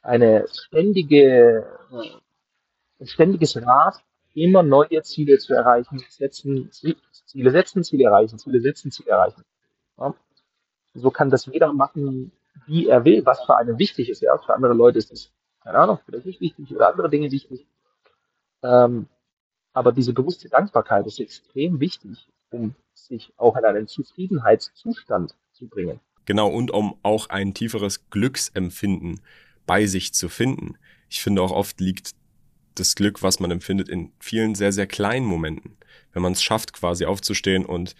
eine 0.01 0.45
ständige, 0.51 1.65
äh, 1.91 2.09
ein 2.99 3.07
ständiges 3.07 3.57
Rad, 3.57 3.95
immer 4.33 4.63
neue 4.63 5.01
Ziele 5.03 5.37
zu 5.37 5.53
erreichen, 5.53 6.03
setzen, 6.09 6.71
Ziele 6.71 7.51
setzen, 7.51 7.83
Ziele 7.83 8.05
erreichen, 8.05 8.37
Ziele 8.39 8.59
setzen, 8.61 8.91
Ziele 8.91 9.11
erreichen. 9.11 9.43
Ja. 9.97 10.13
So 10.93 11.11
kann 11.11 11.29
das 11.29 11.45
jeder 11.45 11.71
machen, 11.73 12.31
wie 12.65 12.87
er 12.87 13.05
will, 13.05 13.25
was 13.25 13.43
für 13.45 13.55
einen 13.57 13.77
wichtig 13.77 14.09
ist. 14.09 14.21
Ja, 14.21 14.37
für 14.37 14.53
andere 14.53 14.73
Leute 14.73 14.97
ist 14.97 15.11
es, 15.11 15.31
keine 15.63 15.77
Ahnung, 15.77 15.99
vielleicht 16.05 16.25
nicht 16.25 16.41
wichtig 16.41 16.75
oder 16.75 16.89
andere 16.89 17.09
Dinge 17.09 17.31
wichtig. 17.31 17.67
Ähm, 18.63 19.07
aber 19.73 19.91
diese 19.91 20.13
bewusste 20.13 20.49
Dankbarkeit 20.49 21.05
ist 21.05 21.19
extrem 21.19 21.79
wichtig, 21.79 22.27
um 22.49 22.75
sich 22.93 23.31
auch 23.37 23.55
in 23.55 23.65
einen 23.65 23.87
Zufriedenheitszustand 23.87 25.35
zu 25.53 25.67
bringen. 25.67 25.99
Genau, 26.25 26.49
und 26.49 26.71
um 26.71 26.95
auch 27.01 27.29
ein 27.29 27.53
tieferes 27.53 28.09
Glücksempfinden 28.09 29.21
bei 29.65 29.85
sich 29.85 30.13
zu 30.13 30.29
finden. 30.29 30.77
Ich 31.09 31.21
finde 31.21 31.41
auch 31.41 31.51
oft 31.51 31.79
liegt 31.79 32.11
das 32.75 32.95
Glück, 32.95 33.21
was 33.23 33.39
man 33.39 33.51
empfindet, 33.51 33.89
in 33.89 34.11
vielen 34.19 34.55
sehr, 34.55 34.71
sehr 34.71 34.87
kleinen 34.87 35.25
Momenten. 35.25 35.77
Wenn 36.13 36.21
man 36.21 36.33
es 36.33 36.43
schafft, 36.43 36.73
quasi 36.73 37.05
aufzustehen 37.05 37.65
und 37.65 37.95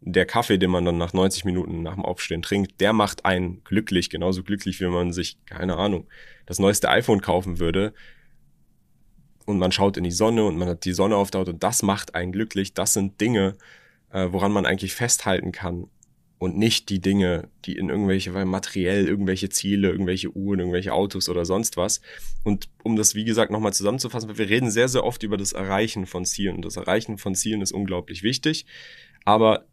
der 0.00 0.26
Kaffee, 0.26 0.58
den 0.58 0.70
man 0.70 0.84
dann 0.84 0.98
nach 0.98 1.12
90 1.12 1.44
Minuten 1.44 1.82
nach 1.82 1.94
dem 1.94 2.04
Aufstehen 2.04 2.42
trinkt, 2.42 2.80
der 2.80 2.92
macht 2.92 3.24
einen 3.24 3.62
glücklich, 3.62 4.10
genauso 4.10 4.42
glücklich, 4.42 4.80
wie 4.80 4.86
man 4.86 5.12
sich, 5.12 5.38
keine 5.46 5.76
Ahnung, 5.76 6.08
das 6.46 6.58
neueste 6.58 6.88
iPhone 6.88 7.20
kaufen 7.20 7.60
würde, 7.60 7.94
und 9.46 9.58
man 9.58 9.72
schaut 9.72 9.96
in 9.96 10.04
die 10.04 10.10
Sonne 10.10 10.44
und 10.44 10.56
man 10.56 10.68
hat 10.68 10.84
die 10.84 10.92
Sonne 10.92 11.16
auf 11.16 11.30
der 11.30 11.40
Haut 11.42 11.48
und 11.48 11.62
das 11.62 11.82
macht 11.82 12.14
einen 12.14 12.32
glücklich. 12.32 12.74
Das 12.74 12.92
sind 12.92 13.20
Dinge, 13.20 13.56
äh, 14.10 14.28
woran 14.30 14.52
man 14.52 14.66
eigentlich 14.66 14.94
festhalten 14.94 15.52
kann 15.52 15.88
und 16.42 16.58
nicht 16.58 16.88
die 16.88 17.00
Dinge, 17.00 17.48
die 17.64 17.76
in 17.76 17.88
irgendwelche, 17.88 18.34
weil 18.34 18.46
materiell 18.46 19.06
irgendwelche 19.06 19.48
Ziele, 19.48 19.90
irgendwelche 19.90 20.36
Uhren, 20.36 20.58
irgendwelche 20.58 20.92
Autos 20.92 21.28
oder 21.28 21.44
sonst 21.44 21.76
was. 21.76 22.00
Und 22.42 22.68
um 22.82 22.96
das, 22.96 23.14
wie 23.14 23.24
gesagt, 23.24 23.52
nochmal 23.52 23.72
zusammenzufassen, 23.72 24.36
wir 24.36 24.48
reden 24.48 24.68
sehr, 24.68 24.88
sehr 24.88 25.04
oft 25.04 25.22
über 25.22 25.36
das 25.36 25.52
Erreichen 25.52 26.04
von 26.04 26.24
Zielen. 26.24 26.56
Und 26.56 26.64
das 26.64 26.76
Erreichen 26.76 27.16
von 27.16 27.36
Zielen 27.36 27.62
ist 27.62 27.70
unglaublich 27.70 28.24
wichtig. 28.24 28.66
Aber 29.24 29.66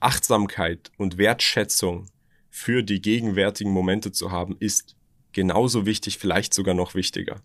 Achtsamkeit 0.00 0.90
und 0.96 1.16
Wertschätzung 1.16 2.06
für 2.48 2.82
die 2.82 3.00
gegenwärtigen 3.00 3.70
Momente 3.70 4.10
zu 4.10 4.32
haben, 4.32 4.56
ist 4.58 4.96
genauso 5.32 5.86
wichtig, 5.86 6.18
vielleicht 6.18 6.54
sogar 6.54 6.74
noch 6.74 6.96
wichtiger. 6.96 7.40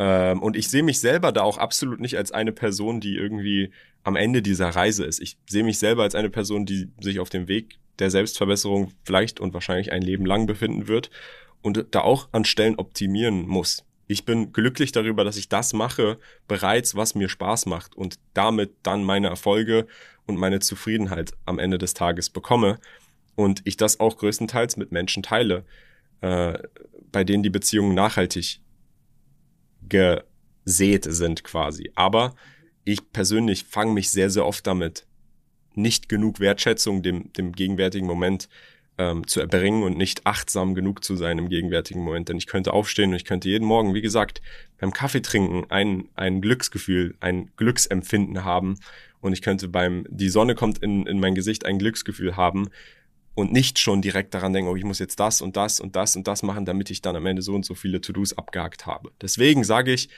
Ähm, 0.00 0.42
und 0.42 0.56
ich 0.56 0.68
sehe 0.68 0.82
mich 0.82 0.98
selber 0.98 1.30
da 1.30 1.42
auch 1.42 1.58
absolut 1.58 2.00
nicht 2.00 2.16
als 2.16 2.32
eine 2.32 2.52
Person, 2.52 3.00
die 3.00 3.16
irgendwie 3.16 3.70
am 4.02 4.16
Ende 4.16 4.40
dieser 4.40 4.70
Reise 4.70 5.04
ist. 5.04 5.20
Ich 5.20 5.36
sehe 5.46 5.62
mich 5.62 5.78
selber 5.78 6.04
als 6.04 6.14
eine 6.14 6.30
Person, 6.30 6.64
die 6.64 6.88
sich 7.00 7.20
auf 7.20 7.28
dem 7.28 7.48
Weg 7.48 7.78
der 7.98 8.10
Selbstverbesserung 8.10 8.92
vielleicht 9.04 9.40
und 9.40 9.52
wahrscheinlich 9.52 9.92
ein 9.92 10.00
Leben 10.00 10.24
lang 10.24 10.46
befinden 10.46 10.88
wird 10.88 11.10
und 11.60 11.84
da 11.90 12.00
auch 12.00 12.30
an 12.32 12.46
Stellen 12.46 12.76
optimieren 12.76 13.46
muss. 13.46 13.84
Ich 14.06 14.24
bin 14.24 14.54
glücklich 14.54 14.90
darüber, 14.90 15.22
dass 15.22 15.36
ich 15.36 15.50
das 15.50 15.74
mache, 15.74 16.18
bereits, 16.48 16.96
was 16.96 17.14
mir 17.14 17.28
Spaß 17.28 17.66
macht 17.66 17.94
und 17.94 18.18
damit 18.32 18.72
dann 18.82 19.04
meine 19.04 19.28
Erfolge 19.28 19.86
und 20.26 20.38
meine 20.38 20.60
Zufriedenheit 20.60 21.34
am 21.44 21.58
Ende 21.58 21.76
des 21.76 21.92
Tages 21.92 22.30
bekomme 22.30 22.78
und 23.36 23.60
ich 23.64 23.76
das 23.76 24.00
auch 24.00 24.16
größtenteils 24.16 24.78
mit 24.78 24.92
Menschen 24.92 25.22
teile, 25.22 25.66
äh, 26.22 26.58
bei 27.12 27.22
denen 27.22 27.42
die 27.42 27.50
Beziehungen 27.50 27.94
nachhaltig 27.94 28.60
gesät 29.88 31.04
sind 31.04 31.44
quasi. 31.44 31.92
Aber 31.94 32.34
ich 32.84 33.12
persönlich 33.12 33.64
fange 33.64 33.92
mich 33.92 34.10
sehr, 34.10 34.30
sehr 34.30 34.46
oft 34.46 34.66
damit, 34.66 35.06
nicht 35.74 36.08
genug 36.08 36.40
Wertschätzung 36.40 37.02
dem, 37.02 37.32
dem 37.32 37.52
gegenwärtigen 37.52 38.06
Moment 38.06 38.48
ähm, 38.98 39.26
zu 39.26 39.40
erbringen 39.40 39.82
und 39.82 39.96
nicht 39.96 40.26
achtsam 40.26 40.74
genug 40.74 41.04
zu 41.04 41.16
sein 41.16 41.38
im 41.38 41.48
gegenwärtigen 41.48 42.02
Moment. 42.02 42.28
Denn 42.28 42.36
ich 42.36 42.46
könnte 42.46 42.72
aufstehen 42.72 43.10
und 43.10 43.16
ich 43.16 43.24
könnte 43.24 43.48
jeden 43.48 43.66
Morgen, 43.66 43.94
wie 43.94 44.02
gesagt, 44.02 44.42
beim 44.78 44.92
Kaffee 44.92 45.22
trinken 45.22 45.64
ein, 45.70 46.08
ein 46.16 46.40
Glücksgefühl, 46.40 47.14
ein 47.20 47.50
Glücksempfinden 47.56 48.44
haben. 48.44 48.78
Und 49.20 49.32
ich 49.32 49.42
könnte 49.42 49.68
beim, 49.68 50.06
die 50.10 50.28
Sonne 50.28 50.54
kommt 50.54 50.78
in, 50.78 51.06
in 51.06 51.20
mein 51.20 51.34
Gesicht 51.34 51.66
ein 51.66 51.78
Glücksgefühl 51.78 52.36
haben, 52.36 52.68
und 53.34 53.52
nicht 53.52 53.78
schon 53.78 54.02
direkt 54.02 54.34
daran 54.34 54.52
denken, 54.52 54.70
oh, 54.70 54.76
ich 54.76 54.84
muss 54.84 54.98
jetzt 54.98 55.20
das 55.20 55.40
und 55.40 55.56
das 55.56 55.80
und 55.80 55.96
das 55.96 56.16
und 56.16 56.26
das 56.26 56.42
machen, 56.42 56.64
damit 56.64 56.90
ich 56.90 57.00
dann 57.00 57.16
am 57.16 57.26
Ende 57.26 57.42
so 57.42 57.54
und 57.54 57.64
so 57.64 57.74
viele 57.74 58.00
To-Dos 58.00 58.36
abgehakt 58.36 58.86
habe. 58.86 59.10
Deswegen 59.20 59.64
sage 59.64 59.92
ich, 59.92 60.08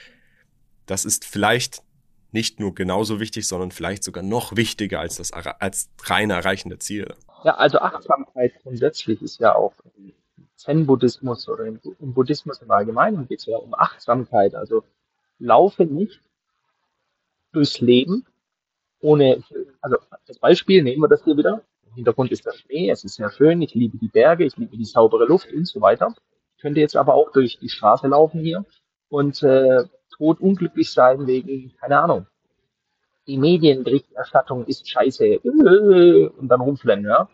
das 0.85 1.05
ist 1.05 1.25
vielleicht 1.25 1.83
nicht 2.31 2.59
nur 2.59 2.73
genauso 2.73 3.19
wichtig, 3.19 3.47
sondern 3.47 3.71
vielleicht 3.71 4.03
sogar 4.03 4.23
noch 4.23 4.55
wichtiger 4.55 4.99
als 4.99 5.17
das 5.17 5.31
als 5.31 5.89
reine 6.03 6.33
Erreichen 6.33 6.69
der 6.69 6.79
Ziele. 6.79 7.15
Ja, 7.43 7.55
also 7.55 7.79
Achtsamkeit 7.79 8.53
grundsätzlich 8.63 9.21
ist 9.21 9.39
ja 9.39 9.53
auch 9.53 9.73
im 9.95 10.13
Zen-Buddhismus 10.55 11.47
oder 11.47 11.65
im, 11.65 11.79
Buddhismus 11.99 12.61
im 12.61 12.71
Allgemeinen 12.71 13.27
geht 13.27 13.39
es 13.39 13.45
ja 13.45 13.57
um 13.57 13.73
Achtsamkeit. 13.75 14.55
Also 14.55 14.83
laufe 15.37 15.85
nicht 15.85 16.21
durchs 17.51 17.79
Leben 17.81 18.25
ohne, 19.01 19.43
also 19.81 19.97
als 20.27 20.39
Beispiel 20.39 20.81
nehmen 20.81 21.01
wir 21.01 21.09
das 21.09 21.23
hier 21.23 21.37
wieder. 21.37 21.61
Hintergrund 21.95 22.31
ist 22.31 22.45
der 22.45 22.53
Schnee, 22.53 22.89
es 22.89 23.03
ist 23.03 23.15
sehr 23.15 23.29
schön, 23.31 23.61
ich 23.61 23.73
liebe 23.73 23.97
die 23.97 24.07
Berge, 24.07 24.45
ich 24.45 24.57
liebe 24.57 24.77
die 24.77 24.85
saubere 24.85 25.25
Luft 25.25 25.51
und 25.51 25.67
so 25.67 25.81
weiter. 25.81 26.13
Ich 26.55 26.61
könnte 26.61 26.79
jetzt 26.79 26.95
aber 26.95 27.13
auch 27.13 27.31
durch 27.31 27.59
die 27.59 27.69
Straße 27.69 28.07
laufen 28.07 28.41
hier 28.41 28.65
und 29.09 29.43
äh, 29.43 29.85
tot 30.15 30.39
unglücklich 30.39 30.91
sein 30.91 31.27
wegen, 31.27 31.73
keine 31.79 31.99
Ahnung, 31.99 32.27
die 33.27 33.37
Medienberichterstattung 33.37 34.65
ist 34.65 34.89
scheiße 34.89 35.39
und 35.39 36.47
dann 36.47 36.61
rumflennen, 36.61 37.05
ja. 37.05 37.29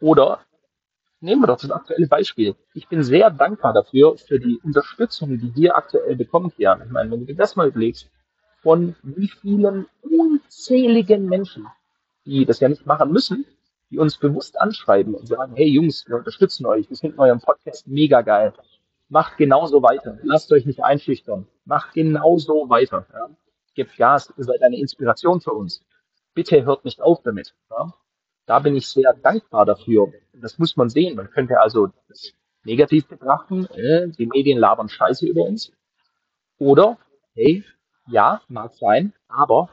Oder 0.00 0.40
nehmen 1.20 1.42
wir 1.42 1.46
doch 1.48 1.60
das 1.60 1.70
aktuelle 1.70 2.06
Beispiel. 2.06 2.54
Ich 2.74 2.88
bin 2.88 3.02
sehr 3.02 3.30
dankbar 3.30 3.72
dafür, 3.72 4.16
für 4.16 4.38
die 4.38 4.58
Unterstützung, 4.62 5.38
die 5.38 5.54
wir 5.54 5.76
aktuell 5.76 6.16
bekommen, 6.16 6.52
Kian. 6.52 6.82
Ich 6.84 6.90
meine, 6.90 7.10
wenn 7.10 7.20
du 7.20 7.26
dir 7.26 7.36
das 7.36 7.56
mal 7.56 7.68
überlegst, 7.68 8.10
von 8.62 8.94
wie 9.02 9.28
vielen 9.28 9.86
unzähligen 10.02 11.26
Menschen, 11.28 11.66
die 12.24 12.44
das 12.44 12.60
ja 12.60 12.68
nicht 12.68 12.86
machen 12.86 13.10
müssen, 13.10 13.44
die 13.92 13.98
uns 13.98 14.16
bewusst 14.16 14.58
anschreiben 14.58 15.14
und 15.14 15.28
sagen, 15.28 15.54
hey 15.54 15.68
Jungs, 15.68 16.08
wir 16.08 16.16
unterstützen 16.16 16.64
euch, 16.64 16.88
wir 16.88 16.96
finden 16.96 17.20
euren 17.20 17.40
Podcast 17.40 17.86
mega 17.86 18.22
geil. 18.22 18.54
Macht 19.10 19.36
genauso 19.36 19.82
weiter. 19.82 20.18
Lasst 20.22 20.50
euch 20.50 20.64
nicht 20.64 20.82
einschüchtern. 20.82 21.46
Macht 21.66 21.92
genauso 21.92 22.70
weiter. 22.70 23.06
Ja. 23.12 23.28
Gebt 23.74 23.98
Gas, 23.98 24.32
ihr 24.38 24.44
seid 24.44 24.62
eine 24.62 24.78
Inspiration 24.78 25.42
für 25.42 25.52
uns. 25.52 25.84
Bitte 26.32 26.64
hört 26.64 26.86
nicht 26.86 27.02
auf 27.02 27.20
damit. 27.22 27.54
Ja. 27.70 27.92
Da 28.46 28.60
bin 28.60 28.74
ich 28.74 28.88
sehr 28.88 29.12
dankbar 29.12 29.66
dafür. 29.66 30.10
Das 30.32 30.58
muss 30.58 30.74
man 30.76 30.88
sehen. 30.88 31.14
Man 31.14 31.30
könnte 31.30 31.60
also 31.60 31.90
das 32.08 32.32
negativ 32.64 33.06
betrachten. 33.06 33.66
Äh, 33.66 34.08
die 34.08 34.26
Medien 34.26 34.58
labern 34.58 34.88
Scheiße 34.88 35.26
über 35.26 35.42
uns. 35.42 35.70
Oder, 36.58 36.96
hey, 37.34 37.62
ja, 38.08 38.40
mag 38.48 38.72
sein, 38.74 39.12
aber 39.28 39.68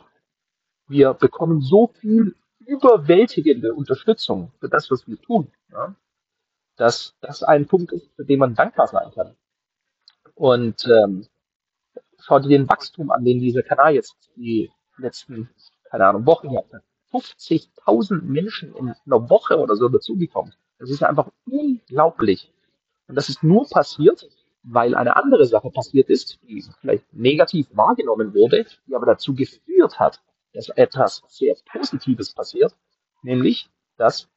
wir 0.89 1.13
bekommen 1.13 1.61
so 1.61 1.87
viel 2.01 2.35
überwältigende 2.69 3.73
Unterstützung 3.73 4.51
für 4.59 4.69
das, 4.69 4.89
was 4.91 5.07
wir 5.07 5.19
tun, 5.19 5.51
ja, 5.71 5.95
dass 6.77 7.15
das 7.19 7.43
ein 7.43 7.67
Punkt 7.67 7.91
ist, 7.91 8.09
für 8.15 8.25
den 8.25 8.39
man 8.39 8.55
dankbar 8.55 8.87
sein 8.87 9.11
kann. 9.13 9.35
Und 10.35 10.85
ähm, 10.85 11.27
schau 12.19 12.39
dir 12.39 12.49
den 12.49 12.69
Wachstum 12.69 13.11
an, 13.11 13.25
den 13.25 13.39
dieser 13.39 13.63
Kanal 13.63 13.95
jetzt 13.95 14.15
die 14.35 14.71
letzten, 14.97 15.49
keine 15.89 16.05
Ahnung, 16.05 16.25
Wochen 16.25 16.49
gehabt 16.49 16.73
hat. 16.73 16.83
50.000 17.11 18.21
Menschen 18.21 18.75
in 18.75 18.93
einer 19.05 19.29
Woche 19.29 19.57
oder 19.57 19.75
so 19.75 19.89
dazugekommen. 19.89 20.53
Das 20.77 20.89
ist 20.89 21.03
einfach 21.03 21.29
unglaublich. 21.49 22.53
Und 23.07 23.15
das 23.15 23.29
ist 23.29 23.43
nur 23.43 23.67
passiert, 23.67 24.29
weil 24.63 24.95
eine 24.95 25.15
andere 25.15 25.45
Sache 25.45 25.71
passiert 25.71 26.09
ist, 26.09 26.39
die 26.43 26.63
vielleicht 26.79 27.11
negativ 27.13 27.67
wahrgenommen 27.75 28.33
wurde, 28.33 28.65
die 28.87 28.95
aber 28.95 29.07
dazu 29.07 29.33
geführt 29.33 29.99
hat, 29.99 30.21
dass 30.53 30.69
etwas 30.69 31.23
sehr 31.27 31.55
Positives 31.71 32.33
passiert, 32.33 32.75
nämlich, 33.21 33.69
dass 33.97 34.29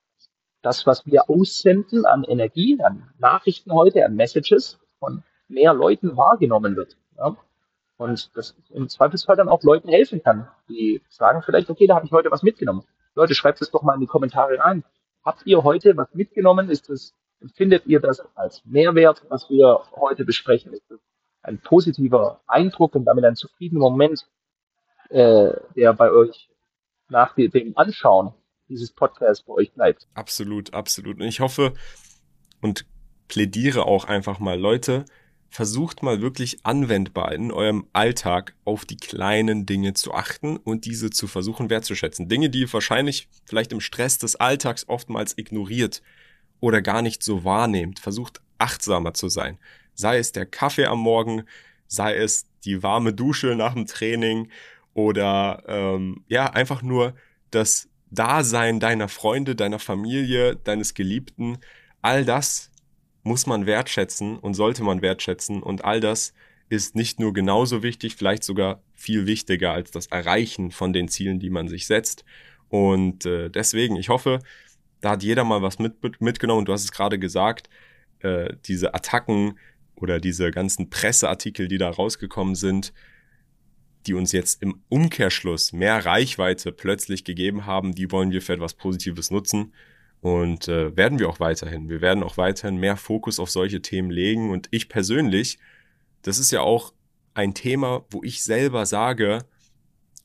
das, 0.62 0.86
was 0.86 1.06
wir 1.06 1.28
aussenden 1.28 2.06
an 2.06 2.24
Energie, 2.24 2.78
an 2.82 3.10
Nachrichten 3.18 3.72
heute, 3.72 4.04
an 4.04 4.14
Messages 4.14 4.78
von 4.98 5.24
mehr 5.48 5.74
Leuten 5.74 6.16
wahrgenommen 6.16 6.76
wird. 6.76 6.96
Ja? 7.16 7.36
Und 7.96 8.36
das 8.36 8.56
im 8.70 8.88
Zweifelsfall 8.88 9.36
dann 9.36 9.48
auch 9.48 9.62
Leuten 9.62 9.88
helfen 9.88 10.22
kann, 10.22 10.48
die 10.68 11.02
sagen 11.08 11.42
vielleicht, 11.42 11.70
okay, 11.70 11.86
da 11.86 11.96
habe 11.96 12.06
ich 12.06 12.12
heute 12.12 12.30
was 12.30 12.42
mitgenommen. 12.42 12.84
Leute, 13.14 13.34
schreibt 13.34 13.60
es 13.60 13.70
doch 13.70 13.82
mal 13.82 13.94
in 13.94 14.00
die 14.00 14.06
Kommentare 14.06 14.58
rein. 14.58 14.84
Habt 15.24 15.46
ihr 15.46 15.62
heute 15.62 15.96
was 15.96 16.12
mitgenommen? 16.14 16.70
Ist 16.70 16.88
es 16.90 17.14
Empfindet 17.42 17.86
ihr 17.86 17.98
das 17.98 18.22
als 18.36 18.64
Mehrwert, 18.64 19.24
was 19.28 19.50
wir 19.50 19.80
heute 19.96 20.24
besprechen? 20.24 20.72
Ist 20.72 20.88
das 20.88 21.00
ein 21.42 21.58
positiver 21.58 22.40
Eindruck 22.46 22.94
und 22.94 23.04
damit 23.04 23.24
ein 23.24 23.34
zufriedener 23.34 23.80
Moment, 23.80 24.28
äh, 25.12 25.52
der 25.76 25.92
bei 25.94 26.10
euch 26.10 26.48
nach 27.08 27.34
dem 27.34 27.76
Anschauen 27.76 28.32
dieses 28.68 28.92
Podcasts 28.92 29.44
bei 29.44 29.52
euch 29.52 29.72
bleibt? 29.72 30.08
Absolut, 30.14 30.72
absolut. 30.72 31.20
Und 31.20 31.26
ich 31.26 31.40
hoffe 31.40 31.74
und 32.60 32.86
plädiere 33.28 33.86
auch 33.86 34.04
einfach 34.06 34.38
mal, 34.38 34.58
Leute, 34.58 35.04
versucht 35.52 36.02
mal 36.02 36.22
wirklich 36.22 36.64
anwendbar 36.64 37.32
in 37.32 37.52
eurem 37.52 37.86
Alltag 37.92 38.54
auf 38.64 38.86
die 38.86 38.96
kleinen 38.96 39.66
Dinge 39.66 39.92
zu 39.92 40.14
achten 40.14 40.56
und 40.56 40.86
diese 40.86 41.10
zu 41.10 41.26
versuchen 41.26 41.68
wertzuschätzen. 41.68 42.28
Dinge, 42.28 42.48
die 42.48 42.60
ihr 42.60 42.72
wahrscheinlich 42.72 43.28
vielleicht 43.44 43.72
im 43.72 43.80
Stress 43.80 44.16
des 44.16 44.36
Alltags 44.36 44.88
oftmals 44.88 45.36
ignoriert 45.36 46.02
oder 46.60 46.80
gar 46.80 47.02
nicht 47.02 47.22
so 47.22 47.44
wahrnehmt. 47.44 47.98
Versucht 47.98 48.40
achtsamer 48.56 49.12
zu 49.12 49.28
sein. 49.28 49.58
Sei 49.92 50.16
es 50.16 50.32
der 50.32 50.46
Kaffee 50.46 50.86
am 50.86 51.00
Morgen, 51.00 51.44
sei 51.86 52.16
es 52.16 52.46
die 52.64 52.82
warme 52.82 53.12
Dusche 53.12 53.54
nach 53.54 53.74
dem 53.74 53.86
Training 53.86 54.48
oder 54.94 55.62
ähm, 55.66 56.24
ja, 56.28 56.46
einfach 56.50 56.82
nur 56.82 57.14
das 57.50 57.88
Dasein 58.10 58.80
deiner 58.80 59.08
Freunde, 59.08 59.54
deiner 59.56 59.78
Familie, 59.78 60.56
deines 60.56 60.94
Geliebten. 60.94 61.58
All 62.02 62.24
das 62.24 62.70
muss 63.22 63.46
man 63.46 63.66
wertschätzen 63.66 64.38
und 64.38 64.54
sollte 64.54 64.82
man 64.82 65.00
wertschätzen 65.00 65.62
und 65.62 65.84
all 65.84 66.00
das 66.00 66.34
ist 66.68 66.96
nicht 66.96 67.20
nur 67.20 67.32
genauso 67.32 67.82
wichtig, 67.82 68.16
vielleicht 68.16 68.44
sogar 68.44 68.82
viel 68.94 69.26
wichtiger 69.26 69.72
als 69.72 69.90
das 69.90 70.06
Erreichen 70.06 70.70
von 70.70 70.92
den 70.92 71.08
Zielen, 71.08 71.38
die 71.38 71.50
man 71.50 71.68
sich 71.68 71.86
setzt. 71.86 72.24
Und 72.68 73.26
äh, 73.26 73.50
deswegen, 73.50 73.96
ich 73.96 74.08
hoffe, 74.08 74.38
da 75.02 75.10
hat 75.10 75.22
jeder 75.22 75.44
mal 75.44 75.60
was 75.60 75.78
mit, 75.78 76.20
mitgenommen. 76.20 76.64
Du 76.64 76.72
hast 76.72 76.84
es 76.84 76.92
gerade 76.92 77.18
gesagt, 77.18 77.68
äh, 78.20 78.54
diese 78.64 78.94
Attacken 78.94 79.58
oder 79.96 80.18
diese 80.18 80.50
ganzen 80.50 80.88
Presseartikel, 80.88 81.68
die 81.68 81.76
da 81.76 81.90
rausgekommen 81.90 82.54
sind, 82.54 82.94
die 84.06 84.14
uns 84.14 84.32
jetzt 84.32 84.62
im 84.62 84.82
Umkehrschluss 84.88 85.72
mehr 85.72 86.04
Reichweite 86.04 86.72
plötzlich 86.72 87.24
gegeben 87.24 87.66
haben, 87.66 87.94
die 87.94 88.10
wollen 88.10 88.30
wir 88.30 88.42
für 88.42 88.54
etwas 88.54 88.74
Positives 88.74 89.30
nutzen. 89.30 89.72
Und 90.20 90.68
äh, 90.68 90.96
werden 90.96 91.18
wir 91.18 91.28
auch 91.28 91.40
weiterhin. 91.40 91.88
Wir 91.88 92.00
werden 92.00 92.22
auch 92.22 92.36
weiterhin 92.36 92.76
mehr 92.76 92.96
Fokus 92.96 93.40
auf 93.40 93.50
solche 93.50 93.82
Themen 93.82 94.10
legen. 94.10 94.50
Und 94.50 94.68
ich 94.70 94.88
persönlich, 94.88 95.58
das 96.22 96.38
ist 96.38 96.52
ja 96.52 96.60
auch 96.60 96.92
ein 97.34 97.54
Thema, 97.54 98.04
wo 98.10 98.22
ich 98.22 98.44
selber 98.44 98.86
sage, 98.86 99.40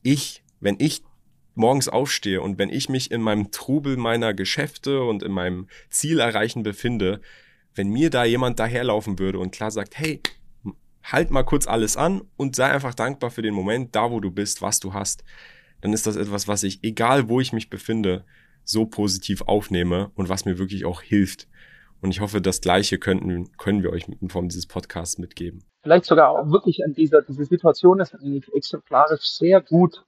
ich, 0.04 0.44
wenn 0.60 0.76
ich 0.80 1.02
morgens 1.56 1.90
aufstehe 1.90 2.42
und 2.42 2.60
wenn 2.60 2.70
ich 2.70 2.90
mich 2.90 3.12
in 3.12 3.22
meinem 3.22 3.52
Trubel 3.52 3.98
meiner 3.98 4.34
Geschäfte 4.34 5.02
und 5.02 5.24
in 5.24 5.32
meinem 5.32 5.68
Ziel 5.90 6.20
erreichen 6.20 6.62
befinde, 6.62 7.22
wenn 7.74 7.90
mir 7.90 8.10
da 8.10 8.24
jemand 8.24 8.60
daherlaufen 8.60 9.18
würde 9.20 9.40
und 9.40 9.52
klar 9.52 9.72
sagt, 9.72 9.98
hey, 9.98 10.22
halt 11.12 11.32
mal 11.32 11.44
kurz 11.44 11.68
alles 11.68 11.98
an 11.98 12.22
und 12.38 12.56
sei 12.56 12.66
einfach 12.66 12.94
dankbar 12.94 13.32
für 13.32 13.42
den 13.42 13.54
Moment, 13.54 13.96
da 13.96 14.12
wo 14.12 14.20
du 14.20 14.32
bist, 14.32 14.62
was 14.62 14.80
du 14.80 14.94
hast, 14.94 15.24
dann 15.82 15.94
ist 15.94 16.08
das 16.08 16.16
etwas, 16.16 16.48
was 16.48 16.64
ich, 16.64 16.84
egal 16.84 17.30
wo 17.30 17.40
ich 17.40 17.54
mich 17.54 17.70
befinde, 17.70 18.26
so 18.64 18.86
positiv 18.86 19.44
aufnehme 19.44 20.12
und 20.16 20.30
was 20.30 20.46
mir 20.46 20.58
wirklich 20.58 20.86
auch 20.86 21.02
hilft. 21.02 21.48
Und 22.02 22.12
ich 22.12 22.20
hoffe, 22.20 22.42
das 22.42 22.62
Gleiche 22.62 23.00
könnten, 23.00 23.52
können 23.58 23.82
wir 23.82 23.92
euch 23.92 24.08
in 24.08 24.30
Form 24.30 24.50
dieses 24.50 24.68
Podcasts 24.68 25.18
mitgeben. 25.18 25.64
Vielleicht 25.82 26.06
sogar 26.06 26.30
auch 26.30 26.52
wirklich 26.52 26.84
an 26.84 26.94
dieser, 26.94 27.22
diese 27.22 27.46
Situation 27.46 28.00
ist 28.00 28.14
eigentlich 28.14 28.54
exemplarisch 28.54 29.26
sehr 29.26 29.62
gut 29.62 30.04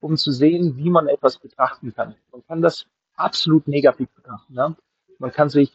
um 0.00 0.16
zu 0.16 0.30
sehen, 0.30 0.76
wie 0.76 0.90
man 0.90 1.08
etwas 1.08 1.38
betrachten 1.38 1.94
kann. 1.94 2.14
Man 2.32 2.44
kann 2.46 2.62
das 2.62 2.86
absolut 3.16 3.66
negativ 3.66 4.08
betrachten. 4.14 4.54
Ne? 4.54 4.76
Man 5.18 5.32
kann 5.32 5.48
sich 5.48 5.72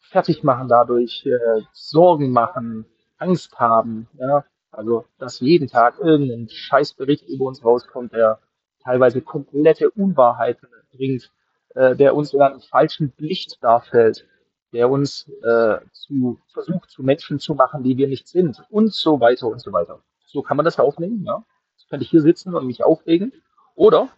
fertig 0.00 0.42
machen 0.42 0.68
dadurch, 0.68 1.24
äh, 1.26 1.62
Sorgen 1.72 2.30
machen, 2.30 2.86
Angst 3.24 3.58
haben. 3.58 4.08
Ja? 4.18 4.44
Also, 4.70 5.06
dass 5.18 5.40
jeden 5.40 5.68
Tag 5.68 5.98
irgendein 5.98 6.48
Scheißbericht 6.48 7.28
über 7.28 7.46
uns 7.46 7.64
rauskommt, 7.64 8.12
der 8.12 8.40
teilweise 8.82 9.22
komplette 9.22 9.90
Unwahrheiten 9.90 10.68
bringt, 10.92 11.30
äh, 11.74 11.96
der 11.96 12.14
uns 12.14 12.32
in 12.32 12.42
einem 12.42 12.60
falschen 12.60 13.12
Licht 13.16 13.62
darstellt, 13.62 14.26
der 14.72 14.90
uns 14.90 15.28
äh, 15.42 15.78
zu, 15.92 16.38
versucht, 16.52 16.90
zu 16.90 17.02
Menschen 17.02 17.38
zu 17.38 17.54
machen, 17.54 17.82
die 17.82 17.96
wir 17.96 18.08
nicht 18.08 18.28
sind 18.28 18.62
und 18.70 18.92
so 18.92 19.20
weiter 19.20 19.46
und 19.46 19.60
so 19.60 19.72
weiter. 19.72 20.00
So 20.26 20.42
kann 20.42 20.56
man 20.56 20.64
das 20.64 20.78
aufnehmen, 20.78 21.24
ja. 21.24 21.44
Jetzt 21.76 21.88
könnte 21.88 22.04
ich 22.04 22.10
hier 22.10 22.22
sitzen 22.22 22.54
und 22.54 22.66
mich 22.66 22.84
aufregen 22.84 23.32
oder 23.74 24.08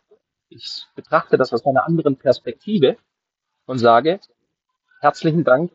ich 0.48 0.86
betrachte 0.94 1.36
das 1.36 1.52
aus 1.52 1.66
einer 1.66 1.86
anderen 1.86 2.16
Perspektive 2.16 2.96
und 3.66 3.78
sage, 3.78 4.20
herzlichen 5.00 5.44
Dank, 5.44 5.70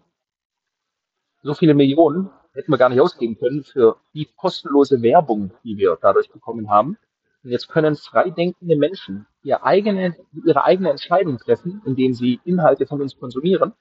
so 1.43 1.53
viele 1.53 1.73
Millionen 1.73 2.29
hätten 2.53 2.71
wir 2.71 2.77
gar 2.77 2.89
nicht 2.89 3.01
ausgeben 3.01 3.37
können 3.37 3.63
für 3.63 3.97
die 4.13 4.27
kostenlose 4.35 5.01
Werbung, 5.01 5.51
die 5.63 5.77
wir 5.77 5.97
dadurch 6.01 6.29
bekommen 6.29 6.69
haben. 6.69 6.97
Und 7.43 7.49
jetzt 7.49 7.69
können 7.69 7.95
freidenkende 7.95 8.75
Menschen 8.75 9.25
ihre 9.43 9.63
eigene, 9.63 10.15
ihre 10.45 10.63
eigene 10.63 10.91
Entscheidung 10.91 11.37
treffen, 11.37 11.81
indem 11.85 12.13
sie 12.13 12.39
Inhalte 12.43 12.85
von 12.85 13.01
uns 13.01 13.17
konsumieren 13.17 13.73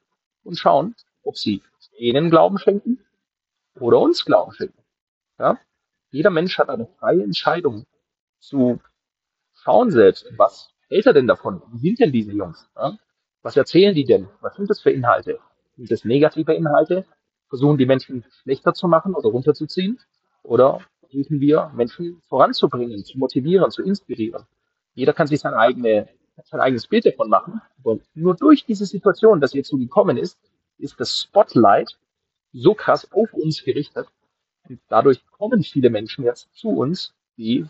und 0.45 0.59
schauen, 0.59 0.95
ob 1.23 1.37
sie 1.37 1.63
ihnen 1.99 2.31
Glauben 2.31 2.59
schenken 2.59 3.05
oder 3.79 3.99
uns 4.01 4.25
Glauben 4.25 4.53
schenken. 4.53 4.83
Ja? 5.39 5.59
Jeder 6.11 6.31
Mensch 6.31 6.59
hat 6.59 6.69
eine 6.69 6.87
freie 6.99 7.23
Entscheidung 7.23 7.87
zu 8.39 8.81
schauen 9.53 9.91
selbst, 9.91 10.27
was 10.37 10.71
hält 10.89 11.07
er 11.07 11.13
denn 11.13 11.27
davon? 11.27 11.63
Wie 11.73 11.79
sind 11.79 12.01
denn 12.01 12.13
diese 12.13 12.33
Jungs? 12.33 12.69
Ja? 12.77 12.97
Was 13.43 13.57
erzählen 13.57 13.95
die 13.95 14.05
denn? 14.05 14.29
Was 14.41 14.57
sind 14.57 14.71
das 14.71 14.81
für 14.81 14.91
Inhalte? 14.91 15.39
Sind 15.77 15.91
das 15.91 16.05
negative 16.05 16.55
Inhalte? 16.55 17.07
Versuchen 17.51 17.77
die 17.77 17.87
Menschen 17.87 18.25
schlechter 18.43 18.73
zu 18.73 18.89
machen 18.89 19.15
oder 19.15 19.29
runterzuziehen? 19.29 19.99
Oder 20.43 20.81
versuchen 21.01 21.41
wir, 21.41 21.71
Menschen 21.75 22.23
voranzubringen, 22.29 23.05
zu 23.05 23.19
motivieren, 23.19 23.71
zu 23.71 23.83
inspirieren? 23.83 24.45
Jeder 24.95 25.13
kann 25.13 25.27
sich 25.27 25.41
sein, 25.41 25.53
eigene, 25.53 26.09
sein 26.45 26.61
eigenes 26.61 26.87
Bild 26.87 27.05
davon 27.05 27.29
machen. 27.29 27.61
Aber 27.79 27.99
nur 28.15 28.35
durch 28.37 28.65
diese 28.65 28.87
Situation, 28.87 29.41
dass 29.41 29.51
so 29.51 29.77
gekommen 29.77 30.17
ist, 30.17 30.39
ist 30.79 30.99
das 30.99 31.19
Spotlight 31.19 31.99
so 32.53 32.75
krass 32.75 33.11
auf 33.13 33.33
uns 33.35 33.63
gerichtet. 33.63 34.07
Und 34.69 34.81
dadurch 34.89 35.21
kommen 35.27 35.63
viele 35.63 35.91
Menschen 35.91 36.25
jetzt 36.25 36.49
zu 36.55 36.69
uns, 36.69 37.13
die 37.37 37.67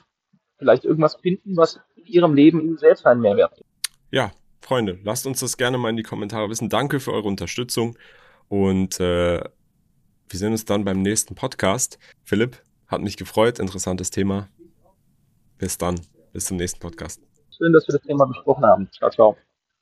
vielleicht 0.58 0.84
irgendwas 0.84 1.16
finden, 1.16 1.56
was 1.56 1.80
in 1.96 2.06
ihrem 2.06 2.34
Leben 2.34 2.60
ihnen 2.60 2.76
selbst 2.76 3.06
einen 3.06 3.22
Mehrwert 3.22 3.52
bringt. 3.52 3.66
Ja, 4.10 4.32
Freunde, 4.60 4.98
lasst 5.02 5.26
uns 5.26 5.40
das 5.40 5.56
gerne 5.56 5.78
mal 5.78 5.88
in 5.90 5.96
die 5.96 6.02
Kommentare 6.02 6.50
wissen. 6.50 6.68
Danke 6.68 7.00
für 7.00 7.12
eure 7.12 7.28
Unterstützung 7.28 7.96
und 8.48 9.00
äh, 9.00 9.42
wir 10.30 10.38
sehen 10.38 10.52
uns 10.52 10.64
dann 10.64 10.84
beim 10.84 11.02
nächsten 11.02 11.34
Podcast. 11.34 11.98
Philipp, 12.22 12.62
hat 12.86 13.02
mich 13.02 13.16
gefreut, 13.16 13.58
interessantes 13.58 14.10
Thema. 14.10 14.48
Bis 15.58 15.76
dann, 15.76 16.00
bis 16.32 16.44
zum 16.44 16.56
nächsten 16.56 16.78
Podcast. 16.78 17.20
Schön, 17.56 17.72
dass 17.72 17.86
wir 17.88 17.98
das 17.98 18.02
Thema 18.02 18.26
besprochen 18.26 18.64
haben. 18.64 18.88
Ciao, 18.92 19.10
ciao. 19.10 19.49